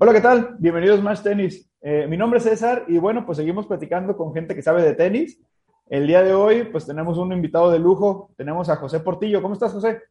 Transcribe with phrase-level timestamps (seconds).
[0.00, 0.54] Hola, ¿qué tal?
[0.60, 1.68] Bienvenidos a Más Tenis.
[1.80, 4.94] Eh, mi nombre es César y bueno, pues seguimos platicando con gente que sabe de
[4.94, 5.40] tenis.
[5.88, 8.30] El día de hoy, pues tenemos un invitado de lujo.
[8.36, 9.42] Tenemos a José Portillo.
[9.42, 10.02] ¿Cómo estás, José?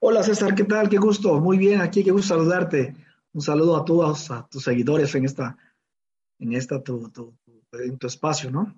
[0.00, 0.90] Hola, César, ¿qué tal?
[0.90, 1.40] Qué gusto.
[1.40, 2.94] Muy bien, aquí, qué gusto saludarte.
[3.32, 5.56] Un saludo a todos, a tus seguidores en esta,
[6.38, 7.32] en esta, tu, tu,
[7.72, 8.74] en tu espacio, ¿no?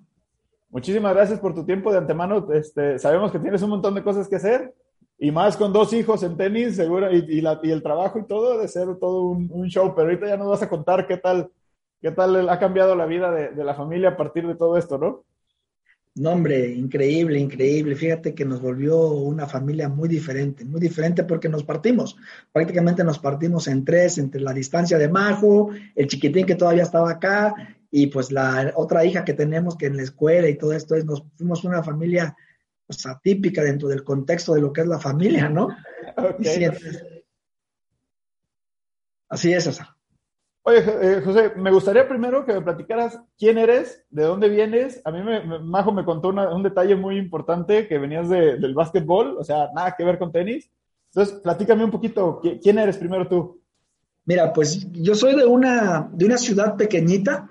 [0.69, 2.47] Muchísimas gracias por tu tiempo de antemano.
[2.53, 4.73] Este, sabemos que tienes un montón de cosas que hacer
[5.19, 8.67] y más con dos hijos en tenis, seguro, y, la, el trabajo y todo, de
[8.67, 9.93] ser todo un, un, show.
[9.93, 11.51] Pero ahorita ya nos vas a contar qué tal,
[12.01, 14.97] qué tal ha cambiado la vida de, de la familia a partir de todo esto,
[14.97, 15.25] ¿no?
[16.15, 17.95] No, hombre, increíble, increíble.
[17.95, 22.17] Fíjate que nos volvió una familia muy diferente, muy diferente porque nos partimos.
[22.51, 27.11] Prácticamente nos partimos en tres, entre la distancia de Majo, el chiquitín que todavía estaba
[27.11, 27.53] acá
[27.91, 31.05] y pues la otra hija que tenemos que en la escuela y todo esto, es,
[31.05, 32.35] nos fuimos una familia
[32.89, 35.67] pues, atípica dentro del contexto de lo que es la familia, ¿no?
[39.29, 39.89] Así es, César.
[40.63, 45.03] Oye, eh, José, me gustaría primero que me platicaras quién eres, de dónde vienes.
[45.05, 49.43] A mí, me, Majo me contó un detalle muy importante, que venías del básquetbol, o
[49.43, 50.71] sea, nada que ver con tenis.
[51.13, 53.61] Entonces, platícame un poquito, ¿quién eres primero tú?
[54.25, 57.47] Mira, pues yo soy de una, de una ciudad pequeñita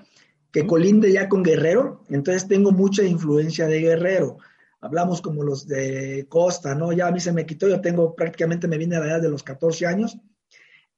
[0.50, 4.38] que colinde ya con Guerrero, entonces tengo mucha influencia de Guerrero
[4.80, 6.92] hablamos como los de Costa, ¿no?
[6.92, 9.30] Ya a mí se me quitó, yo tengo prácticamente, me vine a la edad de
[9.30, 10.18] los 14 años.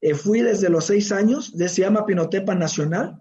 [0.01, 3.21] Eh, fui desde los 6 años, de, se llama Pinotepa Nacional,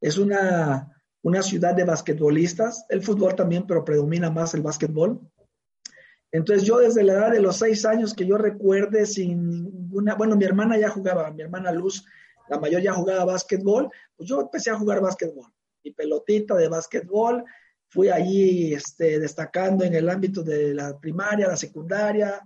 [0.00, 5.20] es una, una ciudad de basquetbolistas, el fútbol también, pero predomina más el basquetbol.
[6.30, 10.36] Entonces yo desde la edad de los 6 años que yo recuerde sin ninguna, bueno,
[10.36, 12.04] mi hermana ya jugaba, mi hermana Luz,
[12.48, 15.52] la mayor ya jugaba básquetbol, pues yo empecé a jugar básquetbol,
[15.84, 17.44] mi pelotita de básquetbol,
[17.92, 22.40] fui allí este, destacando en el ámbito de la primaria, la secundaria,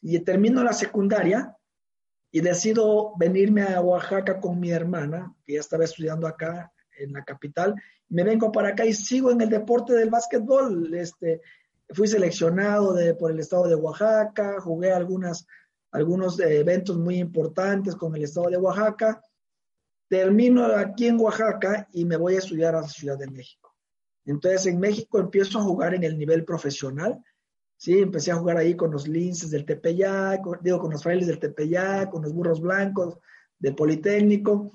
[0.00, 1.56] y termino la secundaria
[2.32, 7.22] y decido venirme a Oaxaca con mi hermana, que ya estaba estudiando acá en la
[7.22, 7.76] capital,
[8.08, 10.92] me vengo para acá y sigo en el deporte del básquetbol.
[10.94, 11.40] Este,
[11.90, 15.46] fui seleccionado por el estado de Oaxaca, jugué algunas,
[15.92, 19.22] algunos eventos muy importantes con el estado de Oaxaca.
[20.08, 23.71] Termino aquí en Oaxaca y me voy a estudiar a la Ciudad de México.
[24.24, 27.22] Entonces en México empiezo a jugar en el nivel profesional.
[27.76, 31.40] Sí, empecé a jugar ahí con los linces del Tepeyac, digo, con los frailes del
[31.40, 33.18] Tepeyac, con los burros blancos
[33.58, 34.70] del Politécnico.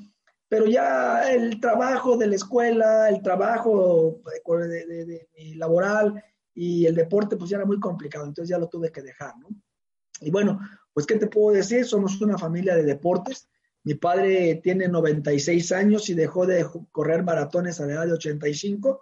[0.49, 6.21] Pero ya el trabajo de la escuela, el trabajo de, laboral
[6.53, 8.25] y el deporte, pues ya era muy complicado.
[8.25, 9.49] Entonces ya lo tuve que dejar, ¿no?
[10.19, 10.59] Y bueno,
[10.93, 11.85] pues, ¿qué te puedo decir?
[11.85, 13.47] Somos una familia de deportes.
[13.83, 19.01] Mi padre tiene 96 años y dejó de correr maratones a la edad de 85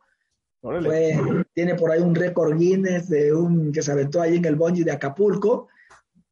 [1.53, 4.83] tiene por ahí un récord Guinness de un que se aventó ahí en el bungee
[4.83, 5.67] de Acapulco.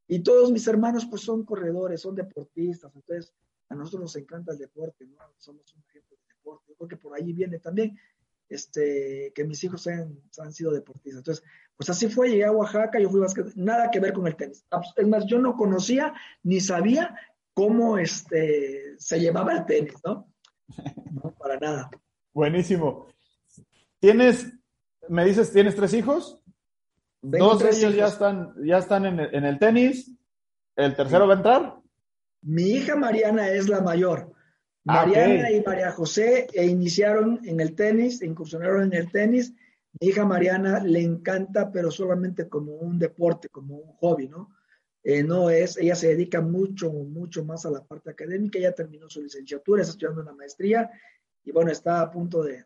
[0.07, 2.93] Y todos mis hermanos pues son corredores, son deportistas.
[2.95, 3.33] Entonces,
[3.69, 5.17] a nosotros nos encanta el deporte, ¿no?
[5.37, 6.65] Somos un ejemplo de deporte.
[6.69, 7.97] Yo creo que por ahí viene también
[8.49, 11.19] este, que mis hijos han, han sido deportistas.
[11.19, 11.43] Entonces,
[11.75, 14.65] pues así fue, llegué a Oaxaca, yo fui básquet, nada que ver con el tenis.
[14.95, 17.15] Es más, yo no conocía ni sabía
[17.53, 20.27] cómo este, se llevaba el tenis, ¿no?
[21.11, 21.91] No, para nada.
[22.33, 23.12] Buenísimo.
[24.03, 24.51] Tienes,
[25.07, 26.37] me dices, tienes tres hijos.
[27.21, 30.13] Dos de ellos ya están, ya están en el, tenis.
[30.75, 31.75] ¿El tercero va a entrar?
[32.41, 34.33] Mi hija Mariana es la mayor.
[34.85, 39.53] Ah, Mariana y María José e iniciaron en el tenis, incursionaron en el tenis.
[40.01, 44.53] Mi hija Mariana le encanta, pero solamente como un deporte, como un hobby, ¿no?
[45.01, 48.59] Eh, no es, ella se dedica mucho, mucho más a la parte académica.
[48.59, 50.91] Ella terminó su licenciatura, está estudiando una maestría
[51.45, 52.65] y bueno, está a punto de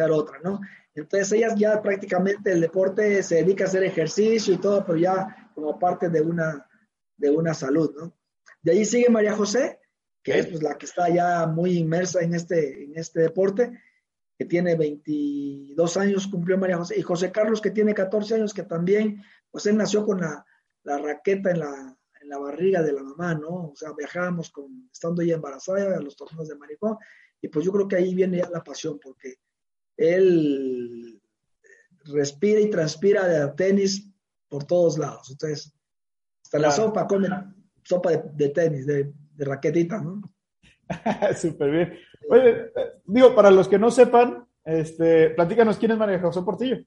[0.00, 0.60] otra, ¿no?
[0.94, 5.50] Entonces ellas ya prácticamente el deporte se dedica a hacer ejercicio y todo, pero ya
[5.54, 6.66] como parte de una,
[7.16, 8.16] de una salud, ¿no?
[8.62, 9.80] De ahí sigue María José,
[10.22, 13.72] que es pues, la que está ya muy inmersa en este, en este deporte,
[14.38, 18.62] que tiene 22 años, cumplió María José, y José Carlos, que tiene 14 años, que
[18.62, 20.44] también, pues él nació con la,
[20.84, 23.70] la raqueta en la, en la barriga de la mamá, ¿no?
[23.70, 26.96] O sea, viajábamos con, estando ella embarazada a los torneos de maricón,
[27.40, 29.36] y pues yo creo que ahí viene ya la pasión, porque
[29.96, 31.20] él
[32.04, 34.10] respira y transpira de tenis
[34.48, 35.30] por todos lados.
[35.30, 35.72] Entonces,
[36.42, 37.28] hasta la sopa come
[37.84, 40.22] sopa de, tenis, de, raquetita, ¿no?
[41.36, 41.92] Súper bien.
[42.28, 42.70] Oye,
[43.04, 46.78] digo, para los que no sepan, este, platícanos quién es María José Portillo.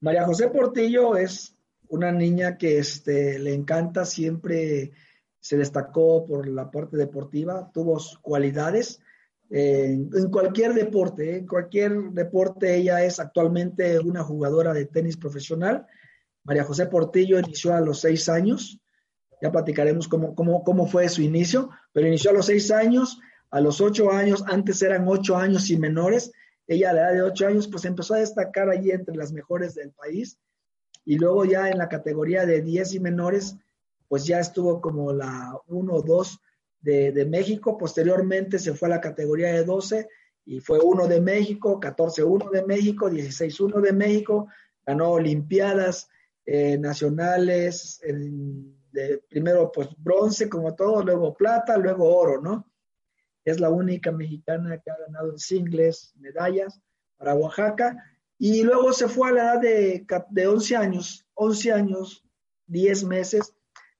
[0.00, 1.56] María José Portillo es
[1.88, 4.92] una niña que este, le encanta, siempre
[5.40, 9.00] se destacó por la parte deportiva, tuvo cualidades
[9.50, 15.86] en cualquier deporte, en cualquier deporte ella es actualmente una jugadora de tenis profesional.
[16.44, 18.78] María José Portillo inició a los seis años.
[19.40, 23.60] ya platicaremos cómo, cómo, cómo fue su inicio, pero inició a los seis años, a
[23.60, 26.32] los ocho años, antes eran ocho años y menores,
[26.66, 29.74] ella a la edad de ocho años pues empezó a destacar allí entre las mejores
[29.74, 30.38] del país
[31.04, 33.56] y luego ya en la categoría de diez y menores
[34.06, 36.40] pues ya estuvo como la uno o dos
[36.80, 40.08] de, de, México, posteriormente se fue a la categoría de 12
[40.44, 44.48] y fue uno de México, 14-1 de México, 16-1 de México,
[44.86, 46.08] ganó Olimpiadas
[46.46, 48.00] eh, nacionales,
[48.90, 52.72] de, primero pues bronce como todo, luego plata, luego oro, ¿no?
[53.44, 56.80] Es la única mexicana que ha ganado en singles medallas
[57.18, 58.02] para Oaxaca.
[58.38, 62.24] Y luego se fue a la edad de, de 11 años, 11 años,
[62.66, 63.54] 10 meses,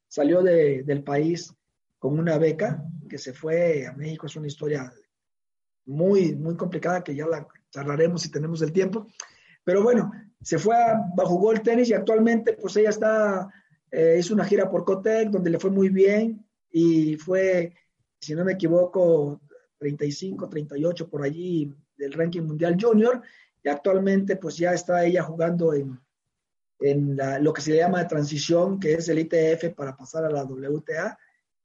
[0.07, 1.53] salió de, del país
[1.99, 4.93] con una beca que se fue a México, es una historia
[5.87, 9.06] muy, muy complicada que ya la charlaremos si tenemos el tiempo.
[9.65, 13.49] Pero bueno, se fue a, jugó el tenis y actualmente pues ella está,
[13.91, 17.75] eh, hizo una gira por Cotec donde le fue muy bien y fue,
[18.21, 19.41] si no me equivoco,
[19.79, 23.23] 35, 38 por allí del ranking mundial junior
[23.62, 25.99] y actualmente pues ya está ella jugando en,
[26.81, 30.44] en lo que se llama de transición, que es el ITF para pasar a la
[30.44, 31.19] WTA.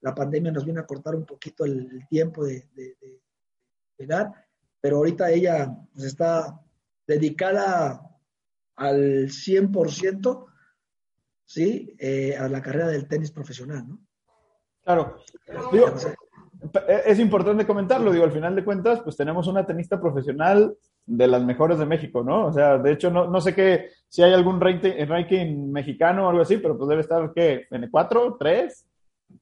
[0.04, 2.94] La pandemia nos viene a cortar un poquito el, tiempo de, de,
[4.78, 6.60] pero ahorita ella pues, está
[7.06, 8.02] dedicada
[8.76, 10.46] al 100%,
[11.46, 11.96] ¿sí?
[11.98, 13.98] Eh, a la carrera del tenis profesional, ¿no?
[14.82, 15.16] Claro.
[17.06, 21.42] es importante comentarlo, digo, al final de cuentas, pues tenemos una tenista profesional de las
[21.42, 22.48] mejores de México, ¿no?
[22.48, 26.28] O sea, de hecho, no, no sé qué, si hay algún ranking, ranking mexicano o
[26.28, 27.66] algo así, pero pues debe estar, ¿qué?
[27.70, 28.36] ¿En el 4?
[28.38, 28.84] ¿3?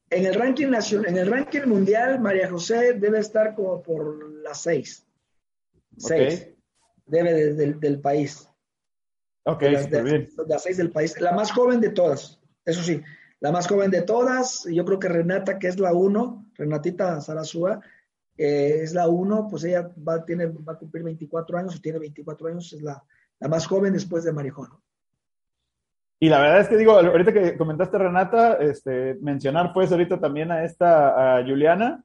[0.09, 4.61] En el ranking nacional, en el ranking mundial, María José debe estar como por las
[4.61, 5.07] 6.
[5.97, 6.49] 6.
[7.05, 8.47] Debe del, del país.
[9.45, 10.29] Ok, de las, bien.
[10.47, 11.19] las seis del país.
[11.19, 13.01] La más joven de todas, eso sí,
[13.41, 14.65] la más joven de todas.
[14.71, 17.81] Yo creo que Renata, que es la uno, Renatita Sarasúa,
[18.37, 21.99] eh, es la uno, pues ella va, tiene, va a cumplir 24 años, o tiene
[21.99, 23.03] 24 años, es la,
[23.39, 24.69] la más joven después de Marijón.
[26.23, 30.53] Y la verdad es que digo, ahorita que comentaste Renata, este, mencionar pues ahorita también
[30.53, 32.01] a esta, a Juliana,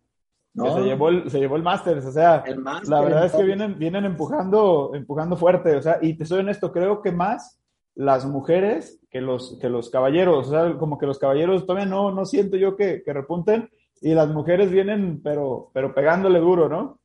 [0.55, 0.65] no.
[0.65, 2.43] que se llevó el, se llevó el Masters, o sea,
[2.89, 6.73] la verdad es que vienen, vienen empujando, empujando fuerte, o sea, y te soy honesto,
[6.73, 7.61] creo que más
[7.95, 12.11] las mujeres que los, que los caballeros, o sea, como que los caballeros todavía no,
[12.11, 13.71] no siento yo que, que repunten,
[14.01, 16.99] y las mujeres vienen, pero, pero pegándole duro, ¿no?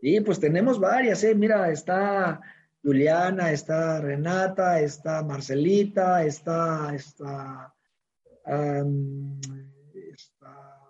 [0.00, 1.36] Sí, pues tenemos varias, ¿eh?
[1.36, 2.40] Mira, está
[2.86, 7.74] Juliana, está Renata, está Marcelita, está, está,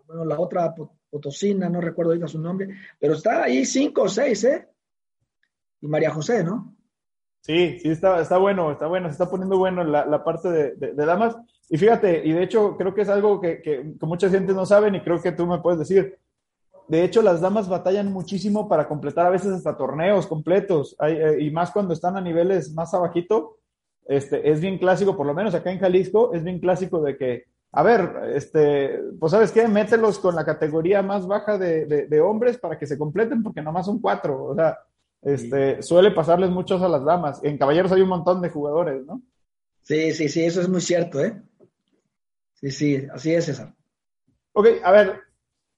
[0.07, 0.75] bueno, la otra
[1.09, 2.69] Potosina, no recuerdo ahorita su nombre,
[3.01, 4.69] pero está ahí cinco o seis, ¿eh?
[5.81, 6.77] Y María José, ¿no?
[7.41, 10.95] Sí, sí, está, está bueno, está bueno, se está poniendo bueno la, la parte de,
[10.95, 11.35] damas.
[11.71, 14.67] Y fíjate, y de hecho creo que es algo que, que, que mucha gente no
[14.67, 16.19] sabe y creo que tú me puedes decir.
[16.89, 21.51] De hecho, las damas batallan muchísimo para completar a veces hasta torneos completos, eh, y
[21.51, 23.59] más cuando están a niveles más abajito.
[24.05, 27.45] Este, es bien clásico, por lo menos acá en Jalisco, es bien clásico de que
[27.73, 32.21] a ver, este, pues sabes qué, mételos con la categoría más baja de, de, de,
[32.23, 34.45] hombres para que se completen, porque nomás son cuatro.
[34.45, 34.79] O sea,
[35.21, 35.89] este, sí.
[35.89, 37.39] suele pasarles muchos a las damas.
[37.43, 39.21] En caballeros hay un montón de jugadores, ¿no?
[39.83, 41.39] Sí, sí, sí, eso es muy cierto, ¿eh?
[42.55, 43.75] Sí, sí, así es, César.
[44.53, 45.21] Ok, a ver,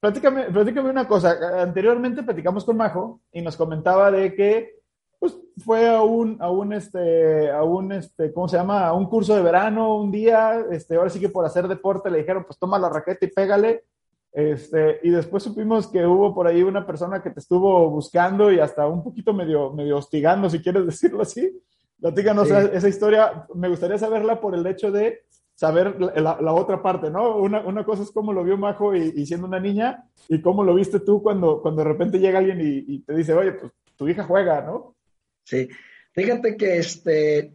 [0.00, 1.62] platícame, platícame una cosa.
[1.62, 4.78] Anteriormente platicamos con Majo y nos comentaba de que
[5.18, 8.86] pues fue a un, a un, este, a un, este, ¿cómo se llama?
[8.86, 12.18] A un curso de verano un día, este, ahora sí que por hacer deporte le
[12.18, 13.84] dijeron, pues toma la raqueta y pégale,
[14.32, 18.60] este, y después supimos que hubo por ahí una persona que te estuvo buscando y
[18.60, 21.60] hasta un poquito medio, medio hostigando, si quieres decirlo así.
[22.00, 22.54] Platícanos sí.
[22.72, 25.24] esa historia, me gustaría saberla por el hecho de
[25.58, 27.36] saber la, otra parte, ¿no?
[27.36, 30.72] Una, una, cosa es cómo lo vio Majo y, siendo una niña, y cómo lo
[30.72, 34.22] viste tú cuando, cuando de repente llega alguien y, te dice, oye, pues tu hija
[34.22, 34.94] juega, ¿no?
[35.42, 35.68] Sí,
[36.12, 37.52] fíjate que este,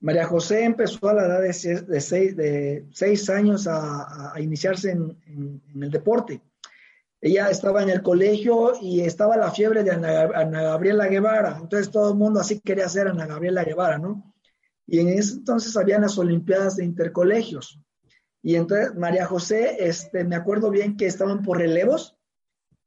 [0.00, 1.52] María José empezó a la edad de
[2.00, 6.40] seis, de seis, años a, iniciarse en, el deporte.
[7.20, 11.90] Ella estaba en el colegio y estaba la fiebre de Ana, Ana, Gabriela Guevara, entonces
[11.90, 14.33] todo el mundo así quería ser Ana Gabriela Guevara, ¿no?
[14.86, 17.80] Y en ese entonces habían las Olimpiadas de Intercolegios.
[18.42, 22.16] Y entonces María José, este, me acuerdo bien que estaban por relevos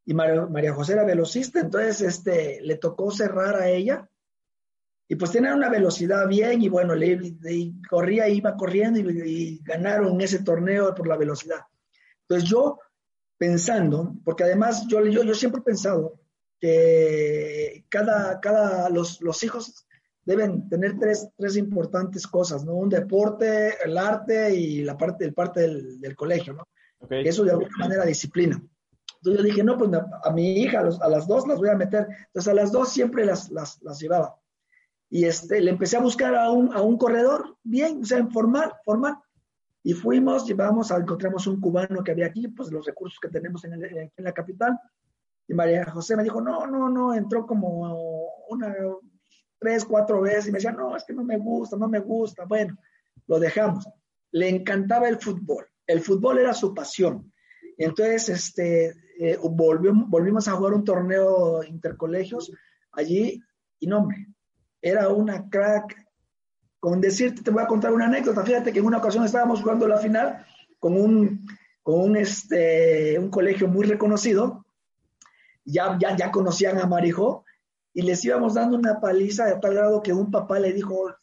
[0.06, 4.10] y María, José era velocista, entonces este, le tocó cerrar a ella
[5.10, 9.60] y pues tenían una velocidad bien y bueno, le, le corría, iba corriendo y, y,
[9.64, 11.62] ganaron ese torneo por la velocidad.
[12.22, 12.80] Entonces yo
[13.38, 16.20] pensando, porque además yo, yo, yo siempre he pensado
[16.60, 19.87] que cada, cada los, los hijos
[20.28, 22.74] deben tener tres, tres importantes cosas, ¿no?
[22.74, 26.68] Un deporte, el arte y la parte, el parte del, del colegio, ¿no?
[27.10, 28.62] Eso de alguna manera disciplina.
[29.16, 29.90] Entonces yo dije, no, pues
[30.24, 32.08] a, mi hija, a, las dos las voy a meter.
[32.28, 34.36] Entonces a las dos siempre las, las, las llevaba.
[35.10, 38.74] Y este, le empecé a buscar a un, a un corredor, bien, o sea, formal,
[38.84, 39.16] formal.
[39.82, 43.82] Y fuimos, llevamos, encontramos un cubano que había aquí, pues los recursos que tenemos en,
[43.82, 44.78] en la capital.
[45.48, 48.76] Y María José me dijo, no, no, no, entró como una,
[49.60, 52.46] tres, cuatro veces y me decía, no, es que no me gusta, no me gusta.
[52.46, 52.78] Bueno,
[53.28, 53.88] lo dejamos.
[54.32, 55.66] Le encantaba el fútbol.
[55.86, 57.32] El fútbol era su pasión.
[57.78, 62.52] Entonces, este, eh, volvimos a jugar un torneo intercolegios
[62.92, 63.42] allí
[63.80, 64.28] y no, hombre,
[64.82, 65.96] era una crack.
[66.80, 68.44] Con decirte, te voy a contar una anécdota.
[68.44, 70.46] Fíjate que en una ocasión estábamos jugando la final
[70.80, 71.46] con un,
[71.82, 74.66] con un, este, un colegio muy reconocido.
[75.66, 77.44] Ya, ya, ya conocían a Marijo
[77.98, 81.16] y les íbamos dando una paliza de tal grado que un papá le dijo,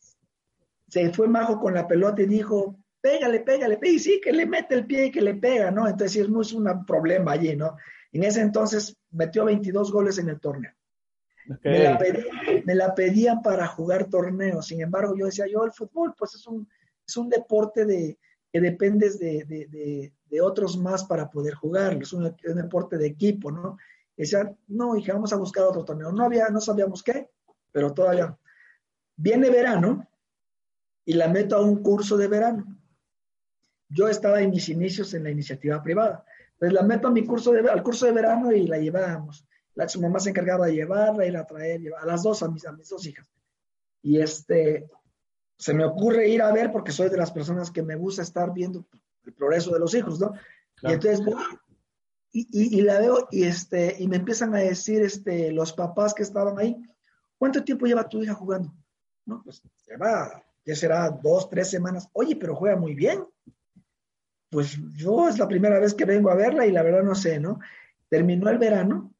[0.89, 4.45] se fue majo con la pelota y dijo, pégale, pégale, pégale, y sí, que le
[4.45, 5.87] mete el pie y que le pega, ¿no?
[5.87, 7.77] Entonces no es un problema allí, ¿no?
[8.11, 10.73] En ese entonces metió 22 goles en el torneo.
[11.63, 16.45] Me, la pedían para jugar torneos, sin embargo yo decía, yo el fútbol pues es
[16.49, 16.69] un,
[17.07, 18.19] es un deporte de,
[18.53, 23.07] que dependes de, de, de, otros más para poder jugarlo, es un, un deporte de
[23.07, 23.77] equipo, ¿no?
[24.23, 26.13] Decía, no, hija, vamos a buscar otro torneo.
[26.13, 27.31] No había, no sabíamos qué,
[27.73, 28.37] pero todavía.
[29.17, 30.09] Viene verano
[31.05, 32.65] y la meto a un curso de verano.
[33.89, 36.25] Yo estaba en mis inicios en la iniciativa privada.
[36.53, 39.47] Entonces la meto a mi curso de, al curso de verano y la llevábamos.
[39.75, 42.65] La, su mamá se encargaba de llevarla, ir a traer, a las dos, a mis,
[42.67, 43.29] a mis dos hijas.
[44.03, 44.89] Y este,
[45.59, 48.53] se me ocurre ir a ver porque soy de las personas que me gusta estar
[48.53, 48.87] viendo
[49.25, 50.33] el progreso de los hijos, ¿no?
[50.83, 51.21] Y entonces
[52.37, 56.59] y, la veo y, este, y me empiezan a decir este, los papás que estaban
[56.59, 56.77] ahí,
[57.39, 58.75] ¿cuánto tiempo lleva tu hija jugando?
[59.25, 62.09] No, pues lleva, ya será dos, tres semanas.
[62.13, 63.25] Oye, pero juega muy bien.
[64.51, 67.39] Pues yo es la primera vez que vengo a verla y la verdad no sé,
[67.39, 67.61] ¿no?
[68.09, 69.15] Terminó el verano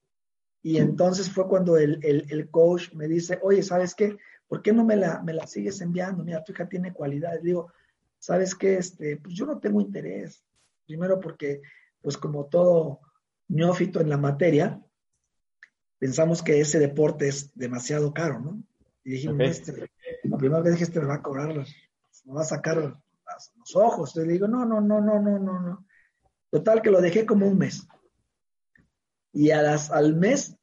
[0.61, 4.17] y entonces fue cuando el, el, el coach me dice, oye, ¿sabes qué?
[4.49, 6.25] ¿Por qué no me la, me la sigues enviando?
[6.25, 7.43] Mira, tu hija tiene cualidades.
[7.43, 7.73] Digo,
[8.19, 8.77] ¿sabes qué?
[8.79, 10.45] Este, pues yo no tengo interés.
[10.85, 11.63] Primero porque
[12.05, 13.01] pues como todo
[13.49, 14.79] neófito en la materia,
[15.99, 18.63] pensamos que ese deporte es demasiado caro, ¿no?
[19.03, 19.91] Y dijimos, este,
[20.25, 24.11] la primera vez que este me va a cobrar, me va a sacar los ojos.
[24.11, 25.87] Entonces le digo, no, no, no, no, no, no, no.
[26.51, 27.89] Total que lo dejé como un mes.
[29.33, 30.57] Y a las, al mes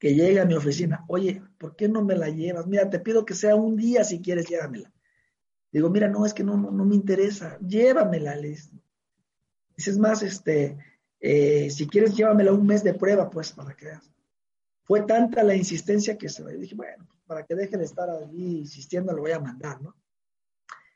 [0.00, 2.66] que llegue a mi oficina, oye, ¿por qué no me la llevas?
[2.66, 4.90] Mira, te pido que sea un día si quieres, llévamela.
[5.70, 8.72] Digo, mira, no, es que no, no, no me interesa, llévamela, Liz.
[9.76, 10.76] Dices más, este,
[11.20, 14.10] eh, si quieres, llévamela un mes de prueba, pues, para que veas.
[14.82, 19.12] Fue tanta la insistencia que se dije, bueno, para que deje de estar allí insistiendo,
[19.12, 19.96] lo voy a mandar, ¿no?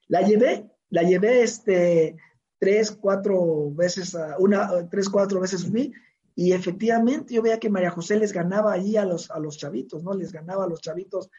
[0.09, 2.17] La llevé, la llevé este,
[2.59, 5.93] tres, cuatro veces, una, tres, cuatro veces fui,
[6.35, 10.05] y efectivamente yo veía que María José les ganaba allí a los, a los chavitos,
[10.05, 10.15] ¿no?
[10.15, 11.31] Les ganaba a los chavitos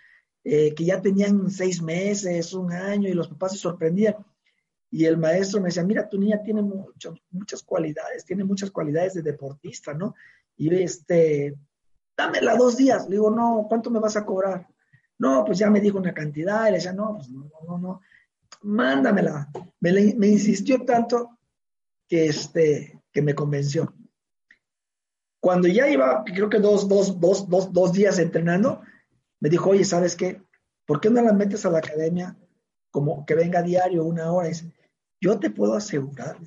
[0.44, 4.16] eh, que ya tenían seis meses, un año, y los papás se sorprendían.
[4.92, 9.14] Y el maestro me decía, mira, tu niña tiene muchas muchas cualidades, tiene muchas cualidades
[9.14, 10.16] de deportista, ¿no?
[10.58, 11.56] Y este,
[12.18, 13.06] dámela dos días.
[13.06, 14.68] Le digo, no, ¿cuánto me vas a cobrar?
[15.20, 16.68] No, pues ya me dijo una cantidad.
[16.68, 18.02] Y le decía, no, pues no, no, no,
[18.64, 19.50] mándamela.
[19.80, 21.38] Me, me insistió tanto
[22.08, 23.94] que, este, que me convenció.
[25.40, 28.82] Cuando ya iba, creo que dos, dos, dos, dos, dos días entrenando,
[29.40, 30.42] me dijo, oye, ¿sabes qué?
[30.86, 32.38] ¿Por qué no la metes a la academia
[32.92, 34.48] como que venga diario una hora?
[34.48, 34.74] Y dice,
[35.22, 36.38] yo te puedo asegurar,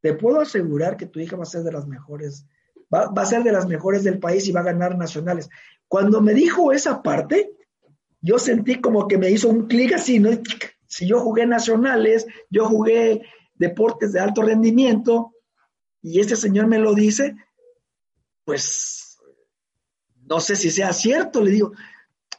[0.00, 2.46] te puedo asegurar que tu hija va a ser de las mejores,
[2.92, 5.48] va, a ser de las mejores del país y va a ganar nacionales.
[5.88, 7.52] Cuando me dijo esa parte,
[8.20, 10.30] yo sentí como que me hizo un clic así, ¿no?
[10.86, 13.22] Si yo jugué nacionales, yo jugué
[13.54, 15.32] deportes de alto rendimiento
[16.00, 17.36] y este señor me lo dice,
[18.44, 19.18] pues
[20.28, 21.72] no sé si sea cierto, le digo.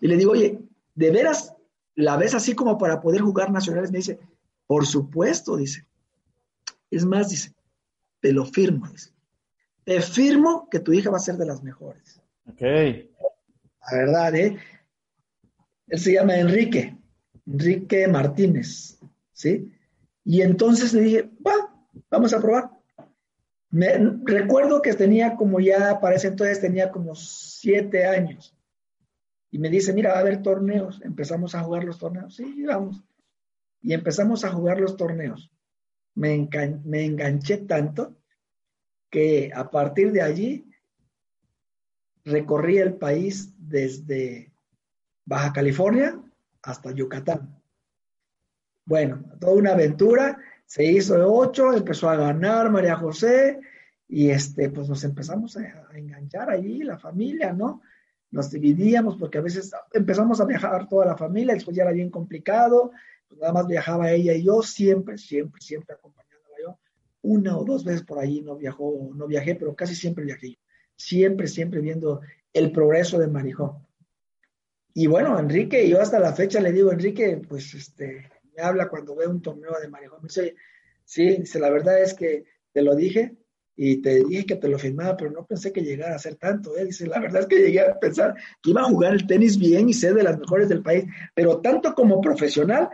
[0.02, 0.60] Y le digo, oye,
[0.96, 1.54] ¿de veras
[1.96, 3.92] la ves así como para poder jugar nacionales?
[3.92, 4.20] Me dice,
[4.70, 5.88] por supuesto, dice.
[6.92, 7.56] Es más, dice,
[8.20, 9.10] te lo firmo, dice.
[9.84, 12.22] Te firmo que tu hija va a ser de las mejores.
[12.48, 12.62] Ok.
[12.62, 14.60] La verdad, ¿eh?
[15.88, 16.96] Él se llama Enrique,
[17.48, 19.00] Enrique Martínez,
[19.32, 19.74] ¿sí?
[20.24, 21.76] Y entonces le dije, va,
[22.12, 22.70] vamos a probar.
[23.72, 28.56] Me, recuerdo que tenía como ya, para ese entonces tenía como siete años.
[29.50, 31.02] Y me dice, mira, va a haber torneos.
[31.04, 32.36] Empezamos a jugar los torneos.
[32.36, 33.04] Sí, vamos
[33.82, 35.52] y empezamos a jugar los torneos.
[36.16, 38.18] Me, enganché tanto
[39.10, 40.70] que a partir de allí
[42.26, 44.52] recorrí el país desde
[45.26, 46.20] Baja California
[46.62, 47.62] hasta Yucatán.
[48.86, 50.40] Bueno, toda una aventura.
[50.66, 53.60] Se hizo de ocho, empezó a ganar María José
[54.08, 57.82] y este, pues nos empezamos a, enganchar allí, la familia, ¿no?
[58.32, 62.10] Nos dividíamos porque a veces empezamos a viajar toda la familia, después ya era bien
[62.10, 62.92] complicado,
[63.30, 66.80] pues nada más viajaba ella y yo, siempre, siempre, siempre acompañándola yo.
[67.22, 70.58] Una o dos veces por ahí no viajó, no viajé, pero casi siempre viajé yo.
[70.96, 72.22] Siempre, siempre viendo
[72.52, 73.86] el progreso de Marijó.
[74.94, 79.16] Y bueno, Enrique, yo hasta la fecha le digo, Enrique, pues este, me habla cuando
[79.16, 80.18] ve un torneo de Marijó.
[80.18, 80.56] Me dice,
[81.06, 82.44] sí, dice, la verdad es que
[82.74, 83.38] te lo dije
[83.76, 86.76] y te dije que te lo firmaba, pero no pensé que llegara a ser tanto.
[86.76, 86.84] ¿eh?
[86.84, 89.88] Dice, la verdad es que llegué a pensar que iba a jugar el tenis bien
[89.88, 92.90] y ser de las mejores del país, pero tanto como profesional,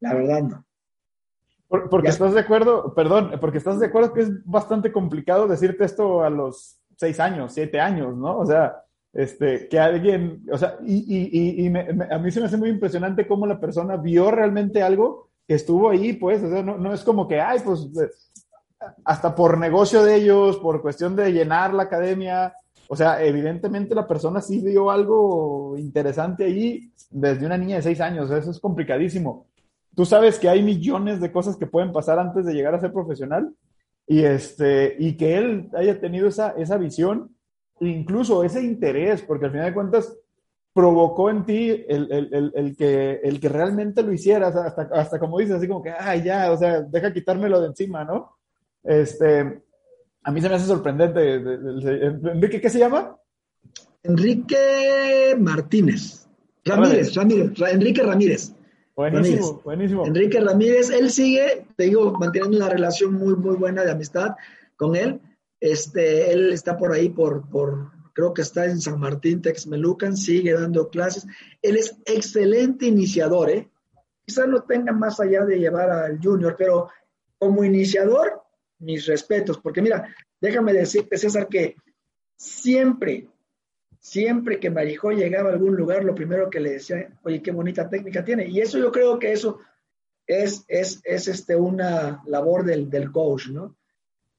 [0.00, 1.88] la verdad no.
[1.90, 6.22] porque estás de acuerdo, perdón, porque estás de acuerdo que es bastante complicado decirte esto
[6.22, 8.38] a los seis años, siete años, ¿no?
[8.38, 11.72] O sea, este, que alguien, o sea, y, y, y
[12.10, 15.88] a mí se me hace muy impresionante cómo la persona vio realmente algo que estuvo
[15.88, 17.88] ahí, pues, o sea, no, no es como que, ay, pues,
[19.04, 22.52] hasta por negocio de ellos, por cuestión de llenar la academia,
[22.88, 28.00] o sea, evidentemente la persona sí vio algo interesante ahí desde una niña de seis
[28.00, 29.47] años, eso es complicadísimo.
[29.98, 32.92] Tú sabes que hay millones de cosas que pueden pasar antes de llegar a ser
[32.92, 33.52] profesional
[34.06, 37.34] y, este, y que él haya tenido esa, esa visión
[37.80, 40.16] incluso ese interés, porque al final de cuentas
[40.72, 45.66] provocó en ti el, que, el que realmente lo hicieras, hasta, hasta como dices, así
[45.66, 48.36] como que, ay, ya, o sea, deja quitármelo de encima, ¿no?
[48.84, 49.64] Este,
[50.22, 51.34] a mí se me hace sorprendente.
[51.34, 53.16] ¿Enrique qué se llama?
[54.04, 56.28] Enrique Martínez.
[56.64, 58.54] Ramírez, Ramírez, Enrique Ramírez.
[58.98, 60.04] Buenísimo, buenísimo.
[60.04, 64.34] Enrique Ramírez, él sigue, te digo, manteniendo una relación muy, muy buena de amistad
[64.74, 65.20] con él.
[65.60, 70.52] Este, él está por ahí, por, por, creo que está en San Martín, Texmelucan, sigue
[70.52, 71.28] dando clases.
[71.62, 73.68] Él es excelente iniciador, ¿eh?
[74.26, 76.88] Quizás no tenga más allá de llevar al junior, pero
[77.38, 78.42] como iniciador,
[78.80, 81.76] mis respetos, porque mira, déjame decirte, César, que
[82.36, 83.28] siempre,
[84.00, 87.88] siempre que Marijó llegaba a algún lugar, lo primero que le decía, oye, qué bonita
[87.88, 88.46] técnica tiene.
[88.46, 89.60] Y eso yo creo que eso
[90.26, 93.78] es, es, es este, una labor del, del coach, ¿no?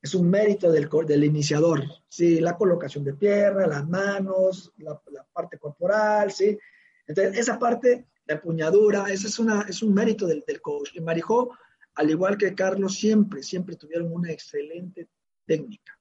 [0.02, 2.40] es un mérito del, del iniciador, ¿sí?
[2.40, 5.00] La colocación de pierna, las manos, la,
[5.34, 6.58] parte corporal, ¿sí?
[7.06, 10.92] Entonces, esa parte, la empuñadura, ese es, una, es un mérito del, del coach.
[10.94, 11.58] Y Marijó,
[11.96, 15.10] al igual que Carlos, siempre, siempre tuvieron una excelente
[15.46, 15.98] técnica.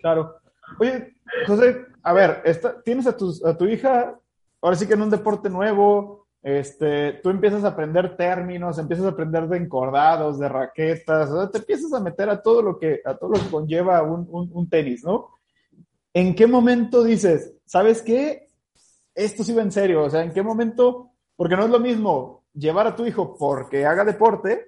[0.00, 0.41] Claro.
[0.78, 2.42] Oye, José, a ver,
[2.84, 4.18] tienes a tu, a tu hija,
[4.60, 9.10] ahora sí que en un deporte nuevo, este, tú empiezas a aprender términos, empiezas a
[9.10, 13.30] aprender de encordados, de raquetas, te empiezas a meter a todo lo que, a todo
[13.30, 15.28] lo que conlleva un, un, tenis, ¿no?
[16.12, 18.48] ¿En qué momento dices, sabes qué?
[19.14, 21.10] Esto sí va en serio, o sea, ¿en qué momento?
[21.36, 24.61] Porque no es lo mismo llevar a tu hijo porque haga deporte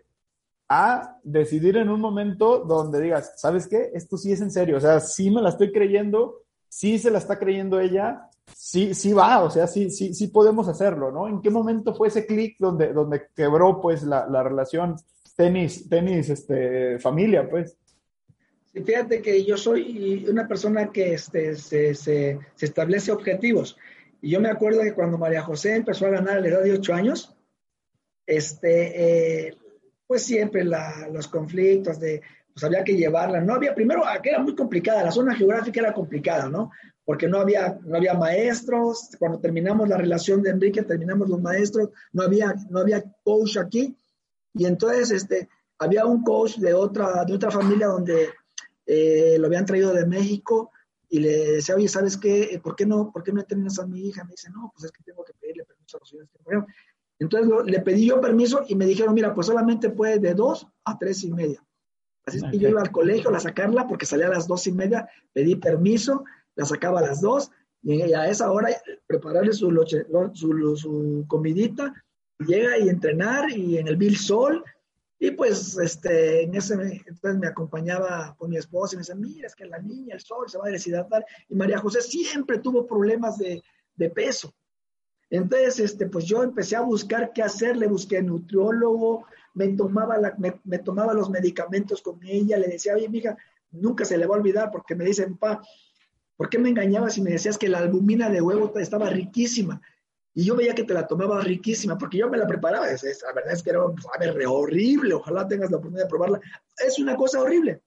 [0.77, 3.91] a decidir en un momento donde digas, ¿sabes qué?
[3.95, 7.19] Esto sí es en serio, o sea, sí me la estoy creyendo, sí se la
[7.19, 11.29] está creyendo ella, sí, sí va, o sea, sí, sí, sí podemos hacerlo, ¿no?
[11.29, 14.97] ¿En qué momento fue ese clic donde, donde quebró, pues, la, la relación
[15.37, 17.77] tenis, tenis, este, familia, pues?
[18.73, 23.77] Sí, fíjate que yo soy una persona que este, se, se, se, establece objetivos.
[24.21, 26.73] Y yo me acuerdo que cuando María José empezó a ganar a la edad de
[26.73, 27.37] ocho años,
[28.27, 29.55] este, eh,
[30.07, 33.41] pues siempre la, los conflictos de, pues había que llevarla.
[33.41, 36.71] No había, primero, que era muy complicada, la zona geográfica era complicada, ¿no?
[37.05, 39.11] porque no había, no había maestros.
[39.19, 43.97] Cuando terminamos la relación de Enrique, terminamos los maestros, no había, no había coach aquí.
[44.55, 48.31] Y entonces este, había un coach de otra, de otra familia donde
[48.87, 50.71] eh, lo habían traído de México
[51.09, 52.59] y le decía, oye, ¿sabes qué?
[52.63, 54.25] ¿Por qué no, por qué no terminas a mi hija?
[54.25, 56.31] Me dice, no, pues es que tengo que pedirle permiso a los señores
[57.19, 60.99] Entonces le pedí yo permiso y me dijeron, mira, pues solamente puede de dos a
[60.99, 61.65] tres y media.
[62.27, 64.73] Así es que yo iba al colegio a sacarla porque salía a las dos y
[64.73, 66.25] media, pedí permiso,
[66.55, 67.51] la sacaba a las dos
[67.83, 68.71] y a esa hora
[69.07, 69.71] prepararle su,
[70.33, 71.93] su, su comidita,
[72.39, 74.65] llega y entrenar y en el Bill Sol.
[75.19, 79.47] Y pues este, en ese entonces me acompañaba con mi esposa y me decía, mira,
[79.47, 81.25] es que la niña, el sol se va a deshidratar.
[81.49, 83.63] Y María José siempre tuvo problemas de,
[83.95, 84.53] de peso.
[85.37, 90.79] Entonces, este, pues yo empecé a buscar qué hacer, le busqué nutriólogo, me tomaba, me,
[90.79, 93.37] tomaba los medicamentos con ella, le decía, oye, mija,
[93.73, 95.61] nunca se le va a olvidar porque me dicen, pa,
[96.37, 99.81] ¿Por qué me engañabas y me decías que la albumina de huevo estaba riquísima?
[100.35, 102.87] Y yo veía que te la tomaba riquísima, porque yo me la preparaba.
[102.87, 105.15] la verdad es que era horrible.
[105.15, 106.41] Ojalá tengas la oportunidad de probarla.
[106.77, 107.83] Es una cosa horrible.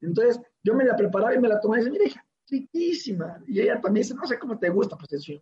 [0.00, 3.42] Entonces, yo me la preparaba y me la tomaba y decía, mira, hija, riquísima.
[3.48, 4.96] Y ella también dice, no sé cómo te gusta.
[4.96, 5.32] Pues eso,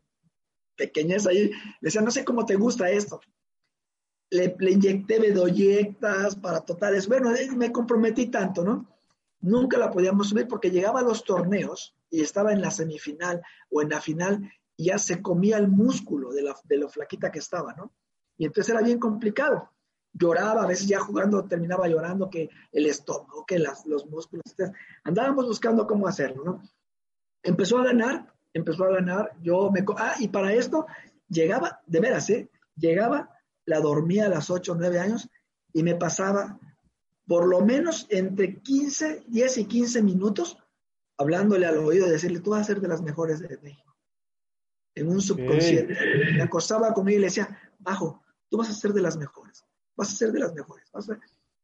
[0.77, 1.51] pequeñez ahí.
[1.81, 3.21] Decía, no sé cómo te gusta esto.
[4.31, 7.09] le, le inyecté bedoyectas para totales.
[7.09, 8.87] Bueno, eh, me comprometí tanto, ¿no?
[9.41, 13.83] Nunca la podíamos subir porque llegaba a los torneos y estaba en la semifinal o
[13.83, 17.39] en la final y ya se comía el músculo de, la, de lo flaquita que
[17.39, 17.93] estaba, ¿no?
[18.37, 19.71] Y entonces era bien complicado.
[20.13, 24.45] Lloraba, a veces ya jugando terminaba llorando que el estómago, que las, los músculos.
[25.05, 26.63] andábamos buscando cómo hacerlo, ¿no?
[27.43, 29.33] Empezó a ganar, empezó a ganar.
[29.43, 29.85] Yo me.
[29.97, 30.87] Ah, y para esto
[31.29, 32.49] llegaba, de veras, ¿eh?
[32.77, 33.31] Llegaba,
[33.65, 35.29] la dormía a las 8 o 9 años
[35.73, 36.59] y me pasaba
[37.27, 40.59] por lo menos entre 15, 10 y 15 minutos
[41.19, 43.97] hablándole al oído y decirle, tú vas a ser de las mejores de México.
[44.95, 45.97] En un subconsciente.
[46.35, 49.65] Me acostaba conmigo y le decía, bajo, tú vas a ser de las mejores,
[49.97, 50.91] vas a ser de las mejores.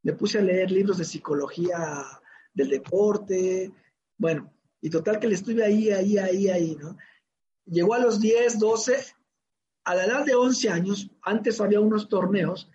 [0.02, 2.04] Me puse a leer libros de psicología
[2.52, 3.72] del deporte,
[4.18, 4.52] bueno,
[4.82, 6.98] y total que le estuve ahí, ahí, ahí, ahí, ¿no?
[7.64, 8.96] Llegó a los 10, 12,
[9.84, 12.68] a la edad de 11 años, antes había unos torneos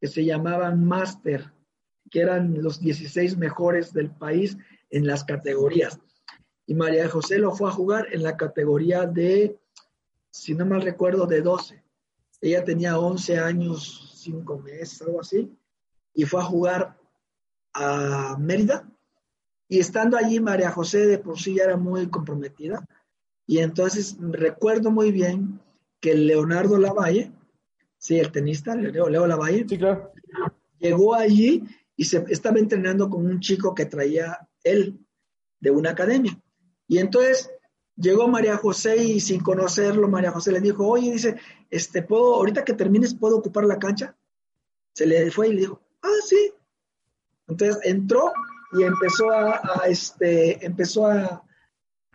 [0.00, 1.52] que se llamaban Master,
[2.10, 4.58] que eran los 16 mejores del país
[4.90, 6.00] en las categorías.
[6.66, 9.58] Y María José lo fue a jugar en la categoría de,
[10.30, 11.82] si no mal recuerdo, de 12.
[12.40, 15.56] Ella tenía 11 años, 5 meses, algo así,
[16.12, 16.98] y fue a jugar
[17.72, 18.91] a Mérida.
[19.72, 22.86] Y estando allí, María José de por sí ya era muy comprometida.
[23.46, 25.60] Y entonces recuerdo muy bien
[25.98, 27.32] que Leonardo Lavalle,
[27.96, 30.12] sí, el tenista, Leo, Leo Lavalle, sí, claro.
[30.78, 31.64] llegó allí
[31.96, 35.00] y se estaba entrenando con un chico que traía él
[35.58, 36.38] de una academia.
[36.86, 37.50] Y entonces
[37.96, 41.36] Llegó María José y sin conocerlo, María José le dijo, oye, dice,
[41.70, 44.16] este, ¿puedo, ahorita que termines, ¿puedo ocupar la cancha?
[44.94, 46.52] Se le fue y le dijo, ah, sí.
[47.46, 48.32] Entonces entró
[48.72, 51.44] y empezó a, este, empezó a,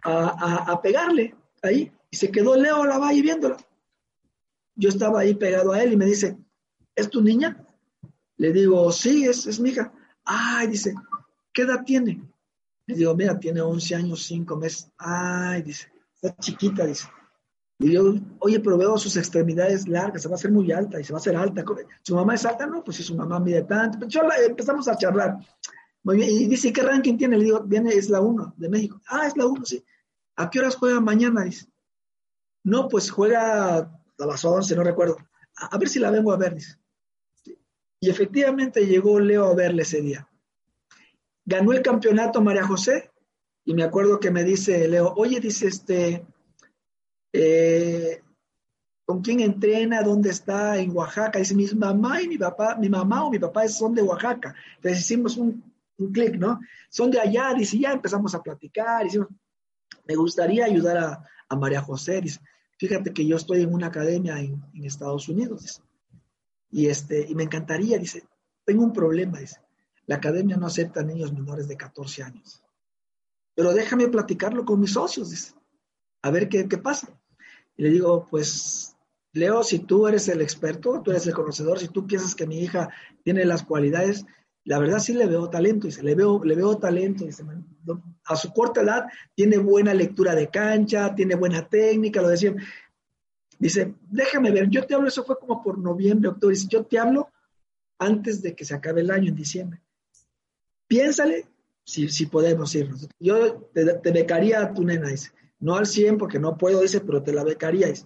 [0.04, 1.92] a, pegarle ahí.
[2.10, 3.58] Y se quedó Leo la Lavalle viéndola.
[4.76, 6.38] Yo estaba ahí pegado a él y me dice,
[6.96, 7.66] ¿es tu niña?
[8.38, 9.92] Le digo, sí, es, es mi hija.
[10.24, 10.94] Ay, dice,
[11.52, 12.22] ¿qué edad tiene?
[12.86, 14.92] Le digo, mira, tiene 11 años, 5 meses.
[14.98, 17.08] Ay, dice, está chiquita, dice.
[17.80, 21.04] Y yo, oye, pero veo sus extremidades largas, se va a hacer muy alta y
[21.04, 21.64] se va a hacer alta.
[22.02, 22.66] ¿Su mamá es alta?
[22.66, 24.00] No, pues si su mamá mide tanto.
[24.00, 25.38] Pues yo empezamos a charlar.
[26.14, 27.38] Y dice, ¿qué ranking tiene?
[27.38, 29.02] Le digo, viene, es la 1 de México.
[29.08, 29.84] Ah, es la 1, sí.
[30.36, 31.44] ¿A qué horas juega mañana?
[31.44, 31.68] Dice.
[32.64, 35.18] No, pues juega a las 11, no recuerdo.
[35.56, 36.78] A, a ver si la vengo a ver, dice.
[38.00, 40.28] Y efectivamente llegó Leo a verle ese día.
[41.46, 43.12] Ganó el campeonato María José
[43.66, 46.26] y me acuerdo que me dice Leo, oye, dice este,
[47.34, 48.22] eh,
[49.06, 50.04] ¿con quién entrena?
[50.04, 50.78] ¿Dónde está?
[50.78, 51.40] En Oaxaca.
[51.40, 54.56] Dice, mi mamá y mi papá, mi mamá o mi papá son de Oaxaca.
[54.76, 55.67] Entonces hicimos un,
[55.98, 56.60] un clic, ¿no?
[56.90, 59.28] Son de allá, dice, ya empezamos a platicar, hicimos,
[60.06, 62.42] me gustaría ayudar a, María José, dice,
[62.78, 65.82] fíjate que yo estoy en una academia en, en Estados Unidos, dice,
[66.70, 68.28] y, este, y me encantaría, dice,
[68.66, 69.62] tengo un problema, dice,
[70.08, 72.64] la academia no acepta niños menores de 14 años.
[73.54, 75.54] Pero déjame platicarlo con mis socios, dice.
[76.22, 77.10] A ver qué, qué pasa.
[77.76, 78.96] Y le digo, pues,
[79.34, 82.60] Leo, si tú eres el experto, tú eres el conocedor, si tú piensas que mi
[82.60, 82.90] hija
[83.24, 84.26] tiene las cualidades,
[84.68, 87.44] la verdad sí le veo talento, dice, le veo, le veo talento, dice,
[88.26, 92.56] a su corta edad tiene buena lectura de cancha, tiene buena técnica, lo decía.
[93.60, 97.00] Dice, déjame ver, yo te hablo, eso fue como por noviembre, octubre, dice, yo te
[97.00, 97.30] hablo
[97.98, 99.82] antes de que se acabe el año, en diciembre
[100.88, 101.48] piénsale
[101.84, 103.08] si, si podemos irnos.
[103.20, 105.32] Yo te, becaría a tu nena, dice.
[105.60, 108.06] No al 100 porque no puedo, dice, pero te la becaría, dice.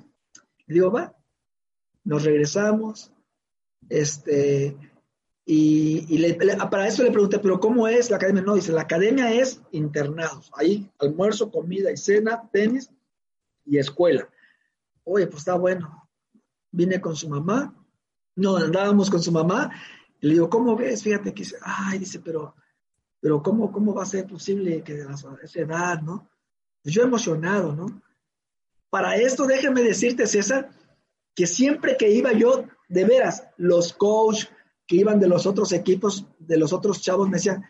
[0.67, 1.15] Y digo, va.
[2.04, 3.12] Nos regresamos.
[3.89, 4.78] Este,
[5.53, 6.33] y,
[6.69, 8.41] para eso le pregunté, pero ¿cómo es la academia?
[8.41, 10.49] No, dice, la academia es internados.
[10.55, 12.89] Ahí, almuerzo, comida y cena, tenis
[13.65, 14.29] y escuela.
[15.03, 16.09] Oye, pues está bueno.
[16.71, 17.75] Vine con su mamá.
[18.35, 19.71] No, andábamos con su mamá.
[20.21, 21.03] Y le digo, ¿cómo ves?
[21.03, 22.55] Fíjate que dice, ay, dice, pero
[23.21, 26.27] pero ¿cómo, cómo va a ser posible que a esa edad, ¿no?
[26.81, 28.01] Pues yo emocionado, ¿no?
[28.89, 30.71] Para esto, déjame decirte, César,
[31.35, 34.49] que siempre que iba yo, de veras, los coaches
[34.91, 37.63] que iban de los otros equipos, de los otros chavos, me decían,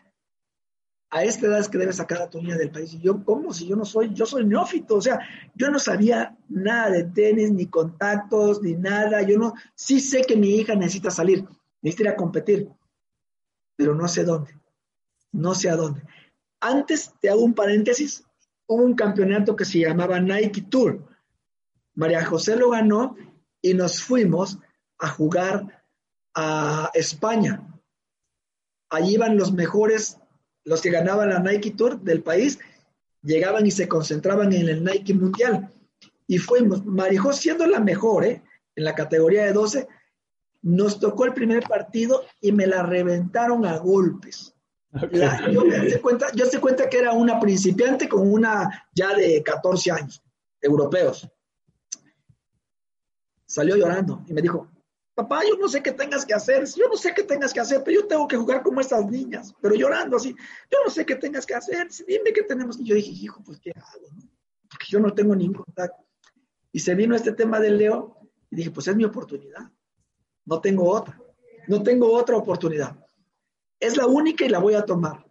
[1.12, 2.96] a esta edad es que debes sacar a tu niña del país.
[2.96, 3.54] Y yo, ¿cómo?
[3.54, 5.20] Si yo no soy, yo soy neófito, o sea,
[5.54, 9.22] yo no sabía nada de tenis, ni contactos, ni nada.
[9.22, 11.46] Yo no, sí sé que mi hija necesita salir,
[11.82, 12.70] necesita ir a competir,
[13.76, 14.62] pero no sé dónde
[15.32, 16.02] no sé a dónde.
[16.60, 18.24] Antes, te hago un paréntesis,
[18.68, 21.08] hubo un campeonato que se llamaba Nike Tour.
[21.96, 23.16] María José lo ganó
[23.62, 24.60] y nos fuimos
[24.98, 25.81] a jugar
[26.36, 27.68] a España.
[28.90, 30.18] Allí iban los mejores,
[30.64, 32.60] los que ganaban la Nike Tour del país,
[33.22, 35.70] llegaban y se concentraban en el Nike Mundial.
[36.28, 36.82] Y fuimos,
[37.20, 38.42] José siendo la mejor, ¿eh?
[38.76, 39.88] en la categoría de 12,
[40.64, 44.54] Nos tocó el primer partido y me la reventaron a golpes.
[45.52, 49.42] yo me di cuenta, yo se cuenta que era una principiante con una ya de
[49.42, 50.22] 14 años,
[50.62, 51.28] europeos.
[53.46, 54.68] Salió llorando y me dijo,
[55.22, 57.84] papá, yo no sé qué tengas que hacer, yo no sé qué tengas que hacer,
[57.84, 60.36] pero yo tengo que jugar como estas niñas, pero llorando así,
[60.70, 62.80] yo no sé qué tengas que hacer, dime qué tenemos.
[62.80, 64.08] Y yo dije, hijo, pues qué hago,
[64.70, 66.04] porque yo no tengo ningún contacto.
[66.72, 68.18] Y se vino este tema del Leo
[68.50, 69.72] y dije, pues es mi oportunidad,
[70.46, 71.22] no tengo otra,
[71.68, 72.98] no tengo otra oportunidad.
[73.80, 75.26] Es la única y la voy a tomar.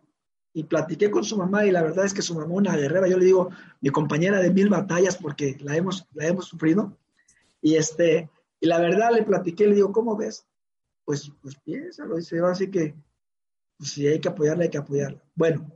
[0.53, 3.17] Y platiqué con su mamá y la verdad es que su mamá, una guerrera, yo
[3.17, 3.51] le digo,
[3.81, 6.99] mi compañera de mil batallas porque la hemos, la hemos sufrido.
[7.63, 8.29] Y este,
[8.61, 10.47] y la verdad le platiqué, le digo, ¿cómo ves?
[11.05, 12.95] Pues, pues piénsalo, dice, así que,
[13.79, 15.23] pues, si hay que apoyarla, hay que apoyarla.
[15.35, 15.73] Bueno,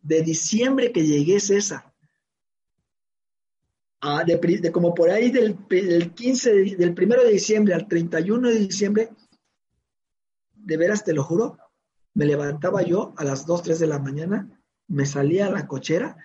[0.00, 1.92] de diciembre que llegué César,
[4.00, 8.58] a de, como por ahí del, del 15, del primero de diciembre al 31 de
[8.58, 9.10] diciembre,
[10.54, 11.56] de veras te lo juro,
[12.14, 16.16] me levantaba yo a las 2, 3 de la mañana, me salía a la cochera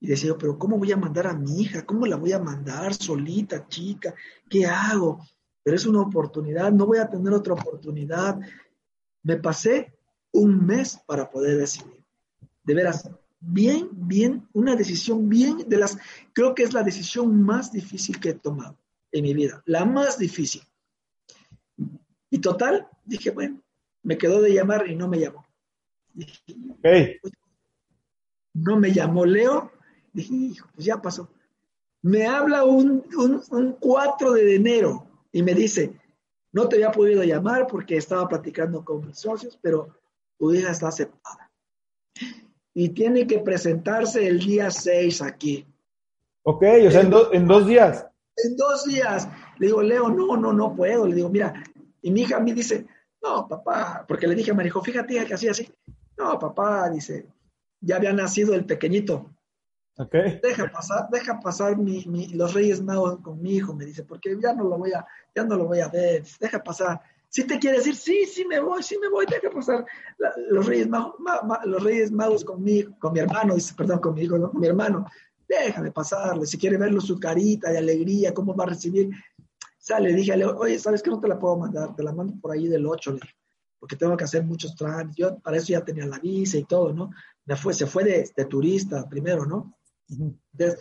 [0.00, 1.84] y decía, pero ¿cómo voy a mandar a mi hija?
[1.84, 4.14] ¿Cómo la voy a mandar solita, chica?
[4.48, 5.26] ¿Qué hago?
[5.62, 8.40] Pero es una oportunidad, no voy a tener otra oportunidad.
[9.22, 9.92] Me pasé
[10.32, 12.02] un mes para poder decidir.
[12.64, 13.10] De veras,
[13.40, 15.98] bien, bien, una decisión bien de las,
[16.32, 18.78] creo que es la decisión más difícil que he tomado
[19.12, 20.62] en mi vida, la más difícil.
[22.30, 23.60] Y total, dije, bueno,
[24.02, 25.44] me quedó de llamar y no me llamó.
[28.54, 29.72] No me llamó Leo
[30.12, 31.28] Dije, hijo, pues ya pasó.
[32.02, 33.04] Me habla un,
[33.50, 35.92] un, 4 de enero y me dice,
[36.52, 39.94] no te había podido llamar porque estaba platicando con mis socios, pero
[40.38, 41.50] tu hija está aceptada.
[42.72, 45.66] Y tiene que presentarse el día 6 aquí.
[46.42, 48.06] Ok, o sea, en, en dos días.
[48.36, 49.28] En dos días.
[49.58, 51.06] Le digo, Leo, no, no, no puedo.
[51.06, 51.62] Le digo, mira,
[52.00, 52.86] y mi hija a mí dice,
[53.22, 55.70] no, papá, porque le dije a Marijo, fíjate que así, así.
[56.16, 57.26] No, papá, dice,
[57.80, 59.30] ya había nacido el pequeñito.
[60.42, 64.64] Deja pasar, deja pasar los Reyes Magos con mi hijo, me dice, porque ya no
[64.64, 67.00] lo voy a, ya no lo voy a ver, deja pasar.
[67.28, 69.84] Si te quiere decir, sí, sí me voy, sí me voy, deja pasar
[70.48, 71.14] los Reyes Magos,
[71.64, 74.66] los Reyes Magos con mi, con mi hermano, dice, perdón, con mi hijo, con mi
[74.66, 75.06] hermano,
[75.46, 79.10] déjame pasarle, si quiere verlo su carita de alegría, cómo va a recibir,
[79.78, 81.94] sale, dije, oye, ¿sabes que no te la puedo mandar?
[81.94, 83.18] Te la mando por ahí del 8,
[83.78, 86.92] porque tengo que hacer muchos trámites, yo para eso ya tenía la visa y todo,
[86.92, 87.10] ¿no?
[87.44, 89.74] Me fue, se fue de turista primero, ¿no?
[90.10, 90.80] Entonces,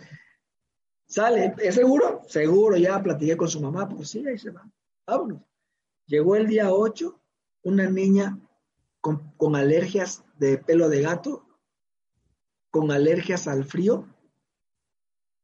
[1.06, 2.22] sale, ¿es seguro?
[2.28, 4.68] Seguro, ya platiqué con su mamá, pues sí, ahí se va.
[5.06, 5.42] Vámonos.
[6.06, 7.20] Llegó el día 8,
[7.63, 8.39] una niña
[9.02, 11.46] con, con alergias de pelo de gato,
[12.72, 14.08] con alergias al frío.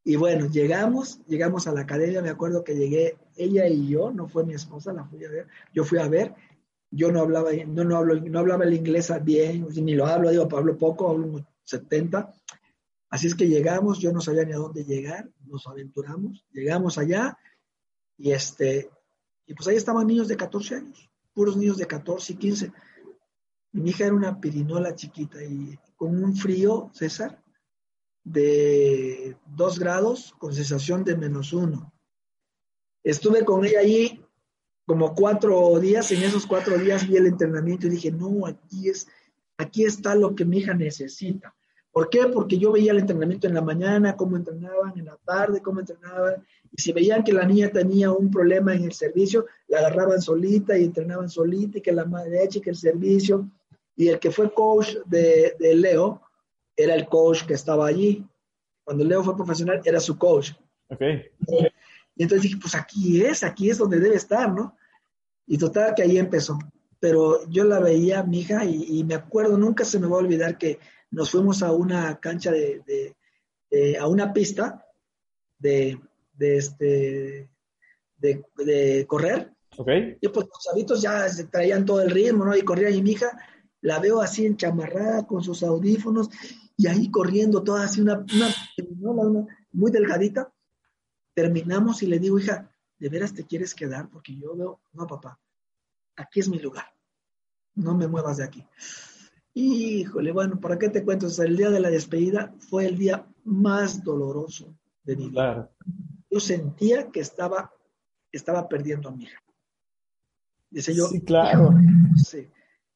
[0.03, 4.27] Y bueno, llegamos, llegamos a la academia, me acuerdo que llegué ella y yo, no
[4.27, 6.33] fue mi esposa, la fui a ver, yo fui a ver,
[6.91, 10.47] yo no hablaba, no, no, hablo, no hablaba el inglés bien, ni lo hablo, digo,
[10.55, 12.33] hablo poco, hablo 70,
[13.15, 17.37] Así es que llegamos, yo no sabía ni a dónde llegar, nos aventuramos, llegamos allá
[18.17, 18.89] y este,
[19.45, 22.73] y pues ahí estaban niños de 14 años, puros niños de 14 y 15.
[23.71, 27.41] Mi hija era una pirinola chiquita y con un frío, César,
[28.21, 31.93] de 2 grados con sensación de menos uno.
[33.01, 34.21] Estuve con ella ahí
[34.85, 39.07] como cuatro días, en esos cuatro días vi el entrenamiento y dije, no, aquí es,
[39.55, 41.55] aquí está lo que mi hija necesita.
[41.95, 42.27] ¿Por qué?
[42.27, 46.45] Porque yo veía el entrenamiento en la mañana, cómo entrenaban, en la tarde, cómo entrenaban,
[46.69, 50.77] y si veían que la niña tenía un problema en el servicio, la agarraban solita
[50.77, 53.49] y entrenaban solita, y que la madre y que el servicio,
[53.95, 56.21] y el que fue coach de, Leo
[56.75, 58.27] era el coach que estaba allí.
[58.83, 60.51] Cuando Leo fue profesional, era su coach.
[60.89, 61.31] Okay.
[62.17, 64.75] Y entonces dije, pues aquí es, aquí es donde debe estar, ¿no?
[65.47, 66.59] Y total que ahí empezó.
[66.99, 70.19] Pero yo la veía, mi hija, y, y me acuerdo, nunca se me va a
[70.19, 70.77] olvidar que
[71.15, 73.15] nos fuimos a una cancha de,
[73.97, 74.85] a una pista
[75.57, 75.97] de,
[76.33, 77.49] de este,
[78.17, 79.53] de, correr.
[79.77, 80.17] Okay.
[80.19, 82.55] Y pues los chavitos ya se traían todo el ritmo, ¿no?
[82.55, 83.31] Y corría y mi hija
[83.81, 86.29] la veo así enchamarrada con sus audífonos
[86.75, 90.53] y ahí corriendo toda así una, una, muy delgadita.
[91.33, 94.09] Terminamos y le digo, hija, ¿de veras te quieres quedar?
[94.09, 95.39] Porque yo veo, no, papá,
[96.17, 96.85] aquí es mi lugar.
[97.75, 98.65] No me muevas de aquí.
[99.57, 101.27] Híjole, bueno, ¿para qué te cuento?
[101.41, 105.71] el día de la despedida fue el día más doloroso de mi vida.
[106.29, 107.71] Yo sentía que estaba,
[108.33, 109.41] estaba perdiendo a mi hija.
[110.69, 111.73] Dice yo, sí, claro.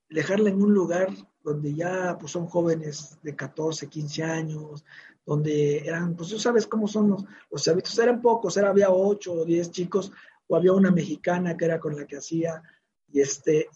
[0.09, 1.07] dejarla en un lugar
[1.41, 4.83] donde ya pues, son jóvenes de 14, 15 años,
[5.25, 9.31] donde eran, pues tú sabes cómo son los, los hábitos, eran pocos, era, había 8
[9.31, 10.11] o 10 chicos,
[10.47, 12.61] o había una mexicana que era con la que hacía,
[13.07, 13.69] y este,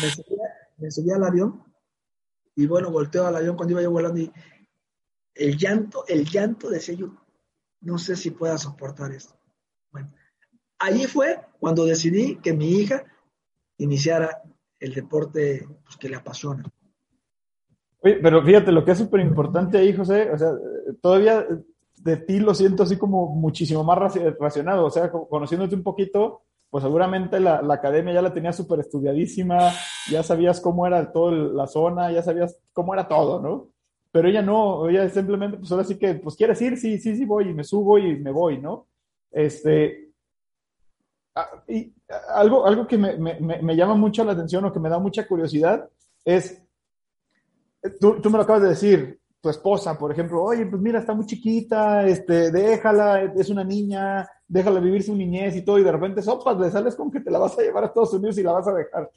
[0.00, 1.62] me subía, me subía al avión,
[2.54, 4.30] y bueno, volteo al avión cuando iba yo volando y
[5.34, 7.14] el llanto, el llanto de yo,
[7.80, 9.34] no sé si pueda soportar esto.
[9.90, 10.12] Bueno,
[10.78, 13.04] allí fue cuando decidí que mi hija
[13.78, 14.42] iniciara
[14.78, 16.64] el deporte pues, que le apasiona.
[18.00, 20.52] Oye, pero fíjate, lo que es súper importante ahí, José, o sea,
[21.00, 21.46] todavía
[21.96, 26.42] de ti lo siento así como muchísimo más racionado, o sea, conociéndote un poquito,
[26.72, 29.70] pues seguramente la, academia ya la tenías súper estudiadísima,
[30.10, 33.68] ya sabías cómo era toda la zona, ya sabías cómo era todo, ¿no?
[34.10, 37.26] Pero ella no, ella simplemente, pues ahora sí que, pues quieres ir, sí, sí, sí
[37.26, 38.86] voy, y me subo y me voy, ¿no?
[39.30, 40.12] Este,
[41.68, 41.92] y
[42.34, 45.28] algo, algo que me, me, me llama mucho la atención o que me da mucha
[45.28, 45.90] curiosidad
[46.24, 46.58] es,
[48.00, 51.14] tú, tú me lo acabas de decir, tu esposa, por ejemplo, oye, pues mira, está
[51.14, 55.90] muy chiquita, este, déjala, es una niña, déjala vivir su niñez y todo, y de
[55.90, 58.44] repente, sopas, le sales con que te la vas a llevar a Estados Unidos y
[58.44, 59.10] la vas a dejar.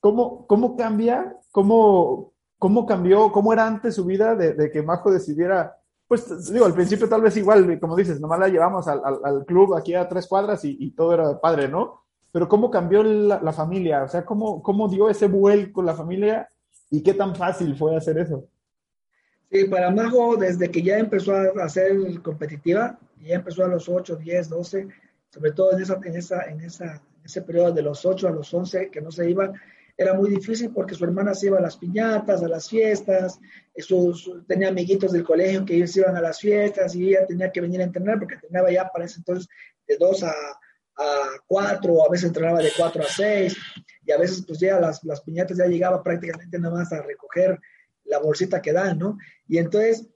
[0.00, 1.36] ¿Cómo, cómo cambia?
[1.50, 3.30] ¿Cómo, ¿Cómo cambió?
[3.30, 5.76] ¿Cómo era antes su vida de, que Majo decidiera?
[6.08, 9.94] Pues digo, al principio tal vez igual, como dices, nomás la llevamos al, club aquí
[9.94, 12.04] a tres cuadras y, y, todo era padre, ¿no?
[12.32, 14.04] Pero ¿cómo cambió la, la familia?
[14.04, 16.48] O sea, ¿cómo, ¿cómo dio ese vuelco la familia
[16.90, 18.46] y qué tan fácil fue hacer eso?
[19.52, 24.16] Sí, para Majo, desde que ya empezó a ser competitiva, ya empezó a los 8,
[24.16, 24.88] 10, 12,
[25.28, 28.52] sobre todo en, esa, en, esa, en, esa, ese periodo de los 8 a los
[28.54, 29.52] 11 que no se iban,
[29.94, 33.38] era muy difícil porque su hermana se iba a las piñatas, a las fiestas,
[34.46, 37.82] tenía amiguitos del colegio que ellos iban a las fiestas y ella tenía que venir
[37.82, 39.50] a entrenar porque entrenaba ya para ese entonces
[39.86, 40.32] de 2 a,
[40.96, 43.54] a 4, o a veces entrenaba de 4 a 6
[44.06, 47.60] y a veces pues ya las, las piñatas ya llegaba prácticamente nada más a recoger
[48.04, 49.18] la bolsita que dan, ¿no?
[49.46, 50.06] Y entonces,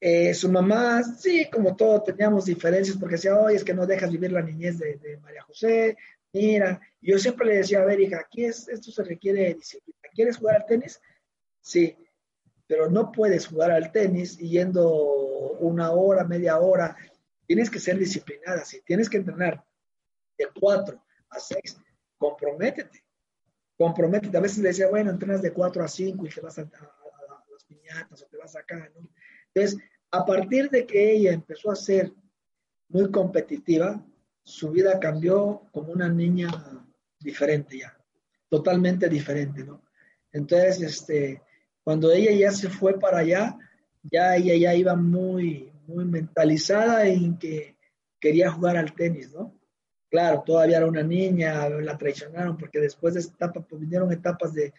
[0.00, 4.10] eh, su mamá, sí, como todo, teníamos diferencias porque decía, oye, es que no dejas
[4.10, 5.96] vivir la niñez de, María José,
[6.32, 9.98] mira, yo siempre le decía, a ver, hija, aquí es, esto se requiere disciplina.
[10.14, 11.00] ¿Quieres jugar al tenis?
[11.60, 11.96] Sí,
[12.66, 14.90] pero no puedes jugar al tenis yendo
[15.60, 16.96] una hora, media hora.
[17.46, 19.64] Tienes que ser disciplinada, si tienes que entrenar
[20.36, 21.78] de cuatro a seis,
[22.18, 23.03] comprométete
[23.76, 24.36] comprométete.
[24.36, 27.64] A veces le decía, bueno, entrenas de 4 a 5 y te vas a, las
[27.66, 29.08] piñatas o te vas acá, ¿no?
[29.52, 32.12] Entonces, a partir de que ella empezó a ser
[32.88, 34.04] muy competitiva,
[34.42, 36.48] su vida cambió como una niña
[37.18, 37.96] diferente ya,
[38.48, 39.82] totalmente diferente, ¿no?
[40.32, 41.42] Entonces, este,
[41.82, 43.56] cuando ella ya se fue para allá,
[44.02, 47.76] ya ella ya iba muy, muy mentalizada en que
[48.20, 49.54] quería jugar al tenis, ¿no?
[50.14, 54.54] Claro, todavía era una niña, la traicionaron porque después de esa etapa pues, vinieron etapas
[54.54, 54.72] de,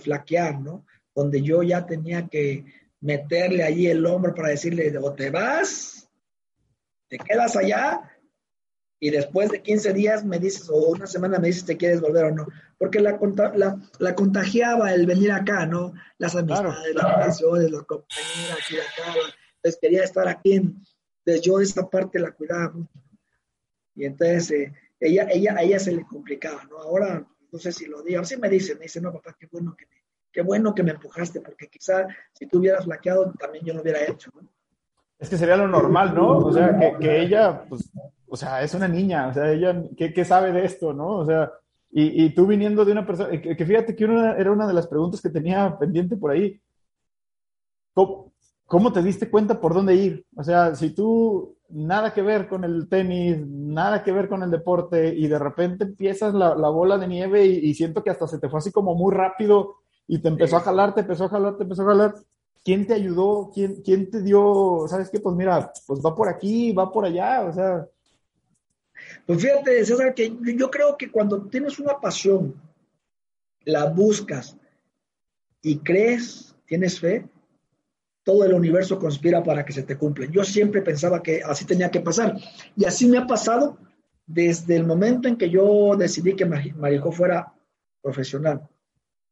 [0.00, 0.86] flaquear, ¿no?
[1.14, 2.64] Donde yo ya tenía que
[2.98, 6.08] meterle allí el hombro para decirle, o te vas,
[7.06, 8.00] te quedas allá,
[8.98, 12.24] y después de 15 días me dices, o una semana me dices, ¿te quieres volver
[12.24, 12.46] o no?
[12.78, 13.18] Porque la,
[13.98, 15.92] la, contagiaba el venir acá, ¿no?
[16.16, 19.18] Las amistades, las relaciones, los compañeros aquí acá.
[19.56, 20.54] Entonces quería estar aquí.
[20.54, 23.07] entonces yo esa parte la cuidaba mucho.
[23.98, 26.78] Y entonces eh, ella, ella, a ella se le complicaba, ¿no?
[26.78, 29.74] Ahora, no sé si lo digo, así me dice, me dice, no, papá, qué bueno
[29.76, 29.96] que me,
[30.30, 34.04] qué bueno que me empujaste, porque quizá si tú hubieras flaqueado, también yo lo hubiera
[34.06, 34.48] hecho, ¿no?
[35.18, 36.38] Es que sería lo normal, ¿no?
[36.38, 37.90] O sea, que, que ella, pues,
[38.28, 41.16] o sea, es una niña, o sea, ella, ¿qué, qué sabe de esto, no?
[41.16, 41.52] O sea,
[41.90, 44.74] y, y, tú viniendo de una persona, que, que fíjate que una, era una de
[44.74, 46.60] las preguntas que tenía pendiente por ahí.
[47.94, 48.32] ¿Cómo,
[48.64, 50.24] ¿Cómo te diste cuenta por dónde ir?
[50.36, 54.50] O sea, si tú nada que ver con el tenis, nada que ver con el
[54.50, 58.48] deporte y de repente empiezas la, bola de nieve y, siento que hasta se te
[58.48, 59.76] fue así como muy rápido
[60.06, 62.14] y te empezó a jalar, te empezó a jalar, te empezó a jalar.
[62.64, 63.50] ¿Quién te ayudó?
[63.52, 64.86] ¿Quién, quién te dio?
[64.88, 65.20] ¿Sabes qué?
[65.20, 67.86] Pues mira, pues va por aquí, va por allá, o sea.
[69.26, 72.54] Pues fíjate, César, que yo creo que cuando tienes una pasión,
[73.64, 74.56] la buscas
[75.62, 77.28] y crees, tienes fe,
[78.28, 80.26] todo el universo conspira para que se te cumpla.
[80.30, 82.36] Yo siempre pensaba que así tenía que pasar.
[82.76, 83.78] Y así me ha pasado
[84.26, 87.54] desde el momento en que yo decidí que Marijo fuera
[88.02, 88.68] profesional.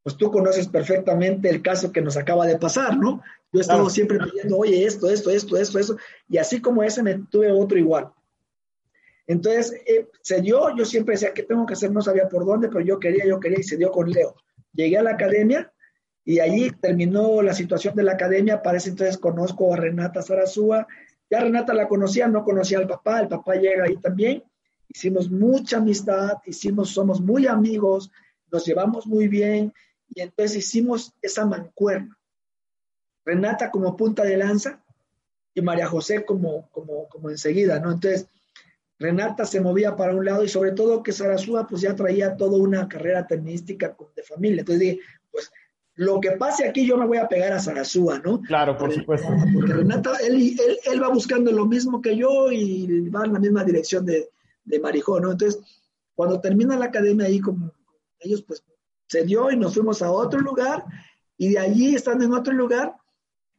[0.02, 3.22] Pues tú conoces perfectamente el caso que nos acaba de pasar, ¿no?
[3.52, 5.98] Yo he estado siempre pidiendo, oye, esto, esto, esto, esto, eso.
[6.26, 8.10] Y así como ese, me tuve otro igual.
[9.26, 11.92] Entonces, eh, se dio, yo siempre decía, ¿qué tengo que hacer?
[11.92, 14.36] No sabía por dónde, pero yo quería, yo quería, y se dio con Leo.
[14.72, 15.70] Llegué a la academia
[16.28, 18.60] y allí terminó la situación de la academia.
[18.60, 20.84] Para ese entonces conozco a Renata Sarazúa.
[21.30, 23.20] Ya Renata la conocía, no conocía al papá.
[23.20, 24.42] El papá llega ahí también.
[24.88, 28.10] Hicimos mucha amistad, hicimos, somos muy amigos,
[28.50, 29.72] nos llevamos muy bien.
[30.08, 32.18] Y entonces hicimos esa mancuerna.
[33.24, 34.82] Renata como punta de lanza
[35.54, 37.92] y María José como, como, como enseguida, ¿no?
[37.92, 38.28] Entonces,
[38.98, 42.58] Renata se movía para un lado y sobre todo que Sarasúa pues ya traía toda
[42.58, 44.60] una carrera tenística de familia.
[44.60, 45.00] Entonces dije,
[45.96, 48.40] lo que pase aquí yo me voy a pegar a Sarasúa, ¿no?
[48.42, 49.28] Claro, por supuesto.
[49.54, 53.64] Porque Renata, él, él, va buscando lo mismo que yo y va en la misma
[53.64, 54.28] dirección de,
[54.64, 55.32] de Marijó, ¿no?
[55.32, 55.62] Entonces,
[56.14, 57.72] cuando termina la academia ahí con
[58.20, 58.62] ellos, pues
[59.08, 60.84] se dio y nos fuimos a otro lugar
[61.38, 62.94] y de allí, estando en otro lugar,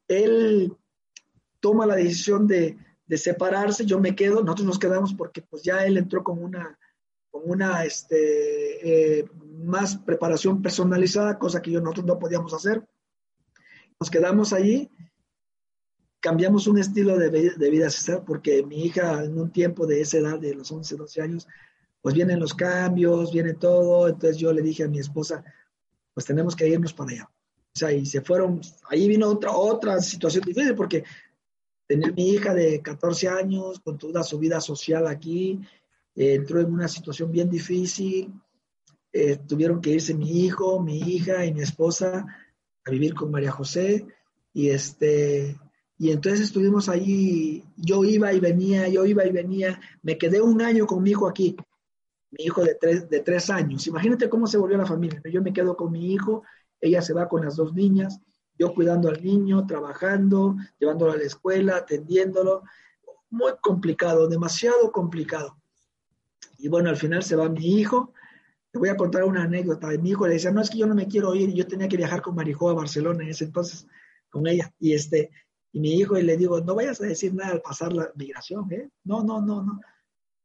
[0.07, 0.75] él
[1.59, 5.85] toma la decisión de, de separarse, yo me quedo, nosotros nos quedamos porque pues ya
[5.85, 6.77] él entró con una,
[7.29, 9.25] con una este, eh,
[9.58, 12.88] más preparación personalizada, cosa que yo, nosotros no podíamos hacer.
[13.99, 14.89] Nos quedamos allí,
[16.20, 20.18] cambiamos un estilo de, de vida, César, porque mi hija en un tiempo de esa
[20.18, 21.47] edad, de los 11, 12 años,
[22.01, 25.43] pues vienen los cambios, viene todo, entonces yo le dije a mi esposa,
[26.14, 27.30] pues tenemos que irnos para allá.
[27.76, 31.03] O sea, y se fueron, ahí vino otra, otra situación difícil, porque
[31.86, 35.60] tener mi hija de 14 años con toda su vida social aquí,
[36.16, 38.34] entró en una situación bien difícil,
[39.18, 42.26] eh, tuvieron que irse mi hijo, mi hija y mi esposa
[42.86, 44.05] a vivir con María José
[44.53, 45.57] y este
[45.99, 50.61] y entonces estuvimos allí, yo iba y venía, yo iba y venía, me quedé un
[50.61, 51.55] año con mi hijo aquí,
[52.30, 53.88] mi hijo de tres, de tres años.
[53.88, 55.20] Imagínate cómo se volvió la familia.
[55.32, 56.43] Yo me quedo con mi hijo,
[56.80, 58.20] ella se va con las dos niñas,
[58.59, 62.61] yo cuidando al niño, trabajando, llevándolo a la escuela, atendiéndolo.
[63.32, 65.57] Muy complicado, demasiado complicado.
[66.59, 68.13] Y bueno, al final se va mi hijo.
[68.78, 69.89] Voy a contar una anécdota.
[69.99, 71.53] Mi hijo le decía, no, es que yo no me quiero ir.
[71.53, 73.88] Yo tenía que viajar con Marijó a Barcelona en ese entonces,
[74.30, 74.73] con ella.
[74.80, 75.32] Y este,
[75.71, 78.71] y mi hijo, y le digo, no vayas a decir nada al pasar la migración,
[78.71, 78.89] ¿eh?
[79.03, 79.80] No, no, no, no.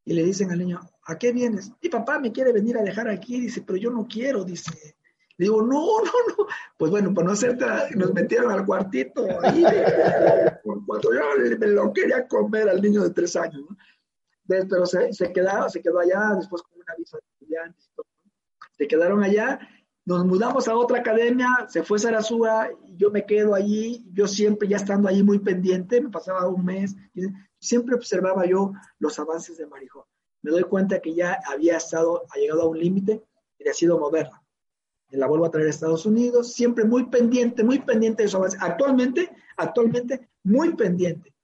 [0.05, 1.73] Y le dicen al niño, ¿a qué vienes?
[1.81, 3.41] Mi papá me quiere venir a dejar aquí.
[3.41, 4.97] Dice, pero yo no quiero, dice
[5.43, 6.47] digo, no, no, no.
[6.77, 7.65] Pues bueno, para no hacerte,
[7.97, 9.65] nos metieron al cuartito ahí,
[10.63, 13.77] cuando yo me lo quería comer al niño de tres años, ¿no?
[14.47, 17.91] pero se, se, quedaba, se quedó allá, después con una visa de estudiantes,
[18.83, 19.61] se quedaron allá,
[20.05, 24.79] nos mudamos a otra academia, se fue Sarasúa, yo me quedo allí, yo siempre ya
[24.79, 26.97] estando allí muy pendiente, me pasaba un mes,
[27.61, 30.09] siempre observaba yo los avances de Marijó.
[30.43, 33.23] Me doy cuenta que ya había estado, ha llegado a un límite
[33.59, 34.43] y decido moverla
[35.19, 38.57] la vuelvo a traer a Estados Unidos, siempre muy pendiente, muy pendiente de su avance.
[38.61, 41.35] Actualmente, actualmente, muy pendiente,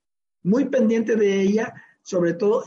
[0.43, 2.63] muy pendiente de ella, sobre todo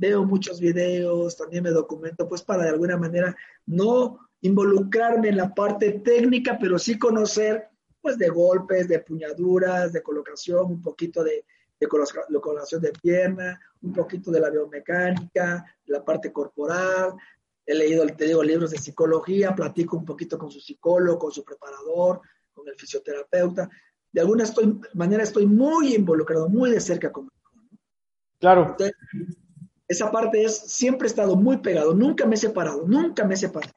[0.00, 3.36] veo muchos videos, también me documento, pues para de alguna manera
[3.66, 7.68] no involucrarme en la parte técnica, pero sí conocer,
[8.00, 11.44] pues de golpes, de puñaduras, de colocación, un poquito de,
[11.78, 17.12] de colocación de pierna, un poquito de la biomecánica, la parte corporal,
[17.66, 21.44] he leído, te digo, libros de psicología, platico un poquito con su psicólogo, con su
[21.44, 22.22] preparador,
[22.54, 23.68] con el fisioterapeuta.
[24.10, 27.28] De alguna estoy, manera estoy muy involucrado, muy de cerca con
[28.40, 28.74] Claro.
[29.90, 33.36] Esa parte es, siempre he estado muy pegado, nunca me he separado, nunca me he
[33.36, 33.74] separado.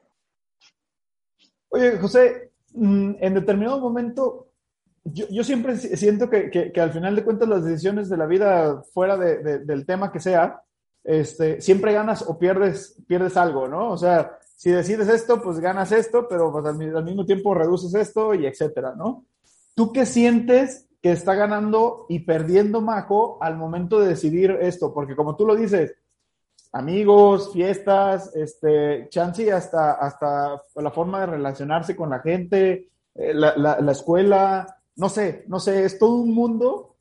[1.70, 4.52] Oye, José, mm, en determinado momento,
[5.02, 9.84] yo, siempre siento que, al final de cuentas las decisiones de la vida, fuera del
[9.86, 10.62] tema que sea,
[11.02, 13.90] este, siempre ganas o pierdes, pierdes algo, ¿no?
[13.90, 18.34] O sea, si decides esto, pues ganas esto, pero pues al, mismo tiempo reduces esto
[18.34, 19.26] y etcétera, ¿no?
[19.74, 24.94] ¿Tú qué sientes que está ganando y perdiendo Majo al momento de decidir esto?
[24.94, 25.96] Porque como tú lo dices,
[26.74, 33.56] amigos, fiestas, este, chance hasta, hasta la forma de relacionarse con la gente, eh, la,
[33.56, 34.66] la escuela,
[34.96, 36.94] no sé, no sé, es todo un mundo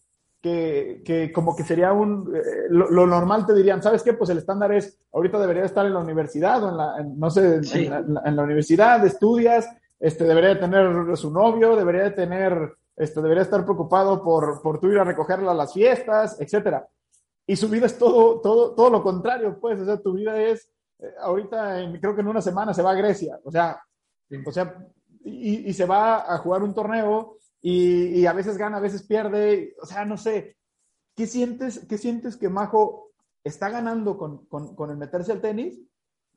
[0.44, 4.12] que, como que sería un, eh, lo, normal te dirían, ¿sabes qué?
[4.12, 7.62] Pues el estándar es, ahorita debería estar en la universidad o en la, no sé,
[7.74, 9.70] en, la, universidad, estudias,
[10.00, 14.82] este, debería de tener su novio, debería de tener, este, debería estar preocupado por, por
[14.82, 16.88] tú ir a recogerla a las fiestas, etcétera.
[17.46, 20.70] Y su vida es todo, todo, todo lo contrario, pues, o sea, tu vida es,
[21.00, 23.82] eh, ahorita creo que en una semana se va a Grecia, o sea,
[24.46, 24.88] o sea,
[25.26, 29.74] y, y se va a jugar un torneo y, a veces gana, a veces pierde,
[29.82, 30.58] o sea, no sé,
[31.16, 35.80] ¿qué sientes, qué sientes que Majo está ganando con, con, el meterse al tenis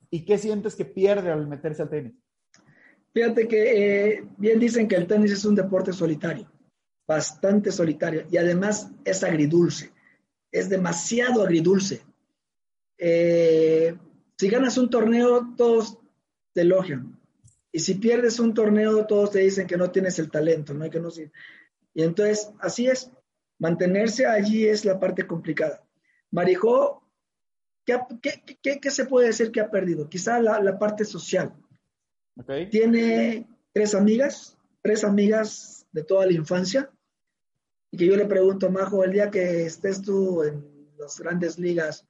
[0.09, 2.15] y qué sientes que pierde al meterse al tenis?
[3.13, 6.49] Fíjate que eh, bien dicen que el tenis es un deporte solitario,
[7.09, 9.93] bastante solitario y además es agridulce,
[10.59, 12.03] es demasiado agridulce.
[12.99, 13.97] Eh,
[14.39, 15.99] si ganas un torneo, todos
[16.53, 17.19] te elogian.
[17.73, 20.85] Y si pierdes un torneo, todos te dicen que no tienes el talento, ¿no?
[20.85, 21.11] hay que no
[21.95, 23.11] Y entonces, así es.
[23.59, 25.83] Mantenerse allí es la parte complicada.
[26.31, 27.03] Marijó,
[27.85, 27.99] ¿qué,
[28.81, 30.09] qué, se puede decir que ha perdido?
[30.09, 31.55] Quizá la, parte social.
[32.71, 36.91] Tiene tres amigas, tres amigas de toda la infancia.
[37.97, 42.07] Y que yo le pregunto, Majo, el día que estés tú en las grandes ligas,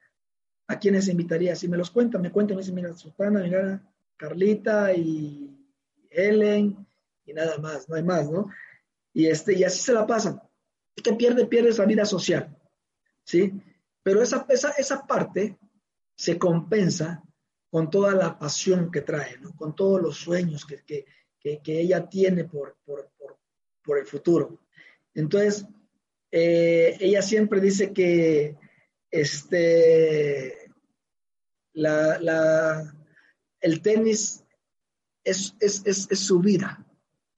[0.66, 1.54] ¿A quiénes invitaría?
[1.54, 3.80] Si me los cuentan, me cuentan, me dicen, mira, Susana, mira,
[4.16, 5.48] Carlita y
[6.10, 6.84] Ellen
[7.24, 8.48] y nada más, no hay más, ¿no?
[9.12, 10.42] Y, este, y así se la pasan.
[10.96, 12.58] Es que pierde, pierde esa vida social,
[13.22, 13.52] ¿sí?
[14.02, 15.56] Pero esa, esa, esa parte
[16.16, 17.22] se compensa
[17.70, 19.54] con toda la pasión que trae, ¿no?
[19.54, 21.04] con todos los sueños que, que,
[21.62, 23.38] que, ella tiene por, por, por,
[23.84, 24.58] por, el futuro.
[25.14, 25.64] Entonces,
[26.38, 28.58] eh, ella siempre dice que
[29.10, 30.70] este,
[31.72, 32.94] la, la,
[33.58, 34.44] el tenis
[35.24, 36.86] es, es, es, es, su vida,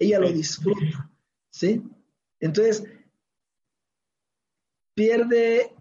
[0.00, 1.12] ella lo disfruta,
[1.48, 1.80] ¿sí?
[2.40, 2.82] Entonces,
[4.94, 5.72] pierde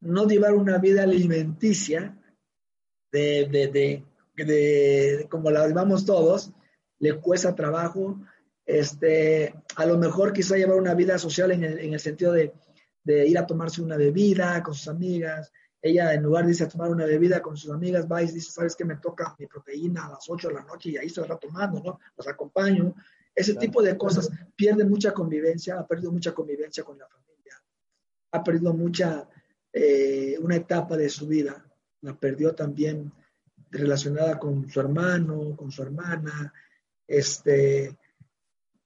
[0.00, 2.14] no llevar una vida alimenticia
[3.10, 4.04] de, de,
[4.44, 6.52] de, como la llevamos todos,
[6.98, 8.20] le cuesta trabajo,
[8.78, 12.52] este, a lo mejor quizá llevar una vida social en el, en el sentido de,
[13.02, 15.52] de, ir a tomarse una bebida con sus amigas.
[15.82, 18.52] Ella en lugar de irse a tomar una bebida con sus amigas, va y dice,
[18.52, 18.84] ¿sabes qué?
[18.84, 21.82] Me toca mi proteína a las 8 de la noche y ahí se va tomando,
[21.82, 21.98] ¿no?
[22.16, 22.94] Los acompaño.
[23.34, 27.54] Ese tipo de cosas pierde mucha convivencia, ha perdido mucha convivencia con la familia,
[28.32, 29.28] ha perdido mucha,
[29.72, 31.64] eh, una etapa de su vida,
[32.02, 33.12] la perdió también
[33.70, 36.52] relacionada con su hermano, con su hermana,
[37.06, 37.96] este,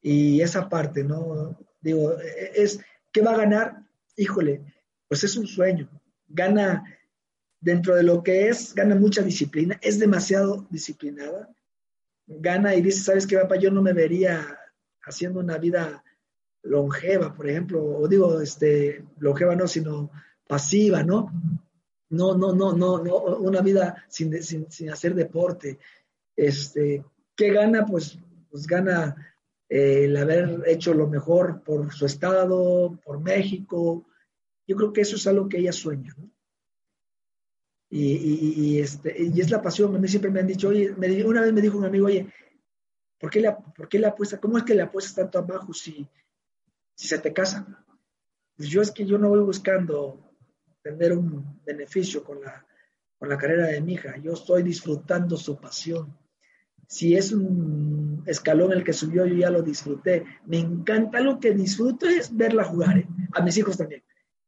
[0.04, 1.56] y esa parte, ¿no?
[1.80, 2.14] Digo,
[2.54, 2.78] es,
[3.10, 3.82] ¿qué va a ganar?
[4.16, 4.60] Híjole,
[5.08, 5.88] pues es un sueño,
[6.28, 6.84] gana
[7.58, 11.48] dentro de lo que es, gana mucha disciplina, es demasiado disciplinada,
[12.26, 13.56] gana y dice, ¿sabes qué, papá?
[13.56, 14.58] Yo no me vería
[15.06, 16.04] haciendo una vida
[16.62, 20.10] longeva, por ejemplo, o digo, este, longeva no, sino
[20.46, 21.32] pasiva, ¿no?
[22.10, 25.78] No, no, no, no, no, una vida sin, sin, sin hacer deporte.
[26.36, 27.02] Este,
[27.34, 27.86] ¿Qué gana?
[27.86, 28.18] Pues,
[28.50, 29.33] pues gana
[29.68, 34.06] el haber hecho lo mejor por su estado, por México.
[34.66, 36.14] Yo creo que eso es algo que ella sueña.
[37.90, 39.94] Y, y, este, y es la pasión.
[39.94, 42.26] A mí siempre me han dicho, una vez me dijo un amigo, oye,
[43.18, 44.40] ¿por qué, le, ¿por qué le apuesta?
[44.40, 46.06] ¿Cómo es que le apuestas tanto abajo si,
[46.94, 47.84] si se te casa?
[48.56, 50.18] Pues yo es que yo no voy buscando
[50.82, 52.66] tener un beneficio con la,
[53.18, 54.16] con la carrera de mi hija.
[54.18, 56.16] Yo estoy disfrutando su pasión.
[56.86, 57.93] Si es un
[58.26, 60.24] escalón el que subió, yo ya lo disfruté.
[60.46, 62.98] Me encanta lo que disfruto es verla jugar.
[62.98, 63.08] ¿eh?
[63.32, 64.02] A mis hijos también.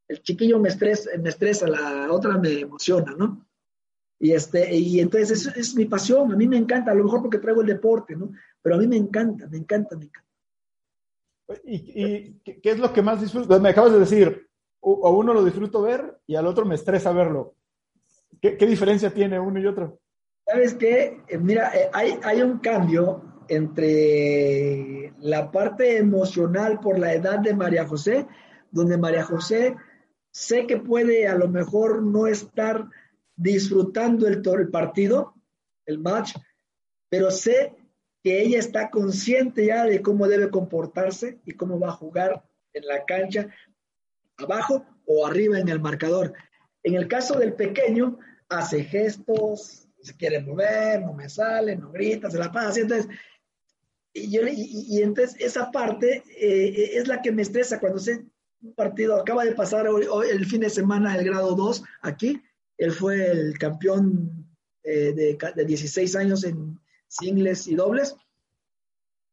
[0.08, 3.44] El chiquillo me estresa, me estresa, la otra me emociona, ¿no?
[4.18, 7.22] Y, este, y entonces eso es mi pasión, a mí me encanta, a lo mejor
[7.22, 8.30] porque traigo el deporte, ¿no?
[8.62, 10.30] Pero a mí me encanta, me encanta, me encanta.
[11.64, 13.60] ¿Y, y qué es lo que más disfruto?
[13.60, 14.48] Me acabas de decir,
[14.82, 17.54] a uno lo disfruto ver y al otro me estresa verlo.
[18.40, 19.98] ¿Qué, qué diferencia tiene uno y otro?
[20.46, 27.14] Sabes qué, eh, mira, eh, hay, hay un cambio entre la parte emocional por la
[27.14, 28.26] edad de María José,
[28.70, 29.76] donde María José
[30.30, 32.88] sé que puede a lo mejor no estar
[33.36, 35.34] disfrutando el, el partido,
[35.86, 36.36] el match,
[37.08, 37.74] pero sé
[38.22, 42.86] que ella está consciente ya de cómo debe comportarse y cómo va a jugar en
[42.86, 43.48] la cancha
[44.36, 46.32] abajo o arriba en el marcador.
[46.82, 48.18] En el caso del pequeño,
[48.48, 52.80] hace gestos, se quiere mover, no me sale, no grita, se la pasa así.
[52.80, 53.08] Entonces,
[54.16, 58.24] y, yo, y, entonces esa parte eh, es la que me estresa cuando sé
[58.62, 62.42] un partido, acaba de pasar hoy, el fin de semana el grado 2 aquí,
[62.78, 64.46] él fue el campeón
[64.82, 68.16] eh, de, de, 16 años en singles y dobles,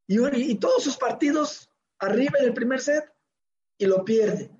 [0.08, 1.70] y, y todos sus partidos
[2.00, 3.06] arriba en el primer set
[3.78, 4.52] y lo pierde.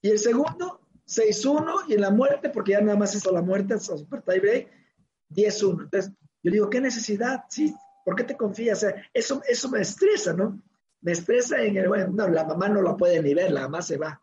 [0.00, 3.78] Y el segundo, 6-1, y en la muerte, porque ya nada más hizo la muerte,
[3.78, 4.70] super tie break,
[5.30, 5.84] 10-1.
[5.84, 6.12] Entonces,
[6.42, 7.44] yo digo, ¿qué necesidad?
[7.50, 7.74] Sí,
[8.08, 8.78] ¿por qué te confías?
[8.78, 10.58] O sea, eso, eso me estresa, ¿no?
[11.02, 13.82] Me estresa en el, bueno, no, la mamá no la puede ni ver, la mamá
[13.82, 14.18] se va,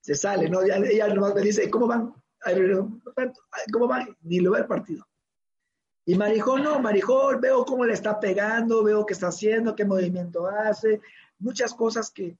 [0.00, 0.62] se sale, ¿no?
[0.62, 2.14] Ella, ella nomás me dice, ¿cómo van?
[3.70, 4.16] ¿Cómo van?
[4.22, 5.06] Ni lo ve el partido.
[6.06, 10.46] Y Marijón, no, Marijón, veo cómo le está pegando, veo qué está haciendo, qué movimiento
[10.46, 11.02] hace,
[11.38, 12.38] muchas cosas que,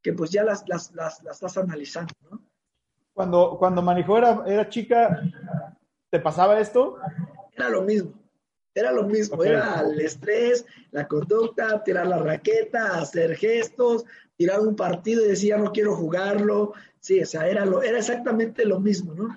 [0.00, 2.40] que pues ya las, las, las, las estás analizando, ¿no?
[3.12, 5.22] Cuando, cuando manejó era, era, chica,
[6.08, 6.98] ¿te pasaba esto?
[7.56, 8.12] Era lo mismo,
[8.74, 9.52] era lo mismo, okay.
[9.52, 14.04] era el estrés, la conducta, tirar la raqueta, hacer gestos,
[14.36, 17.98] tirar un partido y decir, ya no quiero jugarlo, sí, o sea, era, lo, era
[17.98, 19.36] exactamente lo mismo, ¿no?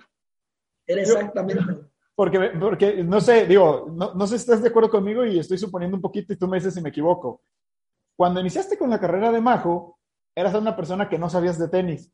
[0.85, 1.89] Era exactamente lo mismo.
[2.15, 5.59] Porque, porque, no sé, digo, no, no sé si estás de acuerdo conmigo y estoy
[5.59, 7.43] suponiendo un poquito y tú me dices si me equivoco.
[8.15, 9.99] Cuando iniciaste con la carrera de Majo,
[10.33, 12.11] eras una persona que no sabías de tenis.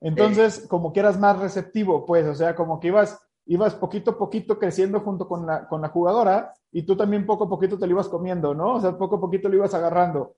[0.00, 4.18] Entonces, como que eras más receptivo, pues, o sea, como que ibas, ibas poquito a
[4.18, 7.86] poquito creciendo junto con la, con la jugadora y tú también poco a poquito te
[7.86, 8.74] lo ibas comiendo, ¿no?
[8.74, 10.36] O sea, poco a poquito lo ibas agarrando.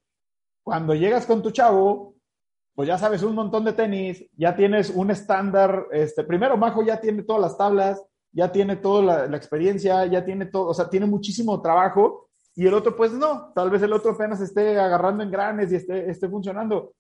[0.62, 2.14] Cuando llegas con tu chavo,
[2.74, 7.00] pues ya sabes un montón de tenis, ya tienes un estándar, este, primero Majo ya
[7.00, 8.00] tiene todas las tablas,
[8.30, 12.74] ya tiene toda la, experiencia, ya tiene todo, o sea, tiene muchísimo trabajo y el
[12.74, 16.28] otro pues no, tal vez el otro apenas esté agarrando en granes y esté, esté
[16.28, 16.92] funcionando.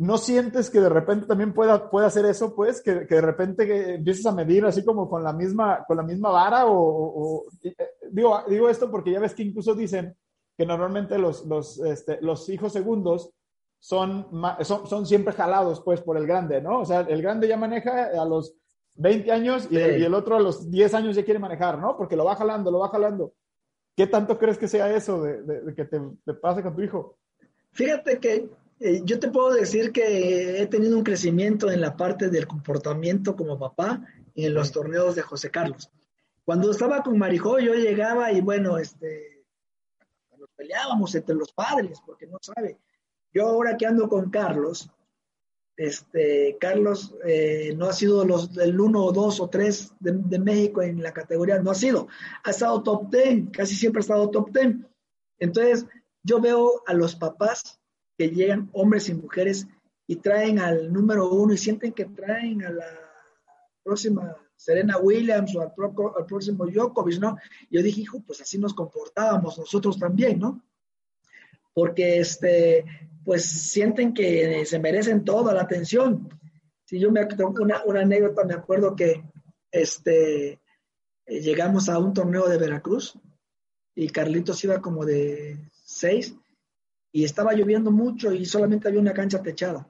[0.00, 2.80] ¿No sientes que de repente también pueda, pueda hacer eso, pues?
[2.80, 6.30] Que, que de repente empieces a medir así como con la misma, con la misma
[6.30, 7.74] vara o, eh,
[8.10, 10.16] digo, digo esto porque ya ves que incluso dicen
[10.56, 13.30] que normalmente los, los, este, los hijos segundos
[13.78, 14.26] son,
[14.62, 16.80] son, son, siempre jalados pues por el grande, ¿no?
[16.80, 18.54] O sea, el grande ya maneja a los
[18.94, 21.98] 20 años y, el, otro a los 10 años ya quiere manejar, ¿no?
[21.98, 23.34] Porque lo va jalando, lo va jalando.
[23.94, 27.18] ¿Qué tanto crees que sea eso de, de, que te, te, pase con tu hijo?
[27.72, 28.48] Fíjate que
[28.80, 33.36] eh, yo te puedo decir que he tenido un crecimiento en la parte del comportamiento
[33.36, 34.02] como papá
[34.34, 35.90] en los torneos de José Carlos.
[36.44, 39.44] Cuando estaba con Marijó, yo llegaba y bueno, este,
[40.38, 42.78] nos peleábamos entre los padres, porque no sabe.
[43.34, 44.90] Yo ahora que ando con Carlos,
[45.76, 50.38] este, Carlos eh, no ha sido los del 1 o 2 o 3 de, de,
[50.38, 52.08] México en la categoría, no ha sido,
[52.44, 54.76] ha estado top 10, casi siempre ha estado top 10.
[55.38, 55.86] Entonces,
[56.22, 57.79] yo veo a los papás
[58.20, 59.66] que llegan hombres y mujeres
[60.06, 62.84] y traen al número uno y sienten que traen a la
[63.82, 65.72] próxima Serena Williams o al,
[66.26, 67.38] próximo Djokovic, ¿no?
[67.70, 70.62] Yo dije, hijo, pues así nos comportábamos nosotros también, ¿no?
[71.72, 72.84] Porque, este,
[73.24, 76.28] pues sienten que se merecen toda la atención.
[76.84, 77.26] Si yo me
[77.58, 79.24] una, una anécdota, me acuerdo que,
[79.72, 80.60] este,
[81.26, 83.18] llegamos a un torneo de Veracruz
[83.94, 86.36] y Carlitos iba como de seis
[87.12, 89.88] y estaba lloviendo mucho y solamente había una cancha techada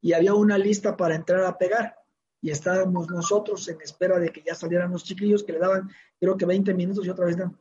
[0.00, 1.96] y había una lista para entrar a pegar
[2.40, 6.36] y estábamos nosotros en espera de que ya salieran los chiquillos que le daban creo
[6.36, 7.58] que 20 minutos y otra vez no.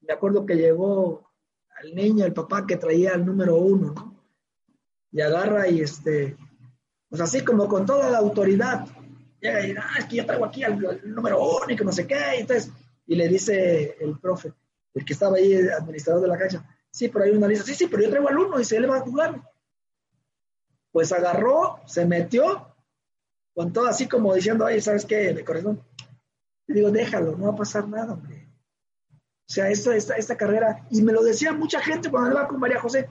[0.00, 1.30] Me acuerdo que llegó
[1.80, 4.16] al niño, el papá que traía el número uno, ¿no?
[5.10, 6.36] Y agarra y este,
[7.08, 8.86] pues así como con toda la autoridad,
[9.40, 12.06] llega y ah, es que yo traigo aquí al, número uno y que no sé
[12.06, 12.72] qué, y entonces,
[13.06, 14.52] y le dice el profe,
[14.94, 17.64] el que estaba ahí, administrador de la cancha, Sí, pero hay una lista.
[17.64, 19.42] Sí, sí, pero yo traigo al uno y se le va a jugar.
[20.92, 22.76] Pues agarró, se metió,
[23.54, 25.32] con todo así como diciendo, ay, ¿sabes qué?
[25.32, 25.82] De corazón.
[26.66, 28.46] Le digo, déjalo, no va a pasar nada, hombre.
[29.10, 32.60] O sea, esta, esta, esta carrera, y me lo decía mucha gente cuando iba con
[32.60, 33.08] María José.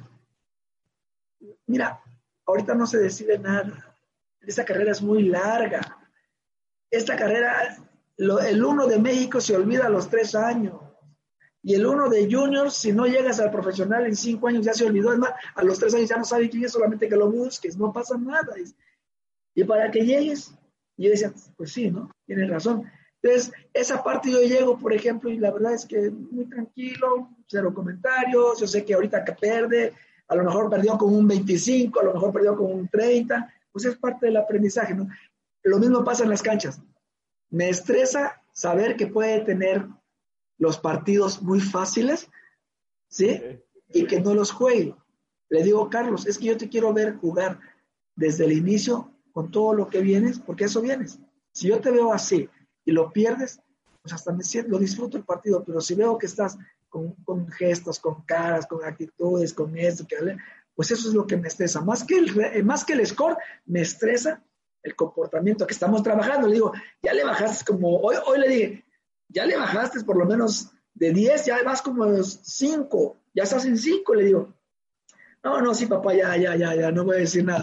[1.65, 2.01] Mira,
[2.45, 3.95] ahorita no se decide nada.
[4.41, 5.97] Esta carrera es muy larga.
[6.89, 7.77] Esta carrera,
[8.17, 10.90] el uno de México se olvida a los tres años.
[11.63, 14.85] Y el uno de juniors, si no llegas al profesional en cinco años, ya se
[14.85, 15.13] olvidó.
[15.13, 17.77] Es más, a los tres años ya no sabe quién es, solamente que lo busques,
[17.77, 18.53] no pasa nada.
[19.53, 20.53] Y para que llegues,
[20.97, 22.09] yo decía, pues sí, ¿no?
[22.25, 22.89] Tienes razón.
[23.21, 27.71] Entonces, esa parte yo llego, por ejemplo, y la verdad es que muy tranquilo, cero
[27.73, 28.59] comentarios.
[28.59, 29.93] Yo sé que ahorita que pierde,
[30.27, 33.85] a lo mejor perdió con un 25, a lo mejor perdió con un 30, pues
[33.85, 35.07] es parte del aprendizaje, ¿no?
[35.63, 36.81] Lo mismo pasa en las canchas.
[37.51, 39.85] Me estresa saber que puede tener
[40.61, 42.29] los partidos muy fáciles,
[43.09, 43.41] ¿sí?
[43.89, 44.95] Y que no los juegue.
[45.49, 47.59] Le digo, Carlos, es que yo te quiero ver jugar
[48.15, 51.17] desde el inicio con todo lo que vienes, porque eso vienes.
[51.51, 52.47] Si yo te veo así
[52.85, 53.59] y lo pierdes,
[54.03, 56.59] pues hasta me siento, lo disfruto el partido, pero si veo que estás
[56.89, 60.15] con, gestos, con caras, con actitudes, con esto, que,
[60.75, 61.81] pues eso es lo que me estresa.
[61.81, 63.35] Más que, el, más que el score,
[63.65, 64.43] me estresa
[64.83, 66.47] el comportamiento que estamos trabajando.
[66.47, 68.85] Le digo, ya le bajaste como, hoy, hoy le dije,
[69.31, 73.43] ya le bajaste por lo menos de 10, ya vas como a los 5, ya
[73.43, 74.53] estás en 5, le digo.
[75.43, 77.61] No, no, sí, papá, ya, ya, ya, ya, no voy a decir nada.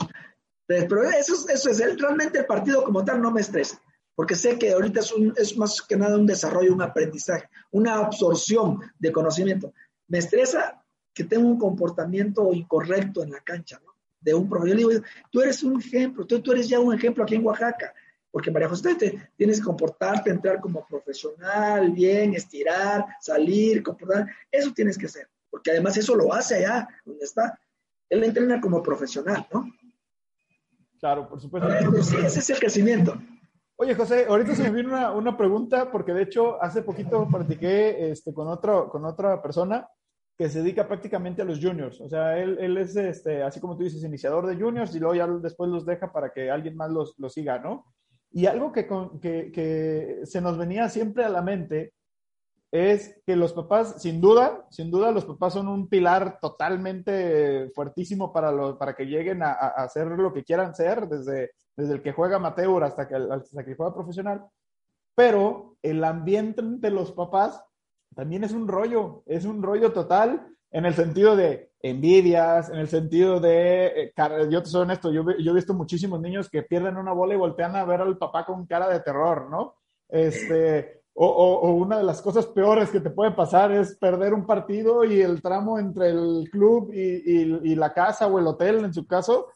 [0.66, 3.81] Pero eso, eso es, realmente el partido como tal no me estresa,
[4.14, 8.81] porque sé que ahorita es, es más que nada un desarrollo, un aprendizaje, una absorción
[8.99, 9.73] de conocimiento.
[10.09, 10.83] Me estresa
[11.14, 13.95] que tenga un comportamiento incorrecto en la cancha, ¿no?
[14.21, 14.79] De un profesor.
[14.79, 17.95] Yo digo, tú eres un ejemplo, tú, tú eres ya un ejemplo aquí en Oaxaca
[18.31, 24.26] porque María José, te, tienes que comportarte, entrar como profesional, bien, estirar, salir, comportar.
[24.51, 27.59] Eso tienes que hacer, porque además eso lo hace allá donde está.
[28.09, 29.66] Él entrena como profesional, ¿no?
[30.99, 31.68] Claro, por supuesto.
[32.03, 33.14] sí, ese es el crecimiento.
[33.76, 38.11] Oye, José, ahorita se me vino una, una, pregunta, porque de hecho hace poquito practiqué
[38.11, 39.89] este, con, otro, con otra persona
[40.37, 42.01] que se dedica prácticamente a los juniors.
[42.01, 45.14] O sea, él, él es, este, así como tú dices, iniciador de juniors y luego
[45.14, 47.87] ya después los deja para que alguien más los, los siga, ¿no?
[48.31, 48.87] Y algo que,
[49.20, 51.95] que, que, se nos venía siempre a la mente
[52.70, 58.33] es que los papás, sin duda, sin duda, los papás son un pilar totalmente fuertísimo
[58.33, 62.03] para, los, para que lleguen a, a, hacer lo que quieran ser, desde, desde el
[62.03, 64.45] que juega amateur hasta que, hasta que juega profesional.
[65.14, 67.64] Pero el ambiente de los papás
[68.14, 72.89] también es un rollo, es un rollo total en el sentido de envidias, en el
[72.89, 74.12] sentido de, eh,
[74.51, 77.39] yo te soy honesto, yo, yo, he visto muchísimos niños que pierden una bola y
[77.39, 79.77] voltean a ver al papá con cara de terror, ¿no?
[80.09, 85.05] Este, o, una de las cosas peores que te puede pasar es perder un partido
[85.05, 89.49] y el tramo entre el club y, la casa o el hotel, en su caso.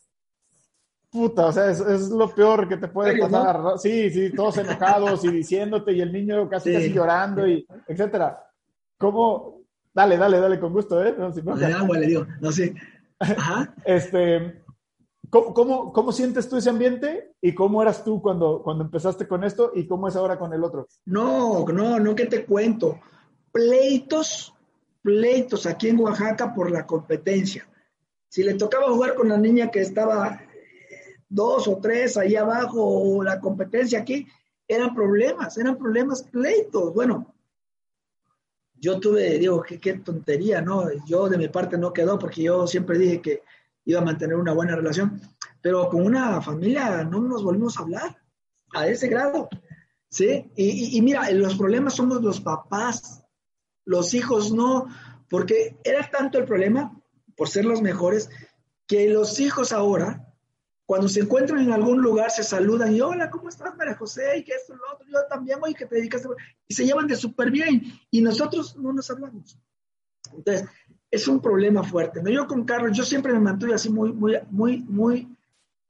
[1.09, 3.79] Puta, o sea, es, lo peor que te puede pasar.
[3.79, 8.45] Sí, sí, todos enojados y diciéndote y el niño casi casi llorando y etcétera.
[8.99, 9.62] ¿Cómo?
[9.95, 11.15] Dale, dale, dale, con gusto, ¿eh?
[11.19, 11.29] No,
[11.95, 12.75] le digo, no sé.
[13.85, 14.65] este,
[15.29, 19.73] ¿cómo, cómo, sientes tú ese ambiente y cómo eras tú cuando, cuando empezaste con esto
[19.75, 20.89] y cómo es ahora con el otro?
[21.05, 23.01] No, no, no que te cuento.
[23.53, 24.55] Pleitos,
[25.03, 27.69] pleitos aquí en Oaxaca por la competencia.
[28.29, 30.41] Si le tocaba jugar con la niña que estaba
[31.29, 34.27] dos o tres ahí abajo o la competencia aquí,
[34.67, 36.95] eran problemas, eran problemas, pleitos.
[36.95, 37.35] Bueno,
[38.83, 40.89] yo tuve, digo, qué, tontería, ¿no?
[41.07, 43.43] Yo de mi parte no quedó porque yo siempre dije que
[43.85, 45.21] iba a mantener una buena relación,
[45.61, 48.21] pero con una familia no nos volvimos a hablar
[48.75, 49.49] a ese grado,
[50.09, 50.51] ¿sí?
[50.57, 53.23] Y, y, mira, los problemas somos los papás,
[53.85, 54.89] los hijos no,
[55.31, 57.01] porque era tanto el problema,
[57.37, 58.31] por ser los mejores,
[58.89, 60.32] que los hijos ahora,
[60.87, 64.39] cuando se encuentran en algún lugar, se saludan y hola, ¿cómo estás, María José?
[64.39, 66.27] Y que esto, lo otro, yo también, voy que te dedicas
[66.67, 69.59] Y se llevan de súper bien y nosotros no nos hablamos.
[70.35, 70.69] Entonces,
[71.11, 72.23] es un problema fuerte.
[72.23, 72.31] ¿no?
[72.31, 75.37] Yo con Carlos, yo siempre me mantuve así muy, muy, muy, muy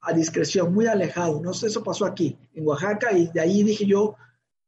[0.00, 1.40] a discreción, muy alejado.
[1.40, 4.16] No sé, eso pasó aquí, en Oaxaca, y de ahí dije yo,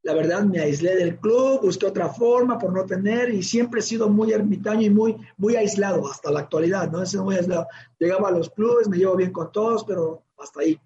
[0.05, 3.83] la verdad, me aislé del club, busqué otra forma por no tener, y siempre he
[3.83, 7.05] sido muy ermitaño y muy, muy aislado hasta la actualidad, ¿no?
[7.05, 7.67] Sido muy aislado.
[7.99, 10.79] Llegaba a los clubes, me llevo bien con todos, pero hasta ahí.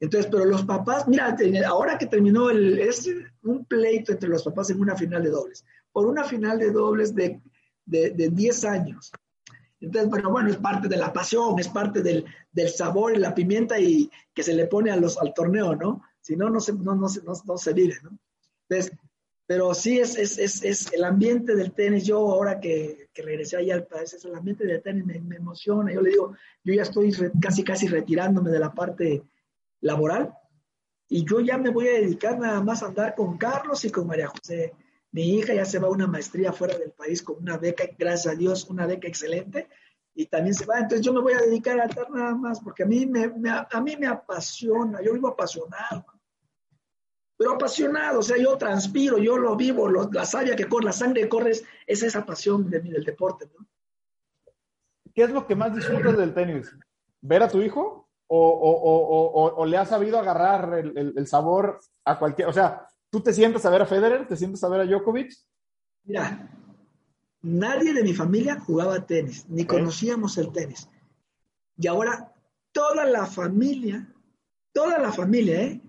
[0.00, 1.36] Entonces, pero los papás, mira,
[1.66, 3.08] ahora que terminó el, es
[3.42, 7.14] un pleito entre los papás en una final de dobles, por una final de dobles
[7.14, 7.40] de
[7.86, 9.12] de, de 10 años.
[9.80, 13.34] Entonces, bueno, bueno, es parte de la pasión, es parte del, del, sabor y la
[13.34, 16.02] pimienta y que se le pone a los, al torneo, ¿no?
[16.20, 18.18] Si no, no se, no, no, no, no se vive, ¿no?
[18.68, 18.96] Entonces,
[19.46, 22.04] pero sí es, es, es, es, el ambiente del tenis.
[22.04, 25.92] Yo ahora que, regresé allá al país, es el ambiente del tenis me, me, emociona.
[25.92, 29.22] Yo le digo, yo ya estoy casi, casi retirándome de la parte
[29.80, 30.34] laboral
[31.08, 34.06] y yo ya me voy a dedicar nada más a andar con Carlos y con
[34.06, 34.72] María José.
[35.12, 38.34] Mi hija ya se va a una maestría fuera del país con una beca, gracias
[38.34, 39.68] a Dios, una beca excelente,
[40.14, 40.78] y también se va.
[40.78, 43.80] Entonces yo me voy a dedicar a estar nada más, porque a mí me, a
[43.80, 46.04] mí me apasiona, yo vivo apasionado.
[47.36, 51.22] Pero apasionado, o sea, yo transpiro, yo lo vivo, la savia que corre, la sangre
[51.22, 53.50] que corre, es, esa pasión de, del deporte.
[53.58, 53.66] ¿no?
[55.14, 56.74] ¿Qué es lo que más disfrutas del tenis?
[57.20, 58.08] ¿Ver a tu hijo?
[58.26, 62.52] ¿O, o, o, o le has sabido agarrar el, el, el sabor a cualquier, o
[62.52, 64.26] sea, ¿Tú te sientes a ver a Federer?
[64.26, 65.32] ¿Te sientes a ver a Djokovic?
[66.02, 66.50] Mira,
[67.42, 70.88] nadie de mi familia jugaba tenis, ni conocíamos el tenis.
[71.76, 72.34] Y ahora
[72.72, 74.12] toda la familia,
[74.72, 75.80] toda la familia, ¿eh?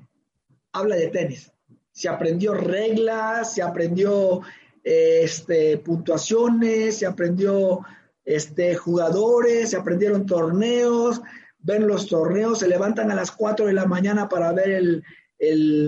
[0.76, 1.52] Habla de tenis.
[1.92, 4.42] Se aprendió reglas, se aprendió
[4.84, 7.80] este, puntuaciones, se aprendió
[8.26, 11.22] este, jugadores, se aprendieron torneos,
[11.60, 15.04] ven los torneos, se levantan a las 4 de la mañana para ver el,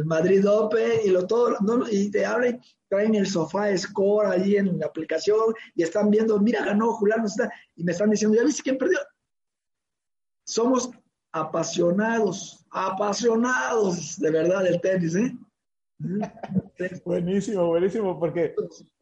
[0.06, 1.56] Madrid Open y lo todo,
[1.90, 6.64] y te abren, traen el sofá score ahí en la aplicación y están viendo, mira,
[6.66, 7.26] ganó Julián,
[7.76, 9.00] y me están diciendo, ¿ya viste quién perdió?
[10.44, 10.92] Somos
[11.32, 15.36] apasionados, apasionados de verdad del tenis, ¿eh?
[17.06, 18.54] buenísimo, buenísimo, porque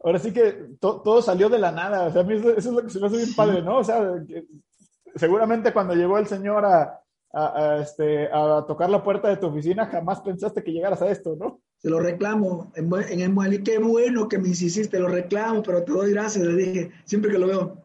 [0.04, 2.84] ahora sí que todo salió de la nada, o sea, a mí eso, es lo
[2.84, 3.80] que se me hace bien padre, ¿no?
[3.80, 4.24] O sea,
[5.16, 7.02] seguramente cuando llegó el señor a,
[7.34, 11.36] a, este, a tocar la puerta de tu oficina, jamás pensaste que llegaras a esto,
[11.36, 11.62] ¿no?
[11.78, 15.84] Se lo reclamo en, en el muelle, qué bueno que me insististe, lo reclamo, pero
[15.84, 17.85] te doy gracias, le dije, siempre que lo veo.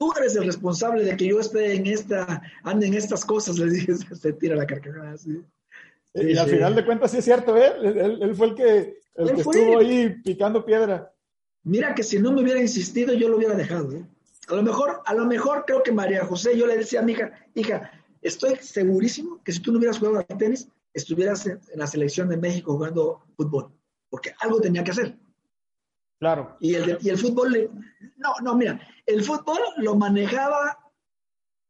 [0.00, 3.70] Tú eres el responsable de que yo esté en esta, ande en estas cosas, le
[3.70, 5.42] dije, se tira la carcajada así.
[6.14, 7.72] Y al final de cuentas sí es cierto, ¿eh?
[7.82, 11.12] Él, fue el que, el que estuvo ahí picando piedra.
[11.62, 14.04] Mira que si no me hubiera insistido, yo lo hubiera dejado, ¿eh?
[14.48, 17.12] A lo mejor, a lo mejor creo que María José, yo le decía a mi
[17.12, 17.92] hija, hija,
[18.22, 22.36] Estoy segurísimo que si tú no hubieras jugado al tenis, estuvieras en la selección de
[22.36, 23.72] México jugando fútbol,
[24.10, 25.16] porque algo tenía que hacer.
[26.20, 26.56] Claro.
[26.60, 27.70] Y el, y el fútbol,
[28.18, 30.78] no, no, mira, el fútbol lo manejaba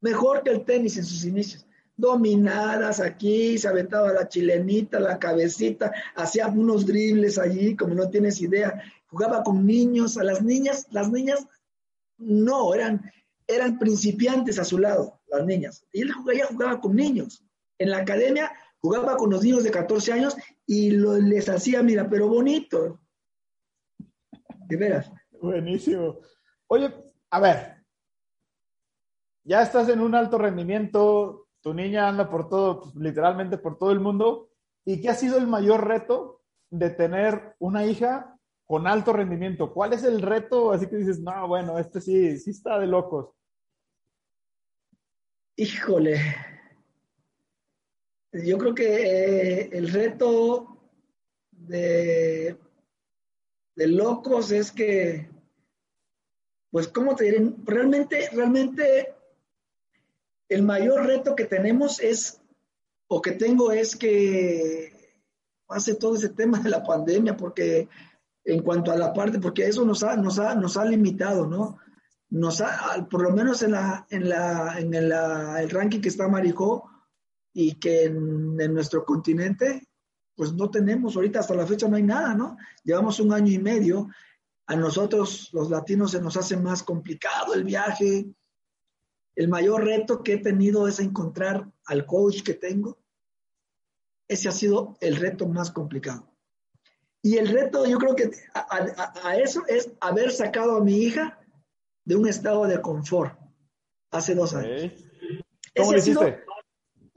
[0.00, 1.64] mejor que el tenis en sus inicios.
[1.96, 8.40] Dominadas aquí, se aventaba la chilenita, la cabecita, hacía unos dribles allí, como no tienes
[8.40, 8.82] idea.
[9.06, 11.46] Jugaba con niños, a las niñas, las niñas
[12.18, 13.08] no, eran,
[13.46, 15.84] eran principiantes a su lado, las niñas.
[15.92, 17.44] Y él jugaba, jugaba con niños.
[17.78, 20.36] En la academia jugaba con los niños de 14 años
[20.66, 22.98] y lo, les hacía, mira, pero bonito.
[24.70, 25.12] De veras.
[25.42, 26.20] Buenísimo.
[26.68, 26.94] Oye,
[27.30, 27.84] a ver,
[29.42, 33.90] ya estás en un alto rendimiento, tu niña anda por todo, pues, literalmente por todo
[33.90, 34.50] el mundo.
[34.84, 39.74] ¿Y qué ha sido el mayor reto de tener una hija con alto rendimiento?
[39.74, 40.70] ¿Cuál es el reto?
[40.70, 43.34] Así que dices, no, bueno, este sí, sí está de locos.
[45.56, 46.20] Híjole.
[48.32, 50.78] Yo creo que eh, el reto
[51.50, 52.56] de,
[53.80, 55.30] de locos es que,
[56.70, 57.50] pues, ¿cómo te diré?
[57.64, 59.14] Realmente, realmente,
[60.50, 62.42] el mayor reto que tenemos es,
[63.08, 65.16] o que tengo es que
[65.66, 67.88] pase todo ese tema de la pandemia, porque
[68.44, 71.78] en cuanto a la parte, porque eso nos ha, nos ha, nos ha limitado, ¿no?
[72.28, 76.84] nos ha, por lo menos en, la, en, la, en el ranking que está Marijó
[77.54, 79.88] y que en, nuestro continente,
[80.34, 82.56] pues no tenemos, ahorita hasta la fecha no hay nada, ¿no?
[82.82, 84.08] Llevamos un año y medio,
[84.70, 88.26] a nosotros los latinos se nos hace más complicado el viaje.
[89.34, 92.96] El mayor reto que he tenido es encontrar al coach que tengo.
[94.28, 96.32] Ese ha sido el reto más complicado.
[97.20, 101.40] Y el reto, yo creo que a eso es haber sacado a mi hija
[102.04, 103.36] de un estado de confort
[104.12, 104.92] hace dos años.
[105.76, 106.44] ¿Cómo lo hiciste?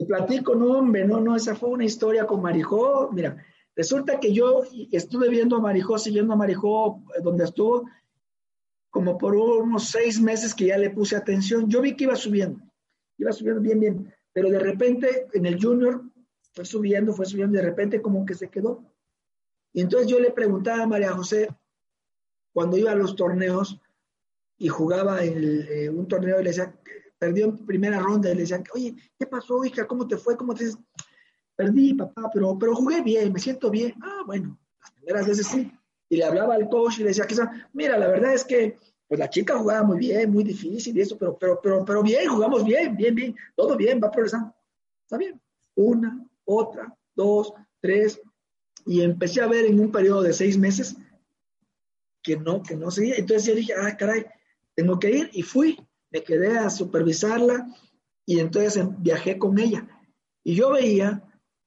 [0.06, 3.10] Platico, no, hombre, no, no, esa fue una historia con Marijó.
[3.12, 3.36] Mira,
[3.76, 7.88] resulta que yo estuve viendo a Marijó, siguiendo a Marijó eh, donde estuvo,
[8.90, 11.68] como por unos seis meses que ya le puse atención.
[11.68, 12.60] Yo vi que iba subiendo,
[13.18, 16.02] iba subiendo bien, bien, pero de repente en el junior
[16.52, 18.84] fue subiendo, fue subiendo, de repente como que se quedó.
[19.72, 21.48] Y entonces yo le preguntaba a María José,
[22.52, 23.80] cuando iba a los torneos,
[24.56, 26.74] y jugaba en eh, un torneo y le decía,
[27.24, 29.86] perdió en primera ronda y le decían, oye, ¿qué pasó, hija?
[29.86, 30.36] ¿Cómo te fue?
[30.36, 30.66] ¿Cómo te
[31.56, 33.94] Perdí, papá, pero, pero jugué bien, me siento bien.
[34.02, 35.72] Ah, bueno, las primeras veces sí.
[36.10, 37.26] Y le hablaba al coach y le decía,
[37.72, 38.76] mira, la verdad es que
[39.08, 42.28] pues la chica jugaba muy bien, muy difícil y eso, pero, pero, pero, pero bien,
[42.28, 44.54] jugamos bien, bien, bien, todo bien, va progresando.
[45.04, 45.40] Está bien.
[45.76, 48.20] Una, otra, dos, tres.
[48.84, 50.96] Y empecé a ver en un periodo de seis meses
[52.22, 53.14] que no, que no seguía.
[53.16, 54.26] Entonces yo dije, ah, caray,
[54.74, 55.78] tengo que ir y fui,
[56.14, 57.66] me quedé a supervisarla
[58.24, 59.88] y entonces em, viajé con ella.
[60.44, 61.24] Y yo veía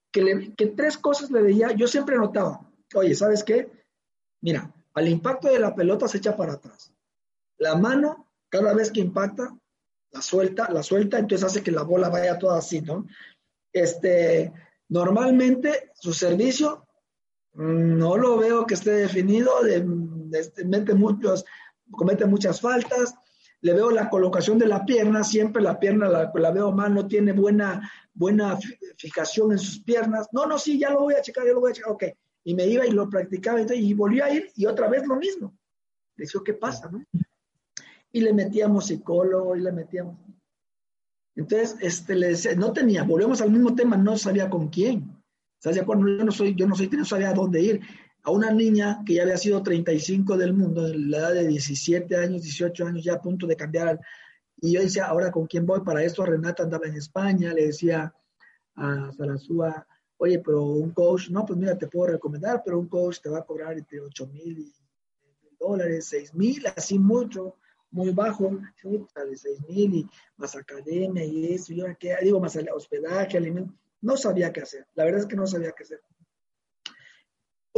[0.09, 2.61] que, que tres cosas le veía, yo siempre notaba,
[2.95, 3.69] oye, ¿sabes qué?
[4.39, 6.93] Mira, al impacto de la pelota se echa para atrás.
[7.57, 9.53] La mano, cada vez que impacta,
[10.11, 13.05] la suelta, la suelta, entonces hace que la bola vaya toda así, ¿no?
[13.73, 14.53] Este,
[14.87, 16.87] normalmente su servicio
[17.53, 21.43] mm, no lo veo que esté definido, de, de, mete muchos,
[21.91, 23.13] comete muchas faltas,
[23.61, 27.31] le veo la colocación de la pierna, siempre la pierna la, veo mal, no tiene
[27.31, 28.57] buena, buena
[28.97, 30.27] fijación en sus piernas.
[30.31, 32.03] No, no, sí, ya lo voy a checar, ya lo voy a checar, ok.
[32.43, 35.57] Y me iba y lo practicaba y volví a ir y otra vez lo mismo.
[36.15, 36.89] Le decía, ¿qué pasa?
[36.89, 37.03] No?
[38.11, 40.17] Y le metíamos psicólogo y le metíamos.
[41.35, 45.15] Entonces, este, le decía, no tenía, volvemos al mismo tema, no sabía con quién.
[45.59, 45.83] ¿Sabes?
[45.83, 47.81] Cuando yo no soy, yo no soy, no sabía dónde ir
[48.27, 52.13] a una niña que ya había sido 35 del mundo, en la edad de 17
[52.17, 54.01] años, 18 años, ya a punto de cambiar.
[54.57, 58.13] Y yo decía, ahora con quién voy para esto, Renata andaba en España, le decía
[58.75, 63.21] a Sarazúa, oye, pero un coach, no, pues mira, te puedo recomendar, pero un coach
[63.21, 64.73] te va a cobrar entre 8 mil
[65.57, 67.55] dólares, 6 mil, así mucho,
[67.91, 72.57] muy bajo, de 6 mil y más academia y eso, y ahora qué, digo, más
[72.75, 76.01] hospedaje, alimento, no sabía qué hacer, la verdad es que no sabía qué hacer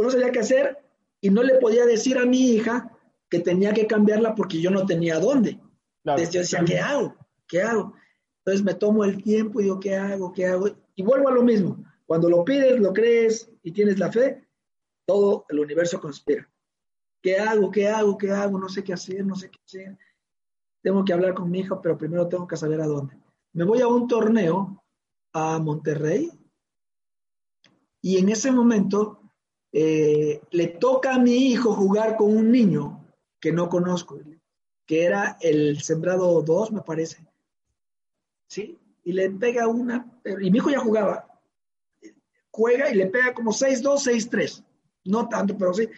[0.02, 0.78] no sabía qué hacer
[1.20, 2.96] y no le podía decir a mi hija
[3.28, 5.60] que tenía que cambiarla porque yo no tenía dónde.
[6.04, 7.14] Entonces yo decía, ¿qué hago?
[7.46, 7.94] ¿Qué hago?
[8.38, 10.32] Entonces me tomo el tiempo y digo, ¿qué hago?
[10.32, 10.68] ¿Qué hago?
[10.94, 11.84] Y vuelvo a lo mismo.
[12.06, 14.48] Cuando lo pides, lo crees y tienes la fe,
[15.06, 16.50] todo el universo conspira.
[17.22, 17.70] ¿Qué hago?
[17.70, 18.16] ¿Qué hago?
[18.16, 18.58] ¿Qué hago?
[18.58, 19.98] No sé qué hacer, no sé qué hacer.
[20.82, 23.16] Tengo que hablar con mi hija, pero primero tengo que saber a dónde.
[23.52, 24.82] Me voy a un torneo
[25.32, 26.30] a Monterrey
[28.00, 29.19] y en ese momento
[29.72, 33.06] eh, le toca a mi hijo jugar con un niño
[33.38, 34.18] que no conozco,
[34.86, 37.24] que era el sembrado 2, me parece.
[38.46, 38.78] ¿Sí?
[39.04, 41.40] Y le pega una, y mi hijo ya jugaba,
[42.50, 44.64] juega y le pega como 6-2, 6-3.
[45.04, 45.88] No tanto, pero sí.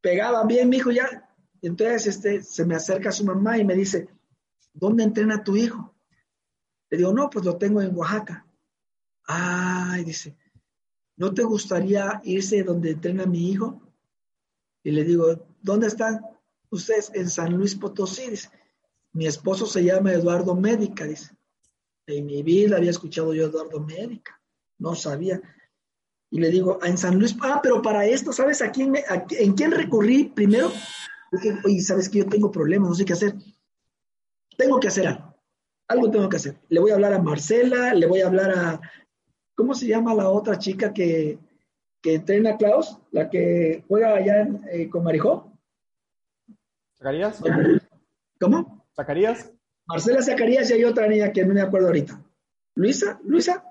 [0.00, 1.28] Pegaba bien mi hijo ya.
[1.60, 4.08] Entonces este, se me acerca a su mamá y me dice,
[4.72, 5.94] ¿dónde entrena tu hijo?
[6.90, 8.44] Le digo, no, pues lo tengo en Oaxaca.
[9.24, 10.36] Ay, dice,
[11.22, 13.80] ¿no te gustaría irse donde entrena mi hijo?
[14.82, 16.20] Y le digo, ¿dónde están
[16.70, 17.12] ustedes?
[17.14, 18.24] En San Luis Potosí.
[19.12, 21.30] mi esposo se llama Eduardo Médica, dice.
[22.08, 24.42] En mi vida había escuchado yo Eduardo Médica,
[24.78, 25.40] no sabía.
[26.28, 28.92] Y le digo, ah, en San Luis, ah, pero para esto, ¿sabes a quién,
[29.30, 30.72] en quién recurrí primero?
[31.30, 32.88] Dije, oye, ¿sabes que yo tengo problemas?
[32.88, 33.36] No sé qué hacer.
[34.56, 35.36] Tengo que hacer algo.
[35.86, 36.58] Algo tengo que hacer.
[36.68, 38.80] Le voy a hablar a Marcela, le voy a hablar a,
[39.54, 41.38] ¿Cómo se llama la otra chica que,
[42.02, 45.52] que entrena a Klaus, la que juega allá eh, con Marijó.
[46.98, 47.40] ¿Zacarías?
[48.40, 48.84] ¿Cómo?
[48.94, 49.52] ¿Zacarías?
[49.86, 52.20] Marcela Zacarías y hay otra niña que no me acuerdo ahorita.
[52.74, 53.20] ¿Luisa?
[53.24, 53.64] ¿Luisa?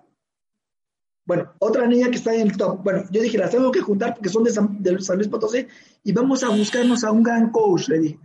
[1.26, 2.82] Bueno, otra niña que está en el top.
[2.84, 5.68] Bueno, yo dije, las tengo que juntar porque son de San, de San Luis Potosí
[6.04, 8.20] y vamos a buscarnos a un gran coach, le dije.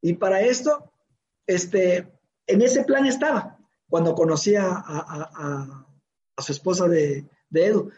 [0.00, 0.92] Y para esto,
[1.46, 2.06] este,
[2.46, 3.58] en ese plan estaba
[3.88, 5.83] cuando conocí a, a, a,
[6.42, 7.90] su esposa de, de, Edu.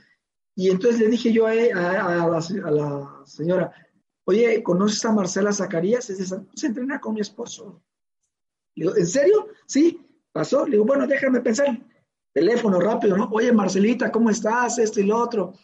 [0.54, 3.72] Y entonces le dije yo a, la, la, señora,
[4.24, 6.08] oye, ¿conoces a Marcela Zacarías?
[6.10, 7.82] Es de se entrena con mi esposo.
[8.74, 9.48] Le digo, ¿en serio?
[9.66, 10.00] Sí,
[10.32, 10.64] pasó.
[10.64, 11.78] Le digo, bueno, déjame pensar.
[12.32, 13.28] Teléfono rápido, ¿no?
[13.32, 14.78] Oye, Marcelita, ¿cómo estás?
[14.78, 15.54] Esto y lo otro.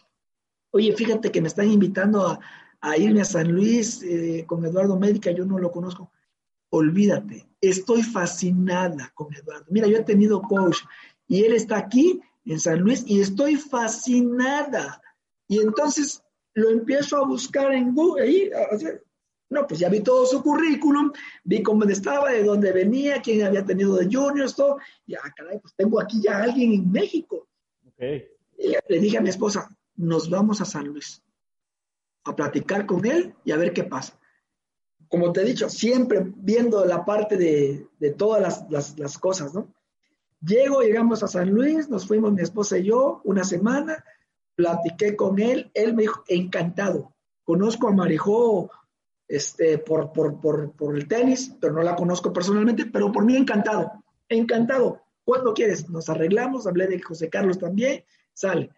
[0.71, 2.39] Oye, fíjate que me están invitando a,
[2.83, 6.11] a irme a San Luis eh, con Eduardo Médica, yo no lo conozco.
[6.69, 9.65] Olvídate, estoy fascinada con Eduardo.
[9.69, 10.79] Mira, yo he tenido coach
[11.25, 15.01] y él está aquí en San Luis y estoy fascinada.
[15.47, 16.23] Y entonces
[16.53, 18.51] lo empiezo a buscar en Google, ahí,
[19.53, 21.11] no, pues ya vi todo su currículum,
[21.43, 24.77] vi cómo estaba, de dónde venía, quién había tenido de juniors, todo.
[25.05, 27.47] Ya, caray, pues tengo aquí ya a alguien en México.
[27.93, 28.27] Okay.
[28.57, 31.21] le dije a mi esposa, nos vamos a San Luis
[32.23, 34.19] a platicar con él y a ver qué pasa.
[35.07, 39.53] Como te he dicho, siempre viendo la parte de, de todas las, las, las, cosas,
[39.53, 39.71] ¿no?
[40.45, 44.03] Llego, llegamos a San Luis, nos fuimos mi esposa y yo una semana,
[44.55, 48.69] platiqué con él, él me dijo, encantado, conozco a Marijó
[49.27, 53.37] este, por, por, por, por, el tenis, pero no la conozco personalmente, pero por mí
[53.37, 55.01] encantado, encantado.
[55.23, 55.89] ¿Cuándo quieres?
[55.89, 58.69] Nos arreglamos, hablé de José Carlos también, sale.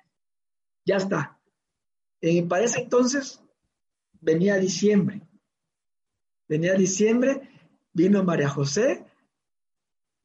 [0.85, 1.39] Ya está.
[2.21, 3.41] Y para ese entonces
[4.21, 5.21] venía diciembre.
[6.47, 7.49] Venía diciembre,
[7.91, 9.03] vino María José,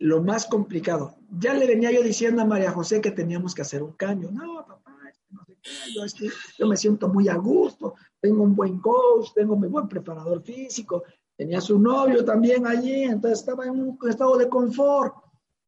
[0.00, 1.14] lo más complicado.
[1.38, 4.30] Ya le venía yo diciendo a María José que teníamos que hacer un cambio.
[4.32, 4.96] No, papá,
[5.28, 9.56] no sé qué, yo, yo me siento muy a gusto, tengo un buen coach, tengo
[9.56, 11.04] mi buen preparador físico,
[11.36, 15.14] tenía su novio también allí, entonces estaba en un estado de confort,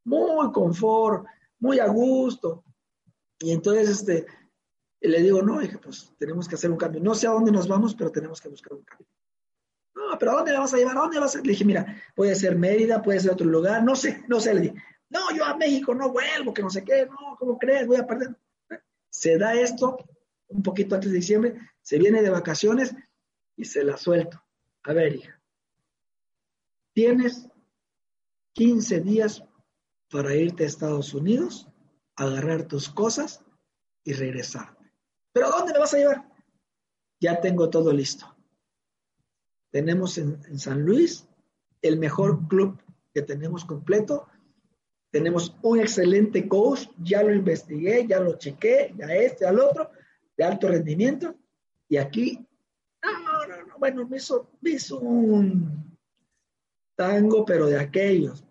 [0.04, 1.26] muy confort,
[1.60, 2.64] muy a gusto.
[3.38, 4.26] Y entonces este,
[5.00, 7.02] le digo, no, dije, pues tenemos que hacer un cambio.
[7.02, 9.06] No sé a dónde nos vamos, pero tenemos que buscar un cambio.
[9.94, 10.96] No, pero ¿a dónde la vas a llevar?
[10.96, 11.40] ¿A dónde vas a...?
[11.40, 14.54] Le dije, mira, puede ser Mérida, puede ser otro lugar, no sé, no sé.
[14.54, 14.74] Le dije,
[15.10, 17.86] no, yo a México no vuelvo, que no sé qué, no, ¿cómo crees?
[17.86, 18.34] Voy a perder.
[19.10, 19.98] Se da esto
[20.48, 22.94] un poquito antes de diciembre, se viene de vacaciones
[23.56, 24.42] y se la suelto.
[24.84, 25.40] A ver, hija,
[26.92, 27.48] tienes
[28.54, 29.44] 15 días
[30.10, 31.68] para irte a Estados Unidos,
[32.16, 33.42] agarrar tus cosas
[34.04, 34.76] y regresar.
[35.32, 36.28] ¿Pero a dónde me vas a llevar?
[37.20, 38.31] Ya tengo todo listo.
[39.72, 41.26] Tenemos en, San Luis
[41.80, 42.80] el mejor club
[43.12, 44.28] que tenemos completo.
[45.10, 49.90] Tenemos un excelente coach, ya lo investigué, ya lo chequé, ya este, al otro
[50.36, 51.34] de alto rendimiento.
[51.88, 52.46] Y aquí,
[53.02, 55.98] no, no, no, bueno, me hizo, me hizo un
[56.94, 58.44] tango, pero de aquellos.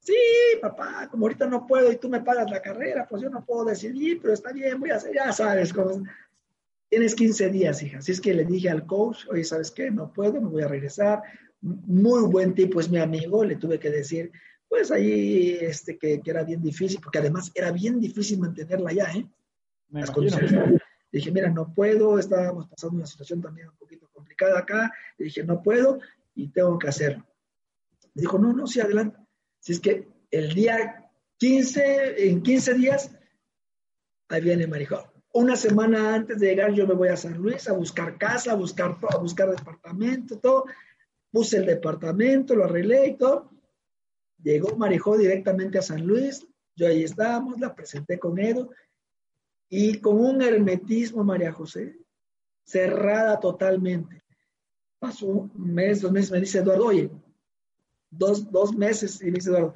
[0.00, 0.14] Sí,
[0.60, 3.66] papá, como ahorita no puedo y tú me pagas la carrera, pues yo no puedo
[3.66, 6.02] decidir, pero está bien, voy a hacer, ya sabes, cómo.
[6.88, 7.98] Tienes 15 días, hija.
[7.98, 9.90] Así es que le dije al coach, oye, ¿sabes qué?
[9.90, 11.22] No puedo, me voy a regresar.
[11.60, 14.30] Muy buen tipo, es mi amigo, le tuve que decir,
[14.68, 19.12] pues ahí, este, que, que era bien difícil, porque además era bien difícil mantenerla allá,
[19.14, 19.26] ¿eh?
[19.90, 20.80] Las condiciones.
[21.10, 24.92] Dije, mira, no puedo, estábamos pasando una situación también un poquito complicada acá.
[25.16, 26.00] Le dije, no puedo
[26.34, 27.26] y tengo que hacerlo.
[28.14, 29.18] Me dijo, no, no, sí, adelante.
[29.58, 33.10] Si es que el día 15, en 15 días,
[34.28, 35.10] ahí viene Marijó.
[35.38, 38.56] Una semana antes de llegar, yo me voy a San Luis a buscar casa, a
[38.56, 40.64] buscar, a buscar departamento, todo.
[41.30, 43.48] Puse el departamento, lo arreglé y todo.
[44.42, 46.44] Llegó Marijó directamente a San Luis.
[46.74, 48.70] Yo ahí estábamos, la presenté con Edo
[49.68, 51.96] y con un hermetismo, María José,
[52.64, 54.24] cerrada totalmente.
[54.98, 57.12] Pasó un mes, dos meses, me dice Eduardo, oye,
[58.10, 59.74] dos, dos meses, y me dice Eduardo,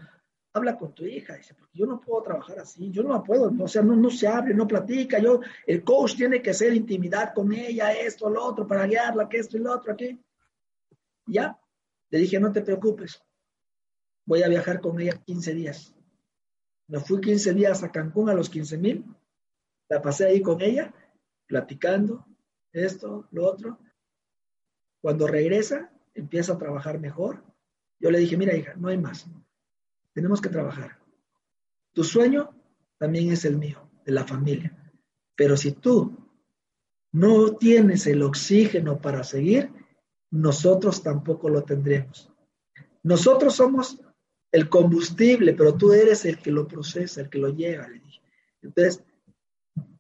[0.53, 3.69] habla con tu hija, dice, porque yo no puedo trabajar así, yo no puedo, o
[3.69, 7.53] sea, no, no se abre, no platica, yo, el coach tiene que hacer intimidad con
[7.53, 10.21] ella, esto, lo otro, para guiarla, que esto y lo otro, aquí.
[11.27, 11.59] Ya,
[12.11, 13.23] le dije, no te preocupes,
[14.27, 15.95] voy a viajar con ella 15 días.
[16.89, 19.05] Me fui 15 días a Cancún a los 15 mil,
[19.89, 20.93] la pasé ahí con ella,
[21.47, 22.27] platicando,
[22.73, 23.79] esto, lo otro.
[25.01, 27.43] Cuando regresa, empieza a trabajar mejor.
[27.99, 29.27] Yo le dije, mira hija, no hay más.
[30.13, 30.99] Tenemos que trabajar.
[31.93, 32.55] Tu sueño
[32.99, 34.77] también es el mío, de la familia.
[35.35, 36.17] Pero si tú
[37.13, 39.71] no tienes el oxígeno para seguir,
[40.31, 42.31] nosotros tampoco lo tendremos.
[43.03, 44.01] Nosotros somos
[44.51, 48.21] el combustible, pero tú eres el que lo procesa, el que lo lleva, le dije.
[48.63, 49.03] Entonces,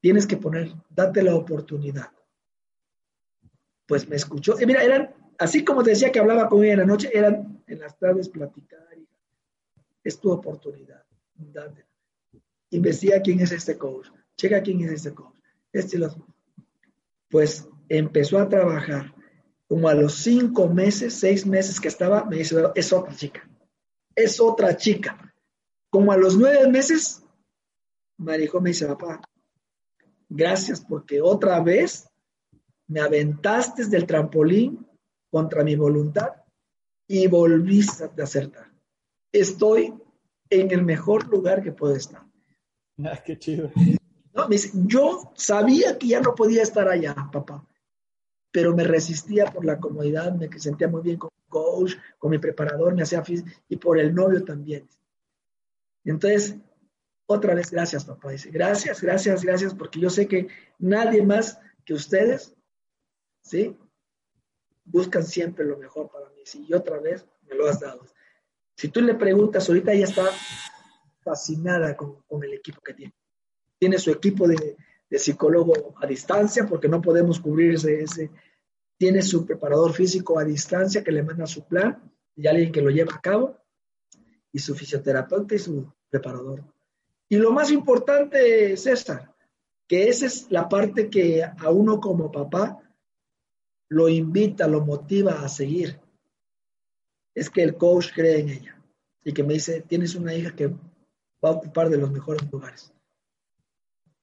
[0.01, 2.11] tienes que poner, date la oportunidad.
[3.87, 4.61] Pues me escuchó.
[4.61, 7.63] Y mira, eran, así como te decía que hablaba con ella en la noche, eran
[7.67, 8.92] en las tardes platicar.
[10.03, 11.05] Es tu oportunidad.
[11.35, 11.87] Date.
[12.71, 14.09] Investiga quién es este coach.
[14.37, 15.37] Checa quién es este coach.
[15.73, 16.17] Este los...
[17.29, 19.15] Pues empezó a trabajar.
[19.69, 23.49] Como a los cinco meses, seis meses que estaba, me dice, es otra chica.
[24.15, 25.35] Es otra chica.
[25.91, 27.23] Como a los nueve meses,
[28.19, 29.21] Marijo me dice, papá,
[30.29, 32.09] gracias porque otra vez
[32.87, 34.87] me aventaste del trampolín
[35.31, 36.31] contra mi voluntad
[37.07, 38.72] y volviste a acertar.
[39.33, 39.95] Estoy
[40.51, 42.23] en el mejor lugar que puedo estar.
[43.05, 43.73] Ah, qué chido.
[44.87, 47.67] yo sabía que ya no podía estar allá, papá,
[48.53, 52.39] pero me resistía por la comodidad, me sentía muy bien con mi coach, con mi
[52.39, 53.25] preparador, me hacía
[53.69, 54.89] y por el novio también.
[56.05, 56.57] Entonces,
[57.27, 58.31] otra vez, gracias, papá.
[58.31, 62.55] Dice, gracias, gracias, gracias, porque yo sé que nadie más que ustedes,
[63.43, 63.77] ¿sí?
[64.85, 66.43] Buscan siempre lo mejor para mí.
[66.69, 68.05] Y otra vez me lo has dado.
[68.83, 70.25] Si tú le preguntas, ahorita ella está
[71.21, 73.15] fascinada con, el equipo que tiene.
[73.79, 74.77] Tiene su equipo de,
[75.09, 78.29] psicólogo a distancia, porque no podemos cubrir ese,
[78.99, 82.91] Tiene su preparador físico a distancia que le manda su plan y alguien que lo
[82.91, 83.57] lleva a cabo.
[84.51, 86.65] Y su fisioterapeuta y su preparador
[87.29, 89.33] y lo más importante, César,
[89.87, 92.83] que esa es la parte que a uno como papá
[93.91, 96.01] lo invita, lo motiva a seguir.
[97.35, 98.79] Es que el coach cree en ella
[99.25, 102.93] y que me dice, tienes una hija que va a ocupar de los mejores lugares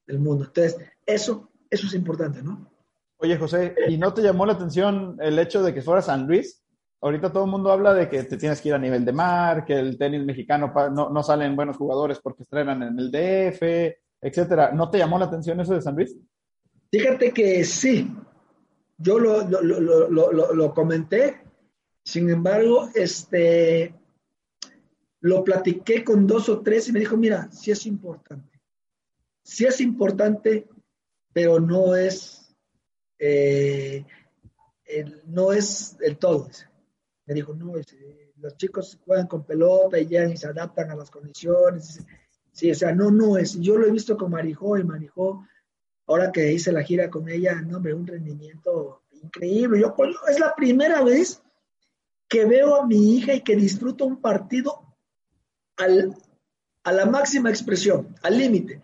[0.06, 0.46] del mundo.
[0.46, 2.70] Entonces, eso, eso es importante, ¿no?
[3.18, 6.64] Oye, José, ¿y no te llamó la atención el hecho de que fuera San Luis?
[7.02, 9.66] ahorita todo el mundo habla de que te tienes que ir a nivel de mar,
[9.66, 13.62] que el tenis mexicano no, no salen buenos jugadores porque estrenan en el DF,
[14.22, 14.72] etcétera.
[14.74, 16.18] ¿No te llamó la atención eso de San Luis?
[16.92, 18.12] Fíjate que sí,
[18.98, 21.42] yo lo, lo, comenté,
[22.10, 23.94] sin embargo, este,
[25.22, 28.60] lo platiqué con dos o tres y me dijo, mira, sí es importante,
[29.44, 30.68] sí es importante,
[31.32, 32.56] pero no es,
[33.20, 34.06] eh,
[35.28, 36.50] no es el todo
[37.28, 37.74] me dijo, no,
[38.38, 42.04] los chicos juegan con pelota y llegan y se adaptan a las condiciones.
[42.52, 43.60] Sí, o sea, no, no es.
[43.60, 45.46] Yo lo he visto con Marijó y Marijó,
[46.08, 49.80] ahora que hice la gira con ella, no, hombre, un rendimiento increíble.
[49.80, 51.44] Yo, pues, es la primera vez
[52.30, 54.96] que veo a mi hija y que disfruto un partido
[55.78, 56.16] al,
[56.84, 58.84] a la máxima expresión, al límite.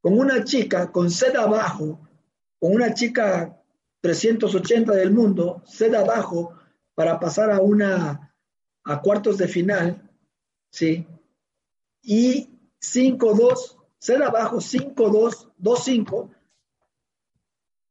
[0.00, 2.00] Con una chica con sed abajo,
[2.58, 3.62] con una chica
[4.00, 6.58] 380 del mundo, sed abajo,
[6.94, 8.34] para pasar a una
[8.84, 10.10] a cuartos de final,
[10.70, 11.06] ¿sí?
[12.02, 12.48] Y
[12.80, 16.34] 5-2, ser abajo 5-2, 2-5,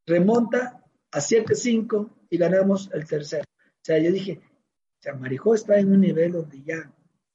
[0.05, 3.45] remonta a 7-5 y ganamos el tercero.
[3.81, 4.39] O sea, yo dije,
[5.11, 6.91] o Marijó está en un nivel donde ya,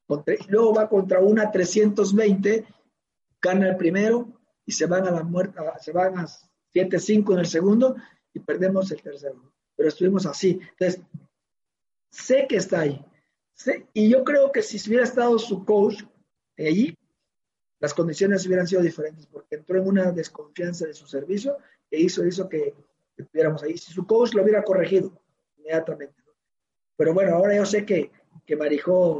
[0.08, 2.64] y luego va contra una 320,
[3.40, 4.28] gana el primero
[4.64, 6.26] y se van a la muerte, se van a
[6.72, 7.96] 7-5 en el segundo
[8.32, 9.52] y perdemos el tercero.
[9.74, 10.60] Pero estuvimos así.
[10.78, 11.00] Entonces,
[12.10, 13.04] sé que está ahí.
[13.92, 16.02] y yo creo que si hubiera estado su coach
[16.56, 16.96] allí,
[17.78, 21.56] las condiciones hubieran sido diferentes, porque entró en una desconfianza de su servicio
[21.90, 22.74] e hizo, hizo que,
[23.16, 23.76] estuviéramos ahí.
[23.76, 25.12] Si su coach lo hubiera corregido
[25.56, 26.25] inmediatamente.
[26.96, 28.10] Pero bueno, ahora yo sé que,
[28.44, 28.58] que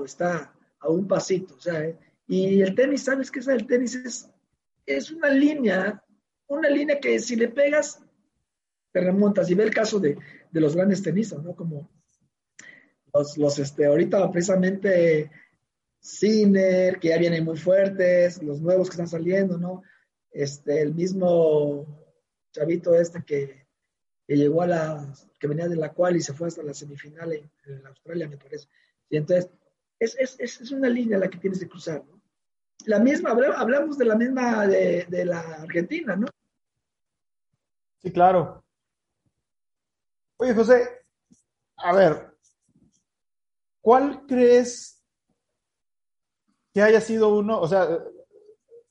[0.05, 1.55] está a un pasito.
[1.55, 1.93] O sea,
[2.27, 3.95] y el tenis, ¿sabes qué es el tenis?
[3.95, 4.31] Es,
[4.87, 6.03] es una línea,
[6.47, 8.01] una línea que si le pegas,
[8.93, 9.51] te remontas.
[9.51, 10.17] Y ve el caso de,
[10.51, 11.55] de los grandes tenistas, ¿no?
[11.55, 11.91] Como
[13.37, 15.31] los, este, ahorita precisamente
[16.01, 19.83] Ciner, que ya vienen muy fuertes, los nuevos que están saliendo, ¿no?
[20.31, 21.87] Este, el mismo
[22.53, 23.66] chavito este que,
[24.35, 27.87] llegó a la, que venía de la cual y se fue hasta la semifinal en,
[27.87, 28.67] Australia, me parece.
[29.09, 29.51] Y entonces,
[29.99, 32.03] es, es, es, una línea la que tienes que cruzar.
[32.87, 36.27] La misma, hablamos de la misma de, de la Argentina, ¿no?
[38.03, 38.65] Sí, claro.
[40.39, 41.05] Oye, José,
[41.77, 42.37] a ver,
[43.87, 45.01] ¿Cuál crees
[46.75, 47.61] que haya sido uno?
[47.61, 47.87] O sea,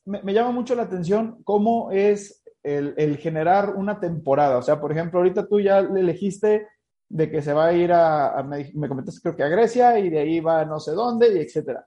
[0.06, 4.58] me, llama mucho la atención cómo es el, generar una temporada.
[4.58, 6.68] O sea, por ejemplo, ahorita tú ya le elegiste
[7.08, 10.20] de que se va a ir a, me, comentaste creo que a Grecia y de
[10.20, 11.86] ahí va a no sé dónde y etcétera.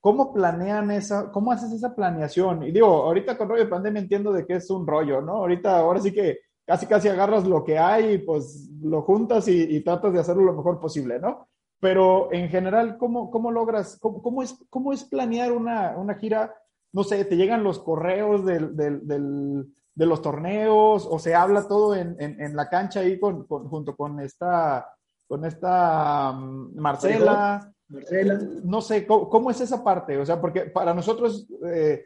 [0.00, 2.62] ¿Cómo planean esa, cómo haces esa planeación?
[2.62, 5.32] Y digo, ahorita con rollo de pandemia entiendo de que es un rollo, ¿no?
[5.32, 9.62] Ahorita, ahora sí que casi casi agarras lo que hay y pues lo juntas y,
[9.62, 11.48] y tratas de hacerlo lo mejor posible, ¿no?
[11.80, 16.54] Pero en general, ¿cómo, cómo logras, cómo, es, cómo es planear una, gira
[16.92, 19.66] no sé, te llegan los correos del,
[19.96, 24.94] de los torneos o se habla todo en, la cancha ahí con, junto con esta,
[25.26, 27.72] con esta mm, Marcela.
[27.88, 28.38] Marcela.
[28.62, 30.18] No sé, ¿cómo, es esa parte?
[30.18, 32.04] O sea, porque para nosotros eh,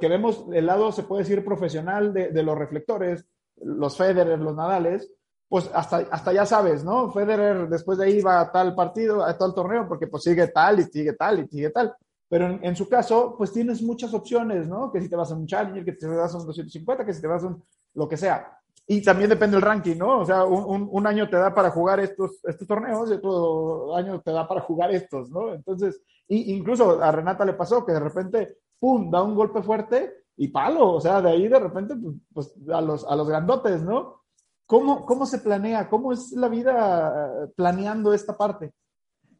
[0.00, 3.26] que vemos el lado, se puede decir, profesional de, de los reflectores,
[3.56, 5.12] los Federer, los Nadales,
[5.48, 7.12] pues hasta, hasta ya sabes, ¿no?
[7.12, 10.80] Federer después de ahí va a tal partido, a tal torneo, porque pues sigue tal
[10.80, 11.94] y sigue tal y sigue tal.
[12.28, 14.90] Pero en, su caso, pues tienes muchas opciones, ¿no?
[14.90, 17.14] Que si te vas a un Challenger, que si te vas a un 250, que
[17.14, 17.62] si te vas a un
[17.94, 18.52] lo que sea.
[18.86, 20.20] Y también depende del ranking, ¿no?
[20.20, 24.20] O sea, un, un, año te da para jugar estos, estos torneos y otro año
[24.20, 25.52] te da para jugar estos, ¿no?
[25.52, 30.26] Entonces, y, incluso a Renata le pasó que de repente, ¡pum!, da un golpe fuerte
[30.36, 30.94] y palo.
[30.94, 31.96] O sea, de ahí de repente,
[32.32, 34.22] pues, pues a, los, a los grandotes, ¿no?
[34.66, 35.88] ¿Cómo, ¿Cómo se planea?
[35.88, 38.72] ¿Cómo es la vida eh, planeando esta parte?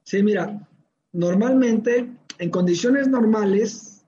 [0.03, 0.69] Sí, mira,
[1.13, 4.05] normalmente en condiciones normales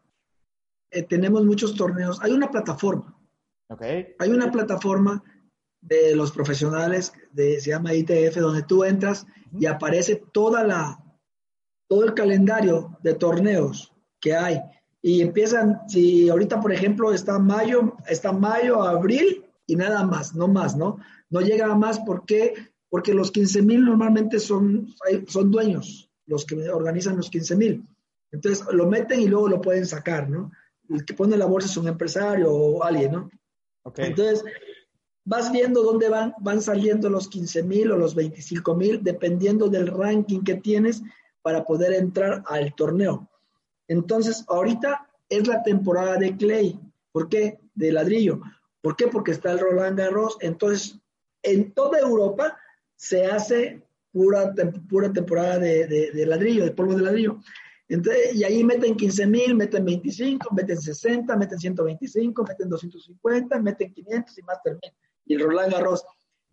[0.90, 2.18] eh, tenemos muchos torneos.
[2.22, 3.14] Hay una plataforma.
[3.68, 4.14] Okay.
[4.18, 5.22] Hay una plataforma
[5.80, 9.26] de los profesionales, de, se llama ITF, donde tú entras
[9.58, 10.98] y aparece toda la,
[11.86, 14.60] todo el calendario de torneos que hay.
[15.00, 20.48] Y empiezan, si ahorita, por ejemplo, está mayo, está mayo, abril, y nada más, no
[20.48, 20.98] más, ¿no?
[21.30, 22.54] No llega a más, ¿por qué?
[22.88, 24.88] Porque los 15 mil normalmente son,
[25.26, 27.86] son dueños, los que organizan los 15 mil.
[28.30, 30.50] Entonces lo meten y luego lo pueden sacar, ¿no?
[30.88, 33.30] El que pone la bolsa es un empresario o alguien, ¿no?
[33.82, 34.06] Okay.
[34.06, 34.44] Entonces,
[35.24, 39.86] vas viendo dónde van, van saliendo los 15 mil o los 25 mil, dependiendo del
[39.86, 41.02] ranking que tienes
[41.42, 43.28] para poder entrar al torneo.
[43.88, 46.78] Entonces, ahorita es la temporada de Clay.
[47.12, 47.58] ¿Por qué?
[47.74, 48.40] De ladrillo.
[48.80, 49.08] ¿Por qué?
[49.08, 50.36] Porque está el Roland Garros.
[50.40, 50.98] Entonces,
[51.42, 52.58] en toda Europa
[52.96, 53.82] se hace
[54.12, 54.52] pura,
[54.88, 57.40] pura temporada de, ladrillo, de polvo de ladrillo.
[57.88, 63.92] Entonces, y ahí meten 15 mil, meten 25, meten 60, meten 125, meten 250, meten
[63.92, 64.94] 500 y más termina.
[65.24, 66.04] Y Roland Garros.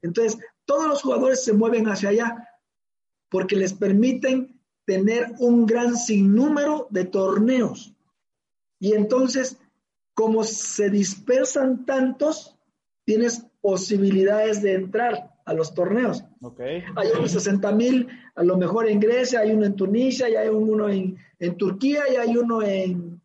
[0.02, 2.50] Entonces, todos los jugadores se mueven hacia allá
[3.30, 7.94] porque les permiten tener un gran sinnúmero de torneos.
[8.80, 9.58] Y entonces
[10.16, 12.58] como se dispersan tantos,
[13.04, 16.24] tienes posibilidades de entrar a los torneos.
[16.42, 16.84] Okay.
[16.96, 20.50] Hay unos 60 mil, a lo mejor en Grecia, hay uno en Tunisia, y hay
[20.50, 21.18] uno en,
[21.58, 23.22] Turquía, y hay uno en,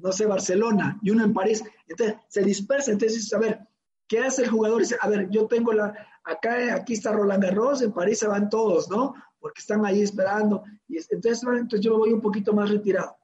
[0.00, 1.64] no sé, Barcelona, y uno en París.
[1.88, 2.92] Entonces, se dispersa.
[2.92, 3.60] Entonces, a ver,
[4.06, 4.82] ¿qué hace el jugador?
[4.82, 5.94] Dice, a ver, yo tengo la,
[6.24, 9.14] acá, aquí está Roland Garros, en París se van todos, ¿no?
[9.40, 10.62] Porque están ahí esperando.
[10.86, 13.16] Y entonces, entonces yo voy un poquito más retirado.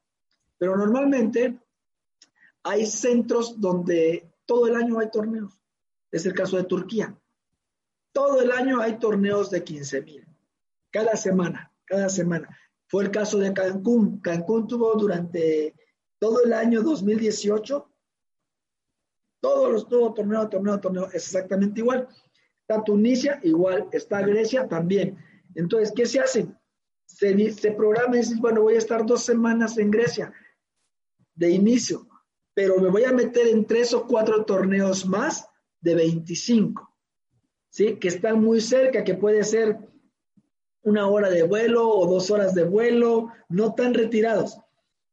[0.57, 1.59] Pero normalmente
[2.63, 5.61] hay centros donde todo el año hay torneos.
[6.11, 7.15] Es el caso de Turquía.
[8.13, 10.27] Todo el año hay torneos de 15 mil.
[10.91, 12.49] Cada semana, cada semana.
[12.87, 14.21] Fue el caso de Cancún.
[14.21, 15.75] Cancún tuvo durante
[16.19, 17.91] todo el año 2018,
[19.41, 22.09] todos los tuvo torneo, torneo, torneo, es exactamente igual.
[22.61, 23.89] Está Tunisia, igual.
[23.93, 25.17] Está Grecia, también.
[25.55, 26.49] Entonces, ¿qué se hace?
[27.07, 30.33] Se, se programa y dices, bueno, voy a estar dos semanas en Grecia
[31.35, 32.09] de inicio
[32.59, 35.47] pero me voy a meter en tres o cuatro torneos más
[35.81, 36.88] de 25,
[37.79, 37.95] ¿sí?
[37.95, 39.79] Que están muy cerca, que puede ser
[40.83, 44.59] una hora de vuelo o dos horas de vuelo, no tan retirados.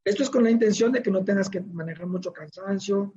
[0.04, 3.14] Esto es con la intención de que no tengas que manejar mucho cansancio.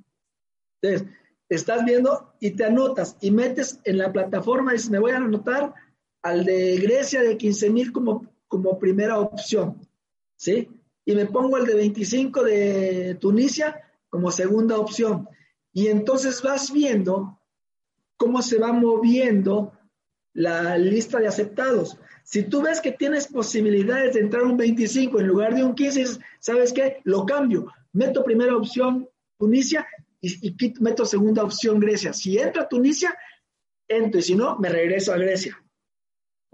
[0.82, 1.08] Entonces,
[1.48, 5.16] estás viendo y te anotas y metes en la plataforma y dices, me voy a
[5.16, 5.72] anotar
[6.22, 9.80] al de Grecia de 15 mil como, como primera opción,
[10.36, 10.68] ¿sí?
[11.06, 13.80] Y me pongo el de 25 de Tunisia
[14.10, 15.26] como segunda opción.
[15.72, 17.38] Y entonces vas viendo
[18.19, 19.73] cómo se va moviendo
[20.35, 21.99] la lista de aceptados.
[22.23, 26.20] Si tú ves que tienes posibilidades de entrar un 25 en lugar de un 15,
[26.40, 27.01] ¿sabes qué?
[27.05, 27.73] Lo cambio.
[27.93, 29.09] Meto primera opción
[29.39, 29.86] Tunisia
[30.20, 32.12] y, meto segunda opción Grecia.
[32.12, 33.16] Si entra Tunisia,
[33.89, 35.59] entro y si no, me regreso a Grecia.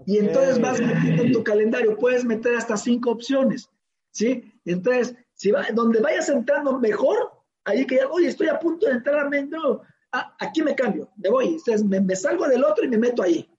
[0.05, 3.69] Y entonces vas metiendo en tu calendario, puedes meter hasta cinco opciones,
[4.11, 4.53] ¿sí?
[4.65, 7.31] Entonces, si va, donde vayas entrando mejor,
[7.63, 9.83] ahí que, oye, estoy a punto de entrar a Mendo,
[10.15, 13.49] ah, aquí me cambio, me voy, entonces me, salgo del otro y me meto ahí.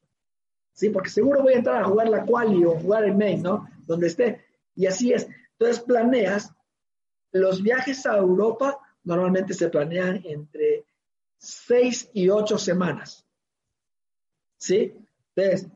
[0.73, 3.67] Sí, porque seguro voy a entrar a jugar la quali o jugar el main, ¿no?
[3.87, 4.45] Donde esté.
[4.75, 5.27] Y así es.
[5.53, 6.53] Entonces planeas,
[7.33, 10.85] los viajes a Europa normalmente se planean entre
[11.39, 13.25] seis y ocho semanas.
[14.59, 14.95] ¿Sí?
[15.35, 15.69] Entonces,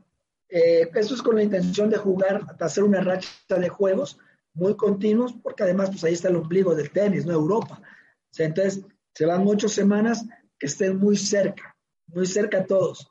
[0.50, 4.18] eh, eso es con la intención de jugar, de hacer una racha de juegos
[4.52, 7.32] muy continuos, porque además, pues ahí está el ombligo del tenis, ¿no?
[7.32, 7.80] Europa
[8.38, 8.84] entonces,
[9.14, 10.24] se van ocho semanas
[10.60, 11.74] que estén muy cerca,
[12.06, 13.10] muy cerca todos.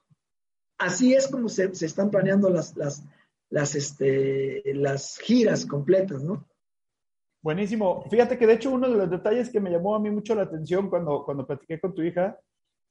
[0.77, 3.03] Así es como se, están planeando las, las,
[3.49, 6.47] las, este, las giras completas, ¿no?
[7.41, 8.05] Buenísimo.
[8.09, 10.43] Fíjate que de hecho uno de los detalles que me llamó a mí mucho la
[10.43, 12.37] atención cuando, cuando platiqué con tu hija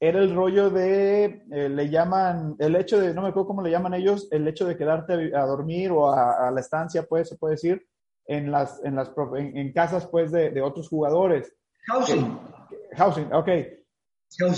[0.00, 3.70] era el rollo de, eh, le llaman, el hecho de, no me acuerdo cómo le
[3.70, 7.54] llaman ellos, el hecho de quedarte a, dormir o a, la estancia, pues, se puede
[7.54, 7.84] decir,
[8.26, 11.52] en las, en las, en, casas, pues, de, de, otros jugadores.
[11.88, 12.38] Housing.
[12.92, 13.48] housing, ok.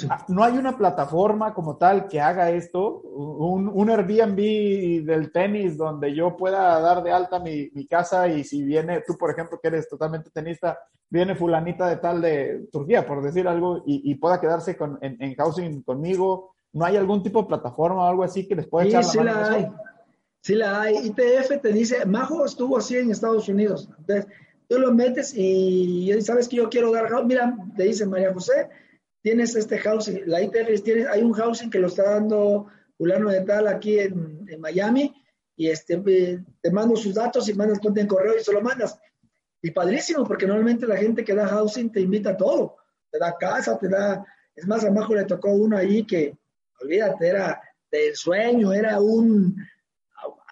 [0.09, 5.77] Ah, no hay una plataforma como tal que haga esto, un, un, Airbnb del tenis
[5.77, 9.61] donde yo pueda dar de alta mi, mi, casa y si viene, tú por ejemplo
[9.63, 10.77] que eres totalmente tenista,
[11.09, 15.35] viene fulanita de tal de Turquía, por decir algo, y, y pueda quedarse con, en,
[15.35, 16.55] housing conmigo.
[16.73, 19.51] ¿No hay algún tipo de plataforma o algo así que les pueda echar sí, la
[19.51, 19.69] hay.
[20.41, 20.97] Sí la hay.
[21.07, 23.89] ITF te dice, Majo estuvo así en Estados Unidos.
[23.99, 24.27] Entonces,
[24.69, 28.69] tú lo metes y sabes que yo quiero dar, mira, te dice María José,
[29.23, 32.67] tienes este housing, la ITF tiene, hay un housing que lo está dando
[32.97, 35.15] fulano de tal aquí en, Miami
[35.57, 38.99] y este, te mando sus datos y mandas ponte en correo y se lo mandas.
[39.63, 42.77] Y padrísimo, porque normalmente la gente que da housing te invita a todo.
[43.11, 44.25] Te da casa, te da...
[44.55, 46.37] Es más, a Majo le tocó uno allí que,
[46.81, 47.61] olvídate, era
[47.91, 49.57] del sueño, era un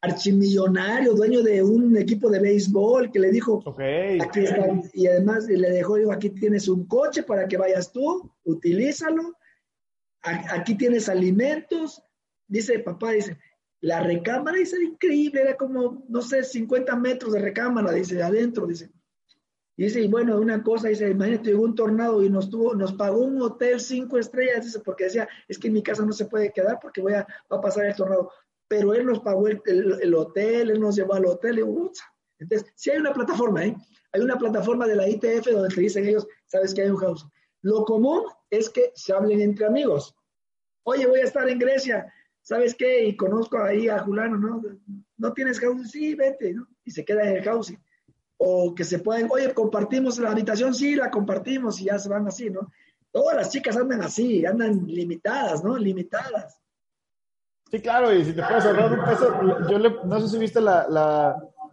[0.01, 3.63] archimillonario, dueño de un equipo de béisbol, que le dijo,
[4.21, 8.31] aquí está, y además le dejó, digo, aquí tienes un coche para que vayas tú,
[8.45, 9.37] utilízalo,
[10.23, 12.03] aquí tienes alimentos,
[12.47, 13.39] dice papá, dice,
[13.81, 18.91] la recámara, dice, increíble, era como, no sé, 50 metros de recámara, dice, adentro, dice.
[19.77, 22.95] Y dice, y bueno, una cosa, dice, imagínate, llegó un tornado y nos tuvo, nos
[22.95, 26.25] pagó un hotel cinco estrellas, dice, porque decía, es que en mi casa no se
[26.25, 28.33] puede quedar porque voy a, va a pasar el tornado
[28.69, 31.59] pero él nos pagó el, hotel, él nos llevó al hotel.
[31.59, 31.63] Y,
[32.39, 33.77] entonces, sí hay una plataforma, ¿eh?
[34.13, 37.27] Hay una plataforma de la ITF donde te dicen ellos, sabes que hay un house.
[37.63, 40.15] Lo común es que se hablen entre amigos.
[40.85, 42.13] Oye, voy a estar en Grecia,
[42.43, 43.05] ¿sabes qué?
[43.07, 44.63] Y conozco ahí a Julano, ¿no?
[45.17, 45.91] ¿No tienes house?
[45.91, 46.67] Sí, vete, ¿no?
[46.85, 47.75] Y se queda en el house.
[48.39, 52.27] O que se pueden, oye, compartimos la habitación, sí, la compartimos y ya se van
[52.27, 52.71] así, ¿no?
[53.11, 55.77] Todas las chicas andan así, andan limitadas, ¿no?
[55.77, 56.61] Limitadas.
[57.71, 60.61] Sí, claro, y si te puedes ahorrar un peso, yo no sé si viste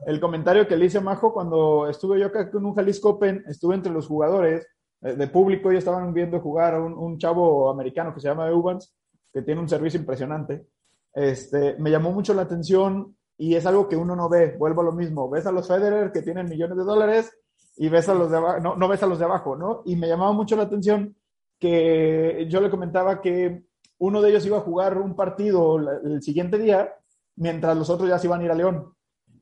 [0.05, 3.43] el comentario que le hice a Majo cuando estuve yo acá con un Jalisco Open,
[3.47, 4.67] estuve entre los jugadores
[5.01, 8.93] eh, de público y estaban viendo jugar a un, chavo americano que se llama Evans,
[9.31, 10.67] que tiene un servicio impresionante.
[11.13, 14.85] Este, me llamó mucho la atención y es algo que uno no ve, vuelvo a
[14.85, 17.31] lo mismo, ves a los Federer que tienen millones de dólares
[17.77, 19.81] y ves a los no, no ves a los de abajo, ¿no?
[19.85, 21.15] Y me llamaba mucho la atención
[21.57, 23.63] que yo le comentaba que
[23.97, 26.93] uno de ellos iba a jugar un partido el siguiente día,
[27.35, 28.93] mientras los otros ya se iban a ir a León.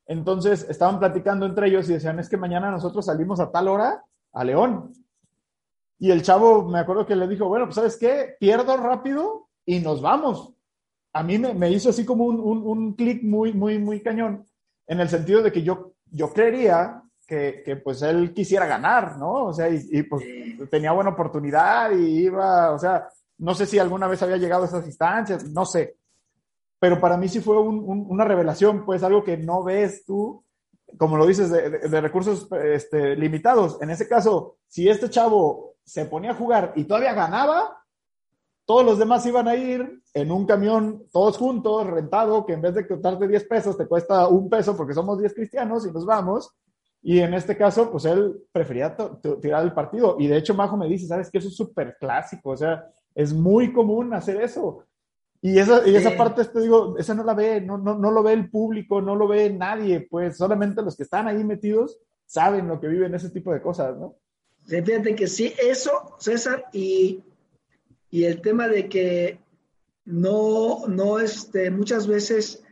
[0.06, 4.04] Entonces estaban platicando entre ellos y decían, es que mañana nosotros salimos a tal hora
[4.34, 4.92] a León.
[6.00, 9.80] Y el chavo, me acuerdo que le dijo, bueno, pues sabes qué, pierdo rápido y
[9.80, 10.54] nos vamos.
[11.14, 14.46] A mí me, hizo así como un, un, clic muy, muy, muy cañón,
[14.88, 19.46] en el sentido de que yo, yo creería que, que, pues él quisiera ganar, ¿no?
[19.46, 20.26] O sea, y, y pues
[20.70, 23.08] tenía buena oportunidad y iba, o sea,
[23.44, 25.98] no sé si alguna vez había llegado a esas instancias, no sé.
[26.80, 30.46] Pero para mí sí fue una revelación, pues algo que no ves tú,
[30.98, 33.82] como lo dices, de, recursos este, limitados.
[33.82, 37.84] En ese caso, si este chavo se ponía a jugar y todavía ganaba,
[38.64, 42.76] todos los demás iban a ir en un camión, todos juntos, rentado, que en vez
[42.76, 46.50] de costarte 10 pesos, te cuesta un peso porque somos 10 cristianos y nos vamos.
[47.02, 48.96] Y en este caso, pues él prefería
[49.42, 50.16] tirar el partido.
[50.18, 51.40] Y de hecho, Majo me dice, ¿sabes qué?
[51.40, 52.52] Eso es súper clásico.
[52.52, 54.86] O sea, es muy común hacer eso.
[55.42, 58.24] Y esa, y esa parte, te digo, esa no la ve, no, no, no lo
[58.24, 62.70] ve el público, no lo ve nadie, pues solamente los que están ahí metidos saben
[62.70, 64.16] lo que viven ese tipo de cosas, ¿no?
[64.66, 67.22] Fíjate que sí, eso, César, y,
[68.10, 69.40] y el tema de que
[70.06, 72.64] no, no, este, muchas veces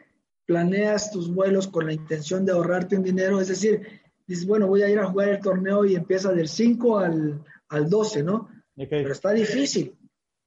[0.46, 3.86] planeas tus vuelos con la intención de ahorrarte un dinero, es decir,
[4.26, 7.90] dices, bueno, voy a ir a jugar el torneo y empieza del 5 al, al
[7.90, 8.48] 12, ¿no?
[8.78, 9.98] Pero está difícil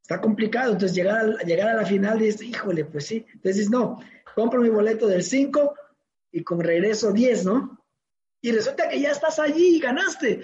[0.05, 0.73] está complicado.
[0.73, 3.25] Entonces, llegar a, llegar a la final dices, híjole, pues sí.
[3.33, 3.99] Entonces, no,
[4.35, 5.75] compro mi boleto del 5
[6.33, 7.83] y con regreso 10, ¿no?
[8.43, 10.43] Y resulta que ya estás allí y ganaste.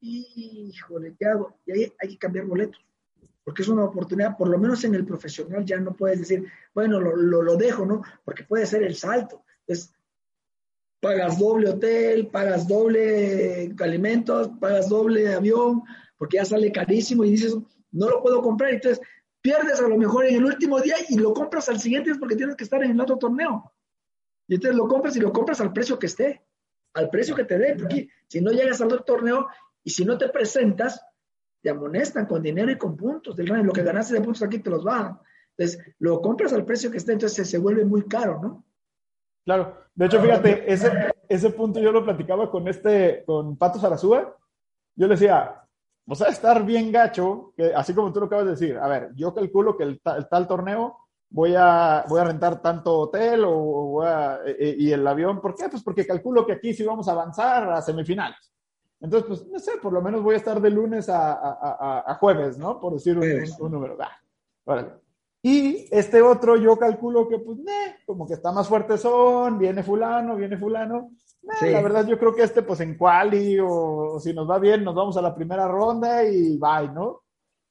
[0.00, 1.58] Híjole, ¿qué hago?
[1.64, 2.84] Y ahí hay que cambiar boletos.
[3.42, 6.44] Porque es una oportunidad, por lo menos en el profesional ya no puedes decir,
[6.74, 8.02] bueno, lo, lo, lo dejo, ¿no?
[8.24, 9.42] Porque puede ser el salto.
[9.60, 9.94] Entonces,
[11.00, 15.82] pagas doble hotel, pagas doble alimentos, pagas doble avión,
[16.18, 17.56] porque ya sale carísimo y dices,
[17.94, 18.74] no lo puedo comprar.
[18.74, 19.00] Entonces,
[19.40, 22.36] pierdes a lo mejor en el último día y lo compras al siguiente es porque
[22.36, 23.72] tienes que estar en el otro torneo.
[24.46, 26.42] Y entonces lo compras y lo compras al precio que esté,
[26.94, 29.46] al precio que te dé, porque si no llegas al otro torneo
[29.82, 31.00] y si no te presentas,
[31.62, 33.36] te amonestan con dinero y con puntos.
[33.36, 35.18] Del lo que ganaste de puntos aquí te los van.
[35.56, 38.64] Entonces, lo compras al precio que esté, entonces se, vuelve muy caro, ¿no?
[39.44, 40.90] Claro, de hecho, fíjate, ese,
[41.28, 44.36] ese punto yo lo platicaba con este, con Pato Sarazúa.
[44.96, 45.63] Yo le decía,
[46.06, 49.10] o sea, estar bien gacho, que así como tú lo acabas de decir, a ver,
[49.14, 50.98] yo calculo que el, tal torneo
[51.30, 55.40] voy a, voy a rentar tanto hotel o, voy a, e, e, y el avión,
[55.40, 55.68] ¿por qué?
[55.68, 58.52] Pues porque calculo que aquí sí vamos a avanzar a semifinales.
[59.00, 62.14] Entonces, pues, no sé, por lo menos voy a estar de lunes a, a, a
[62.14, 62.80] jueves, ¿no?
[62.80, 63.24] Por decir un,
[63.60, 63.98] un, número.
[64.00, 64.86] Ah,
[65.42, 67.58] y este otro yo calculo que, pues,
[68.06, 71.10] como que está más fuerte son, viene fulano, viene fulano.
[71.46, 74.94] La verdad yo creo que este, pues, en quali o, si nos va bien, nos
[74.94, 77.22] vamos a la primera ronda y bye, ¿no?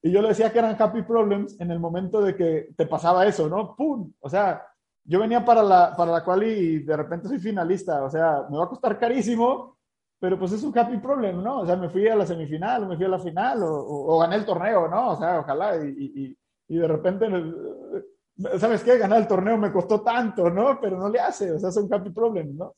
[0.02, 3.26] Y yo le decía que eran happy problems en el momento de que te pasaba
[3.26, 3.76] eso, ¿no?
[3.76, 4.12] ¡Pum!
[4.20, 4.66] O sea,
[5.06, 8.04] yo venía para la, para la quali y de repente soy finalista.
[8.04, 9.78] O sea, me va a costar carísimo,
[10.20, 11.62] pero pues es un happy problem, ¿no?
[11.62, 14.20] O sea, me fui a la semifinal, o me fui a la final, o, o,
[14.20, 15.12] gané el torneo, ¿no?
[15.12, 16.38] O sea, ojalá, y, y,
[16.68, 17.28] y de repente,
[18.58, 18.98] ¿sabes qué?
[18.98, 20.80] Ganar el torneo me costó tanto, ¿no?
[20.80, 22.76] Pero no le hace, o sea, es un happy problem, ¿no?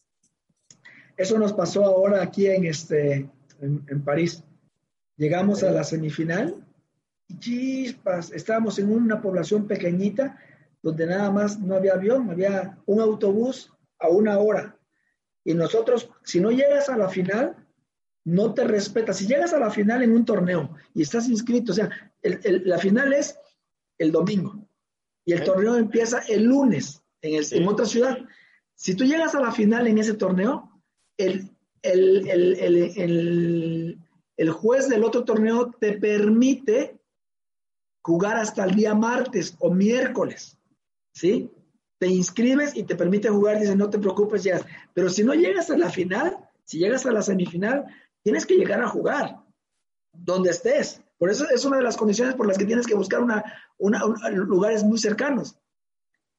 [1.17, 3.29] Eso nos pasó ahora aquí en, este,
[3.61, 4.43] en, París.
[5.17, 6.55] Llegamos a la semifinal
[7.27, 10.37] y chispas, estábamos en una población pequeñita
[10.81, 14.77] donde nada más no había avión, había un autobús a una hora.
[15.43, 17.55] Y nosotros, si no llegas a la final,
[18.25, 19.13] no te respeta.
[19.13, 21.89] Si llegas a la final en un torneo y estás inscrito, o sea,
[22.21, 23.39] la final es
[23.97, 24.67] el domingo
[25.23, 28.17] y el torneo empieza el lunes en, el, en, otra ciudad.
[28.75, 30.74] Si tú llegas a la final en ese torneo,
[31.17, 31.49] el,
[31.81, 33.97] el,
[34.37, 36.99] el juez del otro torneo te permite
[38.01, 40.57] jugar hasta el día martes o miércoles,
[41.13, 41.51] ¿sí?
[41.97, 44.65] Te inscribes y te permite jugar, dice, no te preocupes, llegas.
[44.93, 47.85] Pero si no llegas a la final, si llegas a la semifinal,
[48.21, 49.39] tienes que llegar a jugar,
[50.11, 51.01] donde estés.
[51.17, 53.43] Por eso es una de las condiciones por las que tienes que buscar una,
[54.29, 55.57] lugares muy cercanos.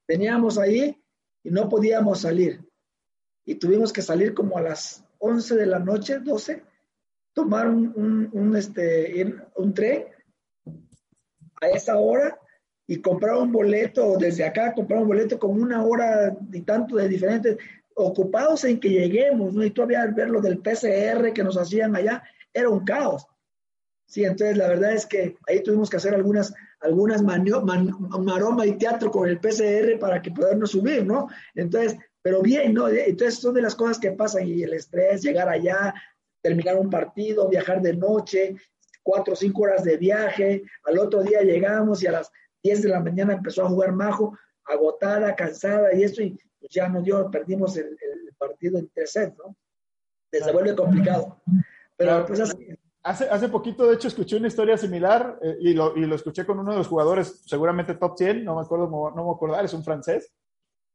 [0.07, 1.01] Veníamos ahí
[1.43, 2.66] y no podíamos salir.
[3.47, 6.63] Y tuvimos que salir como a las 11 de la noche, 12,
[7.31, 10.05] tomar un, este, un tren
[11.61, 12.37] a esa hora
[12.85, 17.07] y comprar un boleto desde acá, comprar un boleto con una hora y tanto de
[17.07, 17.57] diferentes,
[17.95, 19.63] ocupados en que lleguemos, ¿no?
[19.63, 22.21] Y todavía ver lo del PCR que nos hacían allá,
[22.53, 23.25] era un caos.
[24.05, 29.09] Sí, entonces la verdad es que ahí tuvimos que hacer algunas, algunas maroma y teatro
[29.09, 31.29] con el PCR para que podernos subir, ¿no?
[31.55, 31.97] Entonces,
[32.27, 32.89] pero bien, ¿no?
[32.89, 35.93] Entonces son de las cosas que pasan y el estrés, llegar allá,
[36.41, 38.53] terminar un partido, viajar de noche,
[39.01, 42.29] cuatro o cinco horas de viaje, al otro día llegamos y a las
[42.63, 46.89] 10 de la mañana empezó a jugar Majo, agotada, cansada y eso, y pues ya
[46.89, 47.97] nos dio, perdimos el,
[48.37, 49.55] partido en tres sets, ¿no?
[50.29, 51.41] Se vuelve complicado.
[51.95, 55.95] Pero pues así, Hace, hace poquito, de hecho, escuché una historia similar eh, y, lo,
[55.95, 59.25] y, lo, escuché con uno de los jugadores, seguramente top 100, no me acuerdo, no
[59.25, 60.33] me acordar, es un francés,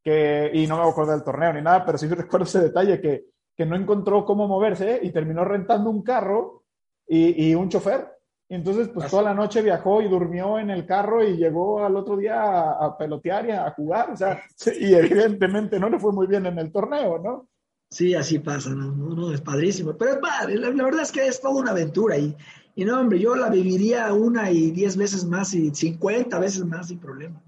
[0.02, 3.26] que, y no me acuerdo del torneo ni nada, pero sí recuerdo ese detalle que,
[3.56, 6.64] que no encontró cómo moverse y terminó rentando un carro
[7.06, 8.08] y, y un chofer.
[8.48, 11.96] Y entonces, pues toda la noche viajó y durmió en el carro y llegó al
[11.96, 14.10] otro día a, a pelotear y a jugar.
[14.10, 14.42] O sea,
[14.78, 17.48] y evidentemente no le fue muy bien en el torneo, ¿no?
[17.92, 18.90] Sí, así pasa, ¿no?
[18.90, 19.94] no, es padrísimo.
[19.98, 22.34] Pero es padre, la, verdad es que es toda una aventura y,
[22.74, 26.88] y no, hombre, yo la viviría una y diez veces más y cincuenta veces más
[26.88, 27.42] sin problema.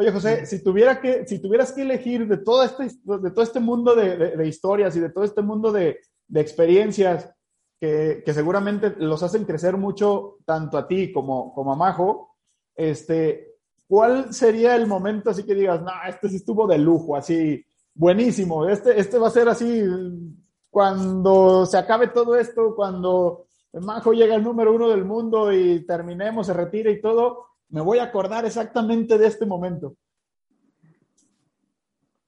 [0.00, 3.58] Oye, José, si, tuviera que, si tuvieras que elegir de todo este, de todo este
[3.58, 5.98] mundo de, de, historias y de todo este mundo de,
[6.28, 7.28] de experiencias
[7.80, 12.36] que, que, seguramente los hacen crecer mucho, tanto a ti como, como a Majo,
[12.76, 13.56] este,
[13.88, 18.68] ¿cuál sería el momento así que digas, no, este sí estuvo de lujo, así, buenísimo.
[18.68, 19.82] Este, este va a ser así
[20.70, 26.46] cuando se acabe todo esto, cuando Majo llega al número uno del mundo y terminemos,
[26.46, 29.96] se retire y todo, me voy a acordar exactamente de este momento.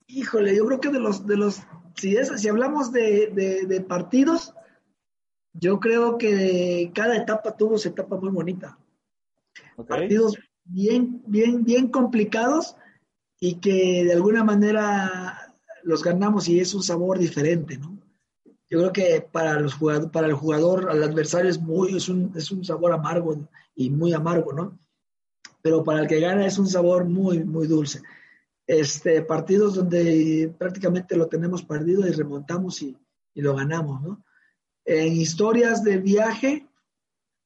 [0.06, 1.60] Híjole, yo creo que de los, de los,
[1.94, 4.54] si, es, si hablamos de, partidos,
[5.52, 8.78] yo creo que cada etapa tuvo su etapa muy bonita.
[9.88, 12.76] Partidos bien, bien, bien complicados
[13.38, 17.98] y que de alguna manera los ganamos y es un sabor diferente, ¿no?
[18.68, 22.32] Yo creo que para, los jugadores, para el jugador, al adversario es, muy, es, un,
[22.36, 23.36] es un sabor amargo
[23.74, 24.78] y muy amargo, ¿no?
[25.62, 28.02] Pero para el que gana es un sabor muy, muy dulce.
[28.66, 32.96] Este, partidos donde prácticamente lo tenemos perdido y remontamos y,
[33.34, 34.24] y lo ganamos, ¿no?
[34.84, 36.66] En historias de viaje,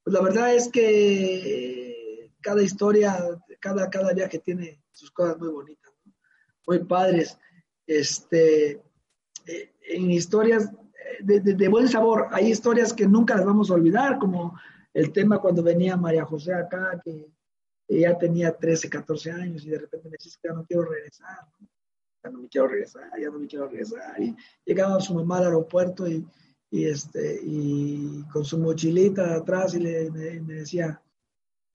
[0.02, 3.16] pues la verdad es que cada historia,
[3.58, 6.12] cada, cada viaje tiene sus cosas muy bonitas, ¿no?
[6.66, 7.38] muy padres
[7.86, 8.82] este,
[9.46, 10.70] eh, en historias
[11.20, 12.28] de, buen sabor.
[12.32, 14.58] Hay historias que nunca las vamos a olvidar, como
[14.92, 17.26] el tema cuando venía María José acá, que
[17.88, 21.38] ella tenía 13, 14 años y de repente me dice que ya no quiero regresar.
[22.22, 24.20] ya no me quiero regresar, ya no me quiero regresar.
[24.22, 24.34] Y
[24.64, 26.26] llegaba su mamá al aeropuerto y,
[26.70, 31.00] y este, y con su mochilita atrás y le, me, decía,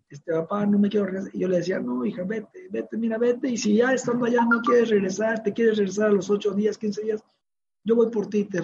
[0.10, 1.36] este papá, no me quiero regresar.
[1.36, 3.50] Y yo le decía, no, hija, vete, vete, mira, vete.
[3.50, 6.78] Y si ya estando allá no quieres regresar, te quieres regresar a los ocho días,
[6.78, 7.24] 15 días,
[7.84, 8.60] yo voy por ti, te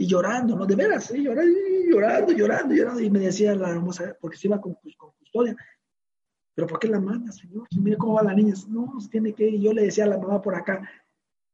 [0.00, 0.64] y llorando, ¿no?
[0.64, 1.24] De veras, ¿sí?
[1.24, 1.58] llorando,
[1.90, 3.00] llorando, llorando, llorando.
[3.00, 5.56] Y me decía la hermosa, porque se iba con, con custodia,
[6.58, 7.68] pero ¿por qué la manda, señor?
[7.80, 8.52] Mire cómo va la niña.
[8.66, 9.60] No, tiene que ir.
[9.60, 10.82] Yo le decía a la mamá por acá,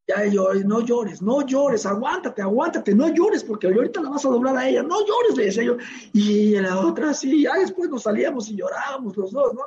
[0.09, 4.31] ya llores, no llores, no llores, aguántate, aguántate, no llores, porque ahorita la vas a
[4.31, 5.76] doblar a ella, no llores, le decía yo.
[6.14, 9.60] Y la otra, sí, ya después nos salíamos y llorábamos los dos, ¿no?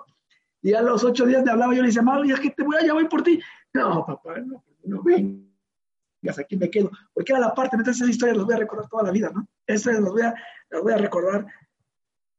[0.64, 2.78] Y a los ocho días me hablaba, yo le decía, mami, ya que te voy
[2.78, 3.40] a llamar por ti.
[3.76, 6.90] No, papá, no, no vengas, aquí me quedo.
[7.14, 9.48] Porque era la parte, entonces esas historias las voy a recordar toda la vida, ¿no?
[9.68, 10.34] Esas las voy a,
[10.72, 11.46] las voy a recordar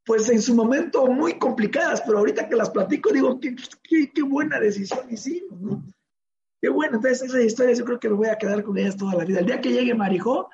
[0.08, 3.54] pues en su momento muy complicadas, pero ahorita que las platico digo, qué,
[4.10, 5.84] qué, buena decisión hicimos, ¿no?
[6.62, 9.14] Qué bueno, entonces esas historias yo creo que me voy a quedar con ellas toda
[9.16, 9.40] la vida.
[9.40, 10.48] El día que llegue Marijó,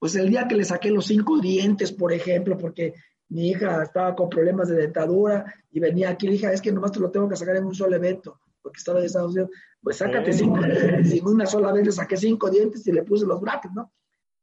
[0.00, 2.94] pues el día que le saqué los cinco dientes, por ejemplo, porque
[3.28, 6.98] mi hija estaba con problemas de dentadura y venía aquí, hija, es que nomás te
[6.98, 9.50] lo tengo que sacar en un solo evento, porque estaba en Estados Unidos,
[9.80, 13.40] pues sácate cinco, en una sola vez le saqué cinco dientes y le puse los
[13.40, 13.92] brackets, ¿no?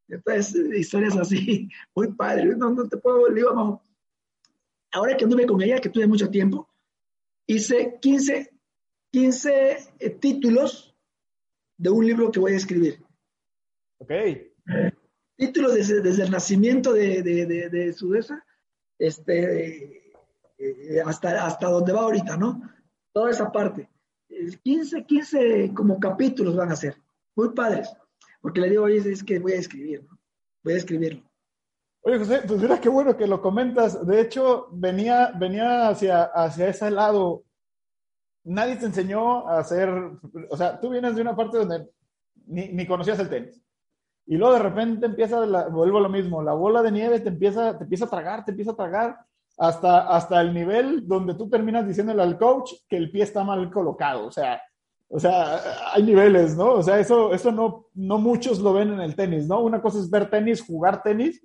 [0.08, 3.42] Entonces, historias así, muy padre, no, no te puedo, le
[4.94, 6.70] ahora que anduve con ella, que tuve mucho tiempo,
[7.46, 8.54] hice 15,
[9.12, 10.96] 15 eh, títulos
[11.78, 13.04] de un libro que voy a escribir.
[13.98, 14.12] Ok.
[15.36, 18.46] Títulos desde, el nacimiento de, de, de, Sudesa
[18.98, 20.14] este,
[20.58, 22.62] eh, hasta, hasta donde va ahorita, ¿no?
[23.12, 23.90] Toda esa parte.
[24.64, 26.96] 15, 15 como capítulos van a ser.
[27.36, 27.90] Muy padres.
[28.42, 30.20] Porque le digo, oye, es que voy a escribir, ¿no?
[30.64, 31.24] Voy a escribirlo.
[32.06, 34.06] Oye, José, pues mira qué bueno que lo comentas.
[34.06, 37.46] De hecho, venía, venía hacia, hacia ese lado.
[38.44, 39.90] Nadie te enseñó a hacer,
[40.50, 41.88] o sea, tú vienes de una parte donde
[42.46, 43.64] ni, conocías el tenis.
[44.26, 47.30] Y luego de repente empieza, la, vuelvo a lo mismo, la bola de nieve te
[47.30, 49.18] empieza, te empieza a tragar, te empieza a tragar,
[49.58, 53.72] hasta, hasta el nivel donde tú terminas diciéndole al coach que el pie está mal
[53.72, 54.26] colocado.
[54.26, 54.62] O sea,
[55.08, 55.62] o sea,
[55.94, 56.74] hay niveles, ¿no?
[56.74, 59.62] O sea, eso, eso no, no muchos lo ven en el tenis, ¿no?
[59.62, 61.42] Una cosa es ver tenis, jugar tenis,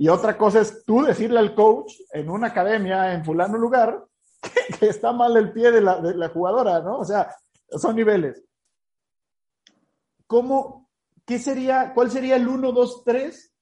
[0.00, 4.02] y otra cosa es tú decirle al coach en una academia, en fulano lugar,
[4.80, 7.00] que, está mal el pie de la, de la, jugadora, ¿no?
[7.00, 7.36] O sea,
[7.68, 8.42] son niveles.
[10.26, 10.88] ¿Cómo,
[11.26, 13.52] qué sería, cuál sería el 1, 2, 3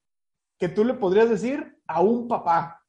[0.57, 2.85] que tú le podrías decir a un papá?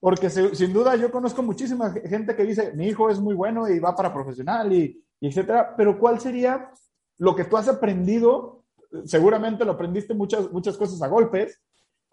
[0.00, 3.80] Porque sin duda yo conozco muchísima gente que dice, mi hijo es muy bueno y
[3.80, 6.70] va para profesional y, y etcétera, pero ¿cuál sería
[7.18, 8.64] lo que tú has aprendido?
[9.04, 11.60] Seguramente lo aprendiste muchas, muchas cosas a golpes,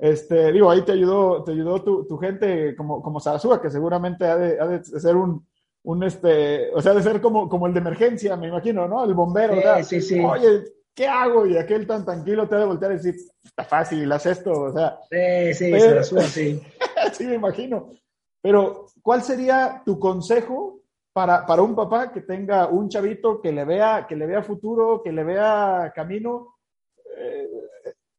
[0.02, 4.26] este, digo, ahí te ayudó, te ayudó tu, tu gente como, como Sarasúa, que seguramente
[4.26, 5.48] ha de, ha de, ser un,
[5.84, 9.06] un, este, o sea, de ser como, como el de emergencia, me imagino, ¿no?
[9.06, 9.54] El bombero,
[9.84, 10.64] sí, sí, Oye,
[10.96, 11.46] ¿qué hago?
[11.46, 13.14] Y aquel tan tranquilo te ha de voltear y decir,
[13.44, 14.98] está fácil, haz esto, o sea.
[15.08, 16.60] Sí, sí, Sarasúa, sí.
[17.14, 17.92] sí, me imagino.
[18.42, 20.82] Pero, ¿cuál sería tu consejo
[21.14, 25.04] para, para un papá que tenga un chavito que le vea, que le vea futuro,
[25.04, 26.56] que le vea camino?
[27.16, 27.48] Eh,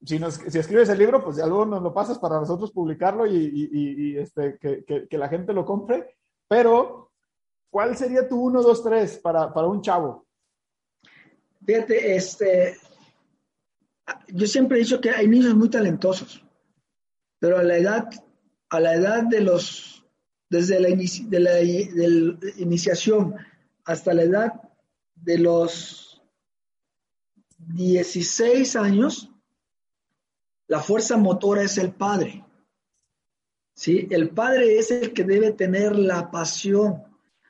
[0.05, 3.27] si, nos, si escribes el libro, pues ya luego nos lo pasas para nosotros publicarlo
[3.27, 6.17] y, y, este, que, que, la gente lo compre.
[6.49, 7.13] Pero,
[7.71, 10.27] ¿cuál sería tu 1, 2, 3 para, para un chavo?
[11.65, 12.77] Fíjate, este,
[14.29, 16.45] yo siempre he dicho que hay niños muy talentosos,
[17.39, 18.09] pero a la edad,
[18.71, 20.05] a la edad de los,
[20.51, 21.61] desde la, de la
[22.57, 23.35] iniciación
[23.85, 24.53] hasta la edad
[25.15, 26.23] de los
[27.59, 29.32] 16 años,
[30.73, 32.43] la fuerza motora es el padre.
[33.75, 34.09] ¿sí?
[34.11, 37.03] El padre es el que debe tener la pasión.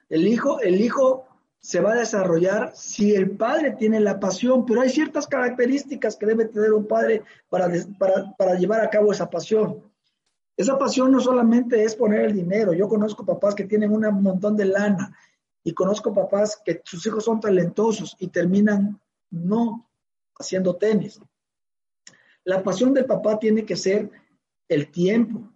[0.09, 1.29] El hijo, el hijo
[1.61, 6.27] se va a desarrollar si el padre tiene la pasión, pero hay ciertas características que
[6.27, 7.71] debe tener un padre para,
[8.37, 9.89] para, llevar a cabo esa pasión.
[10.57, 12.73] Esa pasión no solamente es poner el dinero.
[12.73, 15.17] Yo conozco papás que tienen un montón de lana
[15.63, 19.01] y conozco papás que sus hijos son talentosos y terminan
[19.31, 19.89] no
[20.37, 21.21] haciendo tenis.
[22.45, 24.11] La pasión del papá tiene que ser
[24.69, 25.53] el tiempo,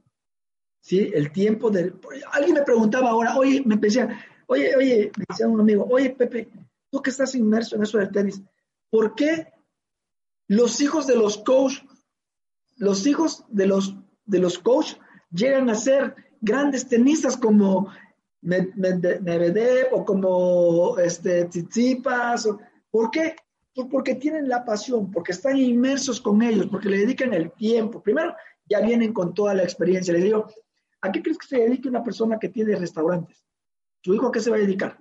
[0.81, 1.11] ¿sí?
[1.13, 1.99] El tiempo del...
[2.33, 6.49] Alguien me preguntaba ahora, oye, me decía, oye, oye, me decía un amigo, oye, Pepe,
[6.91, 8.41] tú que estás inmerso en eso del tenis,
[8.91, 9.53] ¿por qué
[10.49, 11.83] los hijos de los coach,
[12.77, 14.95] los hijos de los, de los coach
[15.31, 17.91] llegan a ser grandes tenistas como
[18.43, 22.49] Medvedev o como este, Tsitsipas?
[22.91, 23.35] ¿Por qué?
[23.90, 28.03] Porque tienen la pasión, porque están inmersos con ellos, porque le dedican el tiempo.
[28.03, 28.35] Primero,
[28.69, 30.15] ya vienen con toda la experiencia.
[30.15, 30.47] Le digo,
[31.03, 33.44] ¿a qué crees que se dedique una persona que tiene restaurantes?
[34.01, 34.98] ¿Tu hijo a qué se va a dedicar?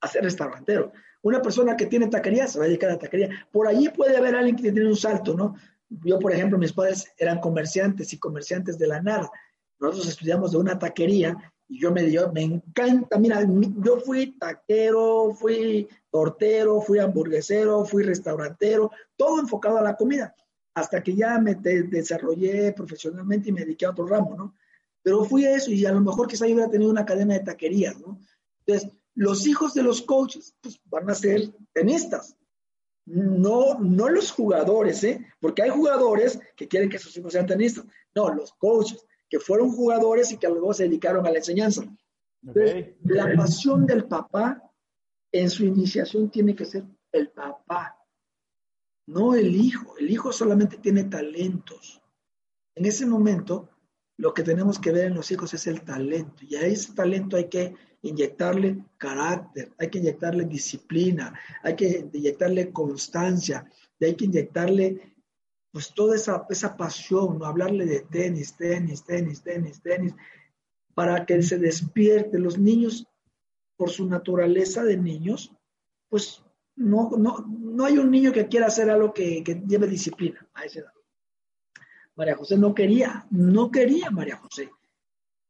[0.00, 0.92] a ser restaurantero.
[1.22, 3.46] Una persona que tiene taquería se va a dedicar a taquería.
[3.52, 5.54] Por allí puede haber alguien que tiene un salto, ¿no?
[5.88, 9.30] Yo, por ejemplo, mis padres eran comerciantes y comerciantes de la nada.
[9.78, 11.36] Nosotros estudiamos de una taquería
[11.70, 18.02] y yo me, dio, me encanta, mira, yo fui taquero, fui tortero, fui hamburguesero, fui
[18.02, 20.34] restaurantero, todo enfocado a la comida,
[20.74, 24.54] hasta que ya me desarrollé profesionalmente y me dediqué a otro ramo, ¿no?
[25.00, 28.00] Pero fui eso y a lo mejor quizá yo hubiera tenido una academia de taquerías,
[28.00, 28.18] ¿no?
[28.66, 32.36] Entonces, los hijos de los coaches pues, van a ser tenistas,
[33.04, 35.24] no, no los jugadores, ¿eh?
[35.38, 37.84] Porque hay jugadores que quieren que sus hijos sean tenistas.
[38.14, 41.82] No, los coaches, que fueron jugadores y que luego se dedicaron a la enseñanza.
[42.42, 44.60] la pasión del papá
[45.30, 47.96] en su iniciación tiene que ser el papá,
[49.06, 49.96] no el hijo.
[49.98, 52.02] El hijo solamente tiene talentos.
[52.74, 53.68] En ese momento,
[54.16, 56.44] lo que tenemos que ver en los hijos es el talento.
[56.48, 62.72] Y a ese talento hay que inyectarle carácter, hay que inyectarle disciplina, hay que inyectarle
[62.72, 63.70] constancia,
[64.00, 65.14] hay que inyectarle
[65.72, 67.46] pues toda esa, esa pasión, ¿no?
[67.46, 70.14] hablarle de tenis, tenis, tenis, tenis, tenis,
[70.94, 72.38] para que se despierte.
[72.38, 73.06] Los niños,
[73.76, 75.52] por su naturaleza de niños,
[76.08, 76.42] pues
[76.76, 80.80] no, no, no hay un niño que quiera hacer algo que, lleve disciplina a esa
[80.80, 80.92] edad.
[82.16, 84.70] María José no quería, no quería María José.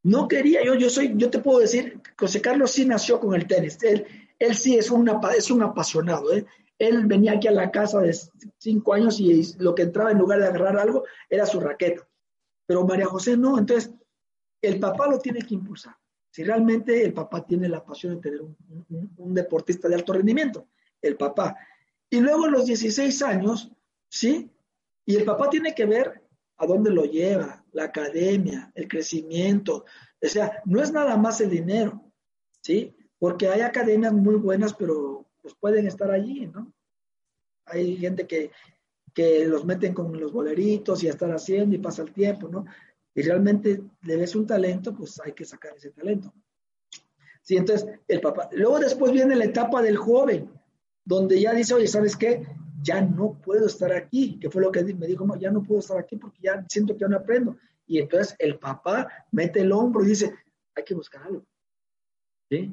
[0.03, 3.47] No quería, yo, yo soy, yo te puedo decir, José Carlos sí nació con el
[3.47, 3.79] tenis.
[3.83, 4.07] Él,
[4.39, 6.33] él sí es, una, es un apasionado.
[6.33, 6.47] ¿eh?
[6.81, 8.17] Él venía aquí a la casa de
[8.57, 12.09] cinco años y lo que entraba en lugar de agarrar algo era su raqueta.
[12.67, 13.93] Pero María José no, entonces
[14.63, 15.95] el papá lo tiene que impulsar.
[16.31, 20.69] Si realmente el papá tiene la pasión de tener un, deportista de alto rendimiento,
[21.03, 21.55] el papá.
[22.09, 23.71] Y luego a los 16 años,
[24.09, 24.51] ¿sí?
[25.05, 26.23] Y el papá tiene que ver
[26.57, 29.85] a dónde lo lleva, la academia, el crecimiento.
[30.23, 32.11] O sea, no es nada más el dinero,
[32.63, 32.97] ¿sí?
[33.19, 36.73] Porque hay academias muy buenas, pero pues pueden estar allí, ¿no?
[37.67, 38.51] Hay gente que,
[39.15, 42.65] que los meten con los boleritos y a estar haciendo y pasa el tiempo, ¿no?
[43.15, 46.33] Y realmente le ves un talento, pues hay que sacar ese talento.
[47.43, 48.49] Sí, entonces el papá.
[48.53, 50.51] Luego después viene la etapa del joven,
[51.05, 52.47] donde ya dice, oye, ¿sabes qué?
[52.83, 55.99] Ya no puedo estar aquí, que fue lo que me dijo, ya no puedo estar
[55.99, 57.57] aquí porque ya siento que ya no aprendo.
[57.87, 60.33] Y entonces el papá mete el hombro y dice,
[60.75, 61.45] hay que buscar algo.
[62.49, 62.71] ¿Sí?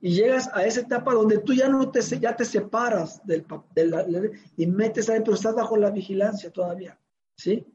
[0.00, 3.44] Y llegas a esa etapa donde tú ya no te, ya te separas del,
[3.74, 6.98] del y metes ahí, pero estás bajo la vigilancia todavía.
[7.36, 7.66] ¿Sí?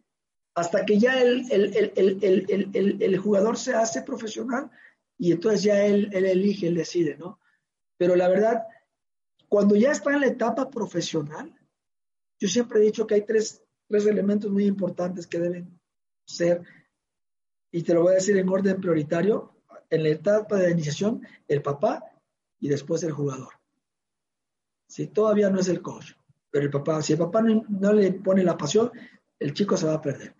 [0.55, 4.69] Hasta que ya el, el, el jugador se hace profesional
[5.17, 7.39] y entonces ya él, él elige, él decide, ¿no?
[7.97, 8.63] Pero la verdad,
[9.47, 11.53] cuando ya está en la etapa profesional,
[12.39, 15.79] yo siempre he dicho que hay tres, tres elementos muy importantes que deben
[16.25, 16.61] ser,
[17.71, 19.55] y te lo voy a decir en orden prioritario,
[19.89, 22.03] en la etapa de iniciación, el papá
[22.63, 23.49] y después el jugador.
[24.87, 26.13] Si todavía no es el coach,
[26.49, 28.89] pero el papá, si el papá no, le pone la pasión,
[29.37, 30.33] el chico se va a perder.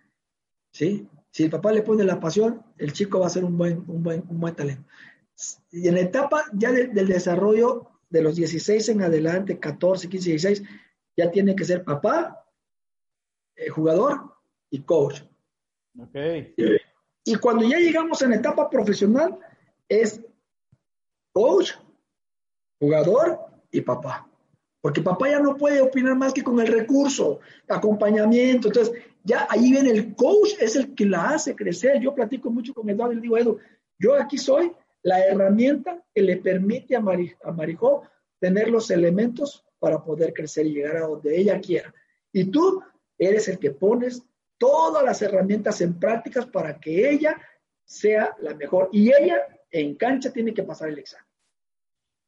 [0.72, 1.06] ¿sí?
[1.30, 4.02] Si el papá le pone la pasión, el chico va a ser un buen, un
[4.02, 4.88] buen, un buen talento.
[5.70, 10.62] Y en la etapa ya del desarrollo de los 16 en adelante, 14, 15, 16,
[11.18, 12.48] ya tiene que ser papá,
[13.54, 14.34] eh, jugador
[14.70, 15.20] y coach.
[15.98, 16.54] Okay.
[17.22, 19.38] Y cuando ya llegamos en etapa profesional,
[19.90, 20.22] es
[21.34, 21.72] coach,
[22.84, 23.40] jugador
[23.70, 24.28] y papá.
[24.80, 28.68] Porque papá ya no puede opinar más que con el recurso, acompañamiento.
[28.68, 31.98] Entonces, ya ahí viene el coach, es el que la hace crecer.
[32.00, 33.58] Yo platico mucho con Eduardo y le digo, Edu,
[33.98, 34.70] yo aquí soy
[35.02, 38.02] la herramienta que le permite a, a Marijó
[38.38, 41.94] tener los elementos para poder crecer y llegar a donde ella quiera.
[42.30, 42.82] Y tú
[43.16, 44.22] eres el que pones
[44.58, 47.40] todas las herramientas en prácticas para que ella
[47.84, 48.90] sea la mejor.
[48.92, 49.38] Y ella
[49.70, 51.33] en cancha tiene que pasar el examen.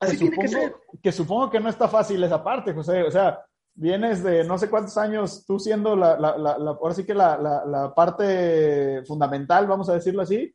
[0.01, 0.77] Así que tiene que ser.
[1.03, 3.03] Que supongo que no está fácil esa parte, José.
[3.03, 3.45] O sea,
[3.77, 7.37] vienes de no sé cuántos años tú siendo la, la, la, ahora sí que la,
[7.39, 10.53] la, parte fundamental, vamos a decirlo así,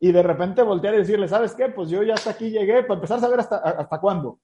[0.00, 1.68] y de repente voltear y decirle, ¿sabes qué?
[1.68, 4.40] Pues yo ya hasta aquí llegué, para empezar a saber hasta, hasta cuándo.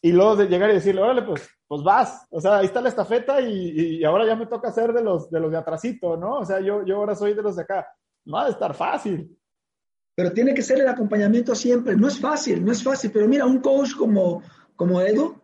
[0.00, 2.26] Y luego de llegar y decirle, órale, pues, pues vas.
[2.30, 5.30] O sea, ahí está la estafeta y, y ahora ya me toca ser de los
[5.30, 6.38] de, los de atrasito, ¿no?
[6.38, 7.86] O sea, yo, yo ahora soy de los de acá.
[8.24, 9.36] No ha de estar fácil.
[10.14, 11.96] Pero tiene que ser el acompañamiento siempre.
[11.96, 13.10] No es fácil, no es fácil.
[13.10, 14.42] Pero mira, un coach como,
[14.76, 15.40] como Edu,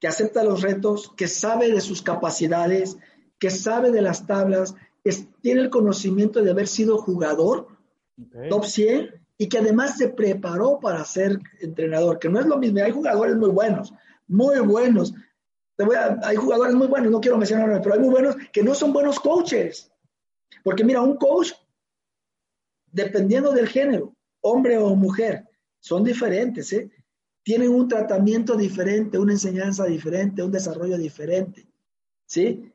[0.00, 2.98] que acepta los retos, que sabe de sus capacidades,
[3.38, 7.68] que sabe de las tablas, que tiene el conocimiento de haber sido jugador,
[8.50, 12.82] top 100, y que además se preparó para ser entrenador, que no es lo mismo,
[12.82, 13.92] hay jugadores muy buenos,
[14.26, 15.12] muy buenos.
[16.22, 19.18] hay jugadores muy buenos, no quiero mencionar, pero hay muy buenos que no son buenos
[19.18, 19.90] coaches.
[20.62, 21.52] Porque mira, un coach,
[22.94, 25.44] dependiendo del género, hombre o mujer,
[25.80, 26.72] son diferentes.
[26.72, 26.90] ¿eh?
[27.42, 31.66] tienen un tratamiento diferente, una enseñanza diferente, un desarrollo diferente.
[32.24, 32.72] ¿Sí?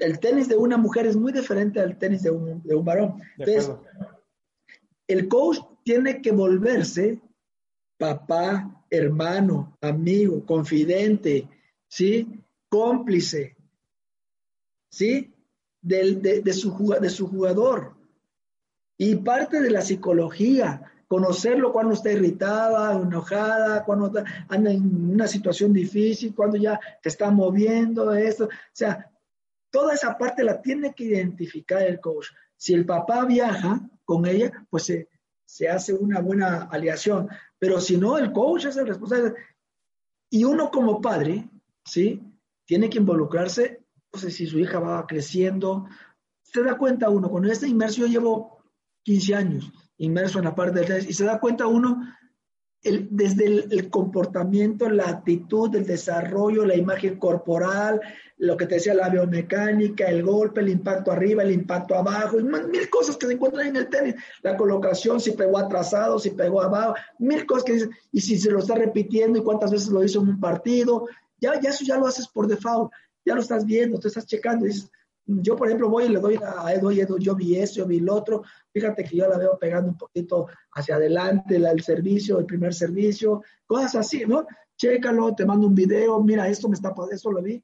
[0.00, 3.20] El tenis de una mujer es muy diferente al tenis de un, de un varón.
[3.36, 3.70] Entonces,
[5.06, 7.20] el coach tiene que volverse
[7.98, 11.48] papá, hermano, amigo, confidente,
[11.86, 12.40] ¿sí?
[12.68, 13.54] Cómplice,
[14.88, 15.32] ¿sí?
[15.82, 17.94] de, su, de su jugador.
[19.04, 24.12] Y parte de la psicología, conocerlo cuando está irritada, enojada, cuando
[24.48, 28.44] anda en una situación difícil, cuando ya te está moviendo, esto.
[28.44, 29.10] O sea,
[29.72, 32.28] toda esa parte la tiene que identificar el coach.
[32.56, 35.08] Si el papá viaja con ella, pues se,
[35.44, 37.28] se hace una buena aliación.
[37.58, 39.34] Pero si no, el coach es el responsable.
[40.30, 41.50] Y uno como padre,
[41.84, 42.22] ¿sí?
[42.66, 45.88] Tiene que involucrarse, no sé si su hija va creciendo.
[46.40, 48.51] Se da cuenta uno, cuando está inmerso, yo llevo
[49.02, 52.02] 15 años inmerso en la parte del tenis y se da cuenta uno
[52.82, 58.00] el, desde el, comportamiento, la actitud, el desarrollo, la imagen corporal,
[58.38, 62.42] lo que te decía la biomecánica, el golpe, el impacto arriba, el impacto abajo, y
[62.42, 66.60] mil cosas que se encuentran en el tenis, la colocación, si pegó atrasado, si pegó
[66.60, 70.02] abajo, mil cosas que dicen, y si se lo está repitiendo y cuántas veces lo
[70.02, 71.06] hizo en un partido,
[71.40, 72.90] ya, ya eso ya lo haces por default,
[73.24, 74.90] ya lo estás viendo, te estás checando, dices,
[75.26, 77.98] yo, por ejemplo, voy y le doy a Edu, Edu, yo vi eso, yo vi
[77.98, 78.42] el otro.
[78.72, 83.42] Fíjate que yo la veo pegando un poquito hacia adelante, el servicio, el primer servicio,
[83.66, 84.46] cosas así, ¿no?
[84.76, 87.62] Chécalo, te mando un video, mira, esto me está, esto lo vi.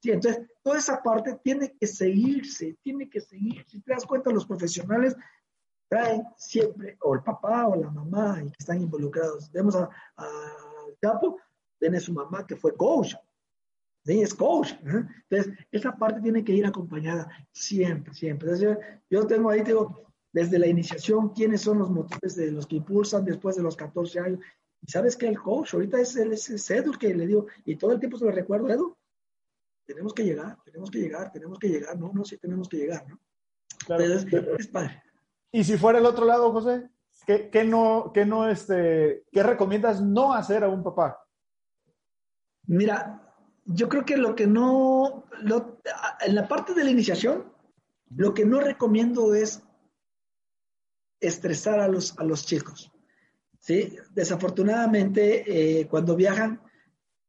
[0.00, 3.64] Sí, entonces, toda esa parte tiene que seguirse, tiene que seguir.
[3.68, 5.16] Si te das cuenta, los profesionales
[5.88, 9.50] traen siempre, o el papá o la mamá, y que están involucrados.
[9.52, 10.28] Vemos a, a
[11.00, 11.38] Capo,
[11.78, 13.14] tiene su mamá que fue coach,
[14.04, 14.72] Sí, es coach.
[14.84, 18.50] Entonces, esa parte tiene que ir acompañada siempre, siempre.
[18.50, 22.76] Entonces, yo tengo ahí, digo, desde la iniciación, quiénes son los motores de los que
[22.76, 24.40] impulsan después de los 14 años.
[24.80, 27.92] Y sabes que el coach, ahorita es el, es Edu que le digo, y todo
[27.92, 28.96] el tiempo se lo recuerdo, Edu,
[29.84, 33.06] tenemos que llegar, tenemos que llegar, tenemos que llegar, no, no, sí tenemos que llegar,
[33.08, 33.20] ¿no?
[33.86, 34.04] Claro.
[34.04, 35.02] Entonces, es padre.
[35.52, 36.88] Y si fuera el otro lado, José,
[37.26, 41.24] ¿qué, qué no, qué no, este, qué recomiendas no hacer a un papá?
[42.66, 43.31] Mira,
[43.64, 45.24] yo creo que lo que no,
[46.20, 47.52] en la parte de la iniciación,
[48.14, 49.62] lo que no recomiendo es
[51.20, 52.90] estresar a los, a los chicos.
[53.58, 53.96] ¿sí?
[54.10, 56.60] Desafortunadamente, eh, cuando viajan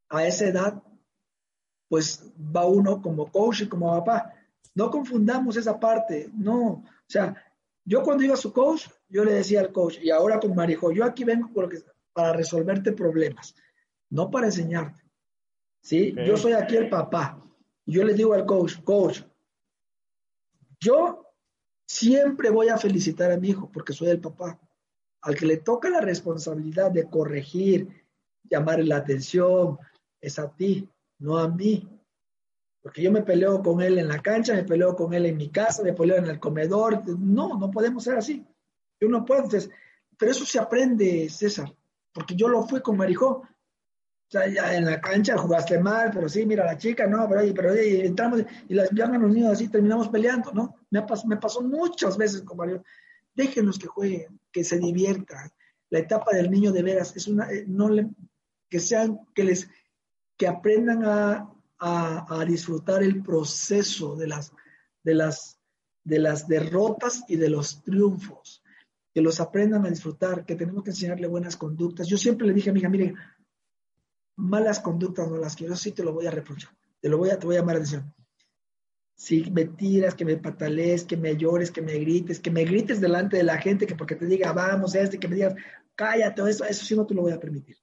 [0.09, 0.83] a esa edad,
[1.87, 4.33] pues va uno como coach y como papá.
[4.73, 6.63] No confundamos esa parte, no.
[6.67, 7.35] O sea,
[7.85, 10.91] yo cuando iba a su coach, yo le decía al coach, y ahora con Marijo,
[10.91, 11.51] yo aquí vengo
[12.13, 13.55] para resolverte problemas,
[14.09, 15.02] no para enseñarte.
[15.83, 16.15] ¿Sí?
[16.25, 17.39] Yo soy aquí el papá.
[17.85, 19.21] Yo le digo al coach, coach,
[20.79, 21.27] yo
[21.85, 24.59] siempre voy a felicitar a mi hijo porque soy el papá.
[25.21, 27.87] Al que le toca la responsabilidad de corregir,
[28.43, 29.77] llamarle la atención,
[30.19, 30.89] es a ti,
[31.19, 31.87] no a mí.
[32.81, 35.49] Porque yo me peleo con él en la cancha, me peleo con él en mi
[35.49, 37.01] casa, me peleo en el comedor.
[37.17, 38.45] No, no podemos ser así.
[38.99, 39.47] Yo no puedo.
[40.17, 41.73] pero eso se aprende, César,
[42.13, 43.43] porque yo lo fui con Marijó
[44.31, 47.73] sea, ya en la cancha jugaste mal, pero sí, mira, la chica, no, pero, pero
[47.73, 50.75] entramos y las los niños así, terminamos peleando, ¿no?
[50.89, 52.83] Me, me pasó muchas veces con Mario.
[53.35, 55.51] Déjenos que jueguen, que se diviertan.
[55.89, 58.09] La etapa del niño de veras es una, eh, no le,
[58.69, 59.69] que sean, que les,
[60.37, 64.51] que aprendan a, a, a disfrutar el proceso de las,
[65.03, 65.59] de las,
[66.03, 68.63] de las derrotas y de los triunfos
[69.13, 72.07] que los aprendan a disfrutar, que tenemos que enseñarle buenas conductas.
[72.07, 73.13] Yo siempre le dije a mi hija, mire,
[74.35, 77.39] malas conductas no las quiero, sí te lo voy a reprochar, te lo voy a,
[77.39, 78.13] te voy a llamar atención.
[79.15, 82.99] Si me tiras, que me patalees, que me llores, que me grites, que me grites
[82.99, 85.55] delante de la gente, que porque te diga vamos, este, que me digas
[85.95, 87.77] cállate, eso, eso sí no te lo voy a permitir.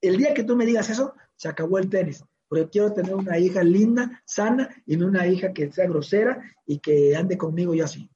[0.00, 3.38] El día que tú me digas eso, se acabó el tenis, porque quiero tener una
[3.38, 7.80] hija linda, sana, y no una hija que sea grosera y que ande conmigo y
[7.80, 8.08] así.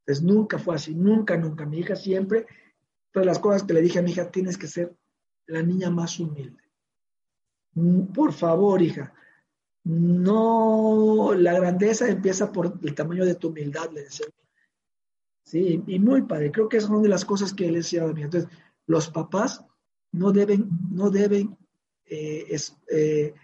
[0.00, 1.66] Entonces nunca fue así, nunca, nunca.
[1.66, 2.46] Mi hija siempre,
[3.12, 4.94] todas las cosas que le dije a mi hija, tienes que ser
[5.46, 6.63] la niña más humilde
[8.14, 9.12] por favor, hija,
[9.84, 14.26] no, la grandeza empieza por el tamaño de tu humildad, le decía.
[15.44, 18.12] Sí, y muy padre, creo que es una de las cosas que él decía a
[18.12, 18.22] mí.
[18.22, 18.50] Entonces,
[18.86, 19.62] los papás
[20.12, 21.56] no deben, no deben
[22.06, 22.56] eh,
[22.90, 23.34] eh,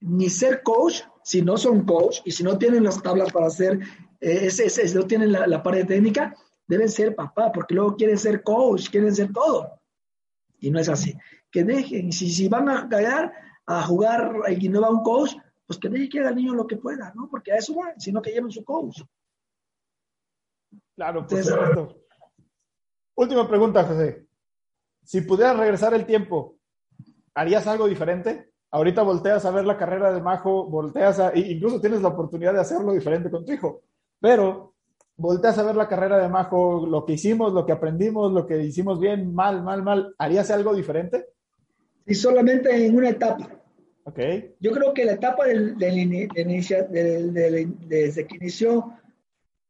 [0.00, 3.78] ni ser coach, si no son coach y si no tienen las tablas para hacer,
[4.20, 6.34] eh, ese, no tienen la, parte técnica,
[6.66, 9.80] deben ser papá, porque luego quieren ser coach, quieren ser todo.
[10.58, 11.14] Y no es así.
[11.50, 13.32] Que dejen, si, si van a callar,
[13.66, 15.34] a jugar y no va un coach,
[15.66, 17.28] pues que deje que haga el niño lo que pueda, ¿no?
[17.28, 19.02] Porque a eso va, sino que lleven su coach.
[20.94, 21.96] Claro, por supuesto.
[23.16, 24.26] Última pregunta, José.
[25.02, 26.56] Si pudieras regresar el tiempo
[27.36, 28.50] ¿harías algo diferente?
[28.72, 32.60] Ahorita volteas a ver la carrera de Majo, volteas a, incluso tienes la oportunidad de
[32.60, 33.82] hacerlo diferente con tu hijo,
[34.18, 34.74] pero
[35.16, 38.60] volteas a ver la carrera de Majo, lo que hicimos, lo que aprendimos, lo que
[38.62, 41.26] hicimos bien, mal, mal, mal, ¿harías algo diferente?
[42.06, 43.50] Y solamente en una etapa.
[44.04, 44.20] Ok.
[44.60, 48.94] Yo creo que la etapa del, del, desde que inició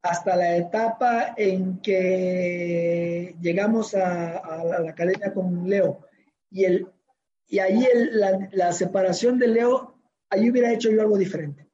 [0.03, 6.07] hasta la etapa en que llegamos a, la academia con Leo
[6.51, 6.87] y, el,
[7.49, 7.83] y ahí
[8.53, 9.99] la, separación de Leo,
[10.29, 11.67] ahí hubiera hecho yo algo diferente.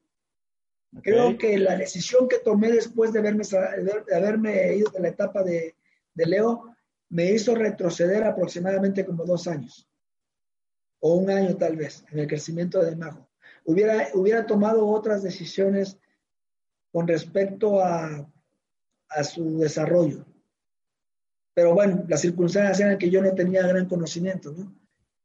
[1.01, 5.43] Creo que la decisión que tomé después de haberme, de haberme ido de la etapa
[5.43, 5.75] de,
[6.13, 6.73] de Leo
[7.09, 9.89] me hizo retroceder aproximadamente como dos años
[11.05, 13.27] o un año tal vez en el crecimiento de Majo.
[13.65, 15.97] Hubiera, hubiera tomado otras decisiones
[16.93, 18.25] con respecto a,
[19.09, 20.25] a su desarrollo.
[21.53, 24.73] Pero bueno, las circunstancias eran que yo no tenía gran conocimiento, ¿no?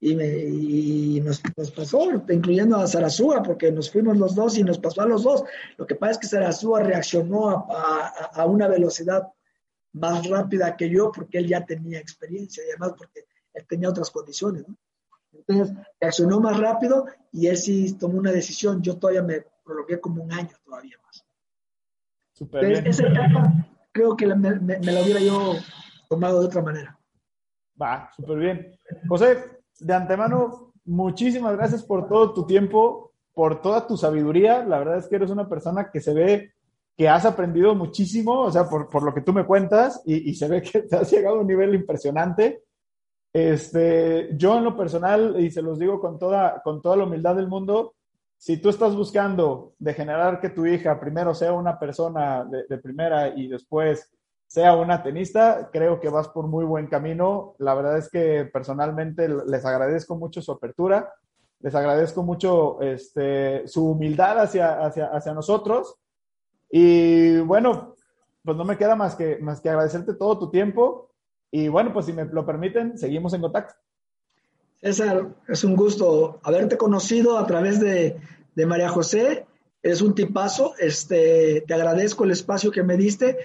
[0.00, 1.40] Y, me, y nos,
[1.74, 5.44] pasó, incluyendo a Sarazúa, porque nos fuimos los dos y nos pasó a los dos.
[5.76, 9.28] Lo que pasa es que Sarazúa reaccionó a, a, a una velocidad
[9.92, 14.10] más rápida que yo, porque él ya tenía experiencia y además porque él tenía otras
[14.10, 14.76] condiciones, ¿no?
[15.32, 18.82] Entonces, reaccionó más rápido y él sí tomó una decisión.
[18.82, 21.24] Yo todavía me prolongué como un año todavía más.
[22.32, 22.86] Super bien.
[22.86, 23.52] Esa etapa
[23.92, 25.54] creo que me, me, la hubiera yo
[26.08, 26.98] tomado de otra manera.
[27.80, 28.78] Va, súper bien.
[29.08, 34.64] José, de antemano, muchísimas gracias por todo tu tiempo, por toda tu sabiduría.
[34.64, 36.52] La verdad es que eres una persona que se ve
[36.96, 40.34] que has aprendido muchísimo, o sea, por, por lo que tú me cuentas, y, y,
[40.34, 42.64] se ve que te has llegado a un nivel impresionante.
[43.38, 47.36] Este, yo en lo personal, y se los digo con toda, con toda la humildad
[47.36, 47.94] del mundo,
[48.36, 53.28] si tú estás buscando de generar que tu hija primero sea una persona de, primera
[53.28, 54.10] y después
[54.48, 57.54] sea una tenista, creo que vas por muy buen camino.
[57.58, 61.12] La verdad es que personalmente les agradezco mucho su apertura,
[61.60, 65.96] les agradezco mucho este, su humildad hacia, hacia, hacia nosotros.
[66.70, 67.94] Y bueno,
[68.44, 71.07] pues no me queda más que, más que agradecerte todo tu tiempo
[71.50, 73.74] y bueno, pues si me lo permiten, seguimos en contacto.
[74.80, 78.16] César, es un gusto haberte conocido a través de,
[78.54, 79.46] de María José.
[79.82, 80.74] Es un tipazo.
[80.78, 83.38] Este, te agradezco el espacio que me diste.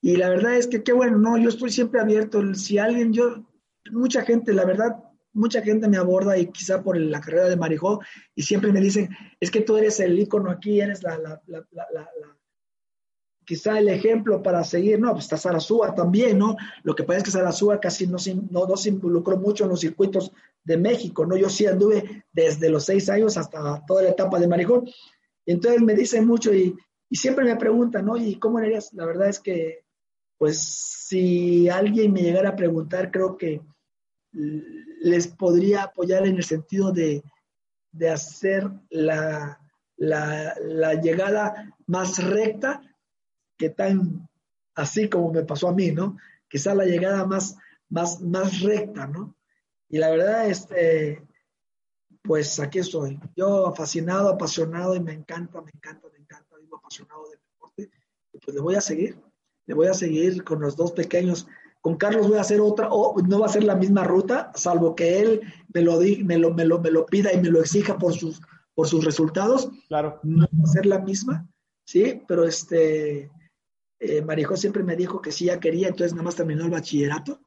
[0.00, 2.54] Y la verdad es que qué bueno, no, yo estoy siempre abierto.
[2.54, 3.44] Si alguien, yo,
[3.92, 4.96] mucha gente, la verdad,
[5.32, 8.00] mucha gente me aborda y quizá por la carrera de Marijó
[8.34, 11.66] y siempre me dicen, es que tú eres el ícono aquí, eres la, la, la,
[11.70, 12.10] la
[13.50, 16.56] quizá el ejemplo para seguir, no, pues está Sarasúa también, ¿no?
[16.84, 18.16] Lo que pasa es que Sarasúa casi no,
[18.48, 20.30] no, no, se involucró mucho en los circuitos
[20.62, 21.36] de México, ¿no?
[21.36, 24.88] Yo sí anduve desde los seis años hasta toda la etapa de Marijón.
[25.46, 26.76] Entonces me dicen mucho y,
[27.08, 28.16] y siempre me preguntan, ¿no?
[28.16, 28.92] ¿Y cómo eres?
[28.92, 29.80] La verdad es que,
[30.38, 33.60] pues, si alguien me llegara a preguntar, creo que
[34.30, 37.24] les podría apoyar en el sentido de,
[37.90, 39.58] de hacer la,
[39.96, 42.80] la, la llegada más recta
[43.60, 44.26] que tan
[44.74, 46.16] así como me pasó a mí, ¿no?
[46.48, 47.58] Quizá la llegada más,
[47.90, 49.36] más, más recta, ¿no?
[49.90, 51.22] Y la verdad, este,
[52.22, 53.20] pues aquí estoy.
[53.36, 57.90] Yo fascinado, apasionado y me encanta, me encanta, me encanta, vivo apasionado del deporte.
[58.32, 59.20] Y pues le voy a seguir,
[59.66, 61.46] le voy a seguir con los dos pequeños.
[61.82, 64.94] Con Carlos voy a hacer otra, o no va a ser la misma ruta, salvo
[64.94, 65.42] que él
[65.74, 68.40] me lo, me lo, me lo, me lo pida y me lo exija por sus,
[68.74, 69.70] por sus resultados.
[69.88, 70.18] Claro.
[70.22, 71.46] No va a ser la misma,
[71.84, 72.22] ¿sí?
[72.26, 73.30] Pero este,
[74.00, 77.40] eh, Marijó siempre me dijo que sí, ya quería, entonces nada más terminó el bachillerato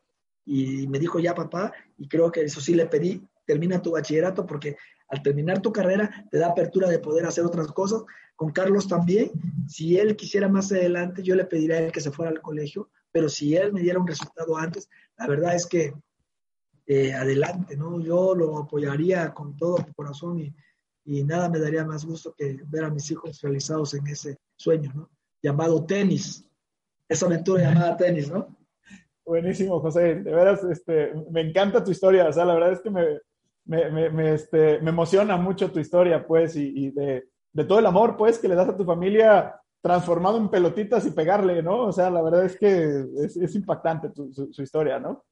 [0.46, 4.46] y me dijo ya papá, y creo que eso sí le pedí, termina tu bachillerato
[4.46, 4.78] porque
[5.08, 8.04] al terminar tu carrera te da apertura de poder hacer otras cosas.
[8.36, 9.32] Con Carlos también,
[9.68, 12.90] si él quisiera más adelante, yo le pediría a él que se fuera al colegio,
[13.12, 15.94] pero si él me diera un resultado antes, la verdad es que
[16.86, 18.00] eh, adelante, ¿no?
[18.00, 20.54] Yo lo apoyaría con todo mi corazón y,
[21.06, 24.92] y nada me daría más gusto que ver a mis hijos realizados en ese sueño,
[24.94, 25.10] ¿no?
[25.44, 26.44] Llamado tenis,
[27.08, 28.58] esa aventura llamada tenis, ¿no?
[29.26, 30.16] Buenísimo, José.
[30.16, 32.28] De veras, este, me encanta tu historia.
[32.28, 33.20] O sea, la verdad es que me,
[33.66, 38.18] me, me, este, me emociona mucho tu historia, pues, y, de, de, todo el amor,
[38.18, 41.84] pues, que le das a tu familia transformado en pelotitas y pegarle, ¿no?
[41.88, 45.26] O sea, la verdad es que es, es impactante tu, su, historia, ¿no?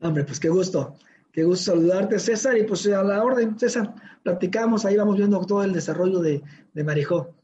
[0.00, 0.96] Hombre, pues qué gusto.
[1.32, 2.56] Qué gusto saludarte, César.
[2.58, 6.42] Y pues a la orden, César, platicamos, ahí vamos viendo todo el desarrollo de,
[6.72, 7.34] de Marijó.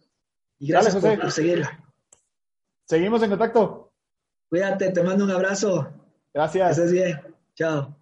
[0.58, 1.85] Y gracias por seguirla.
[2.86, 3.92] Seguimos en contacto.
[4.48, 5.92] Cuídate, te mando un abrazo.
[6.32, 6.76] Gracias.
[6.76, 7.20] Que estés bien.
[7.54, 7.96] Chao.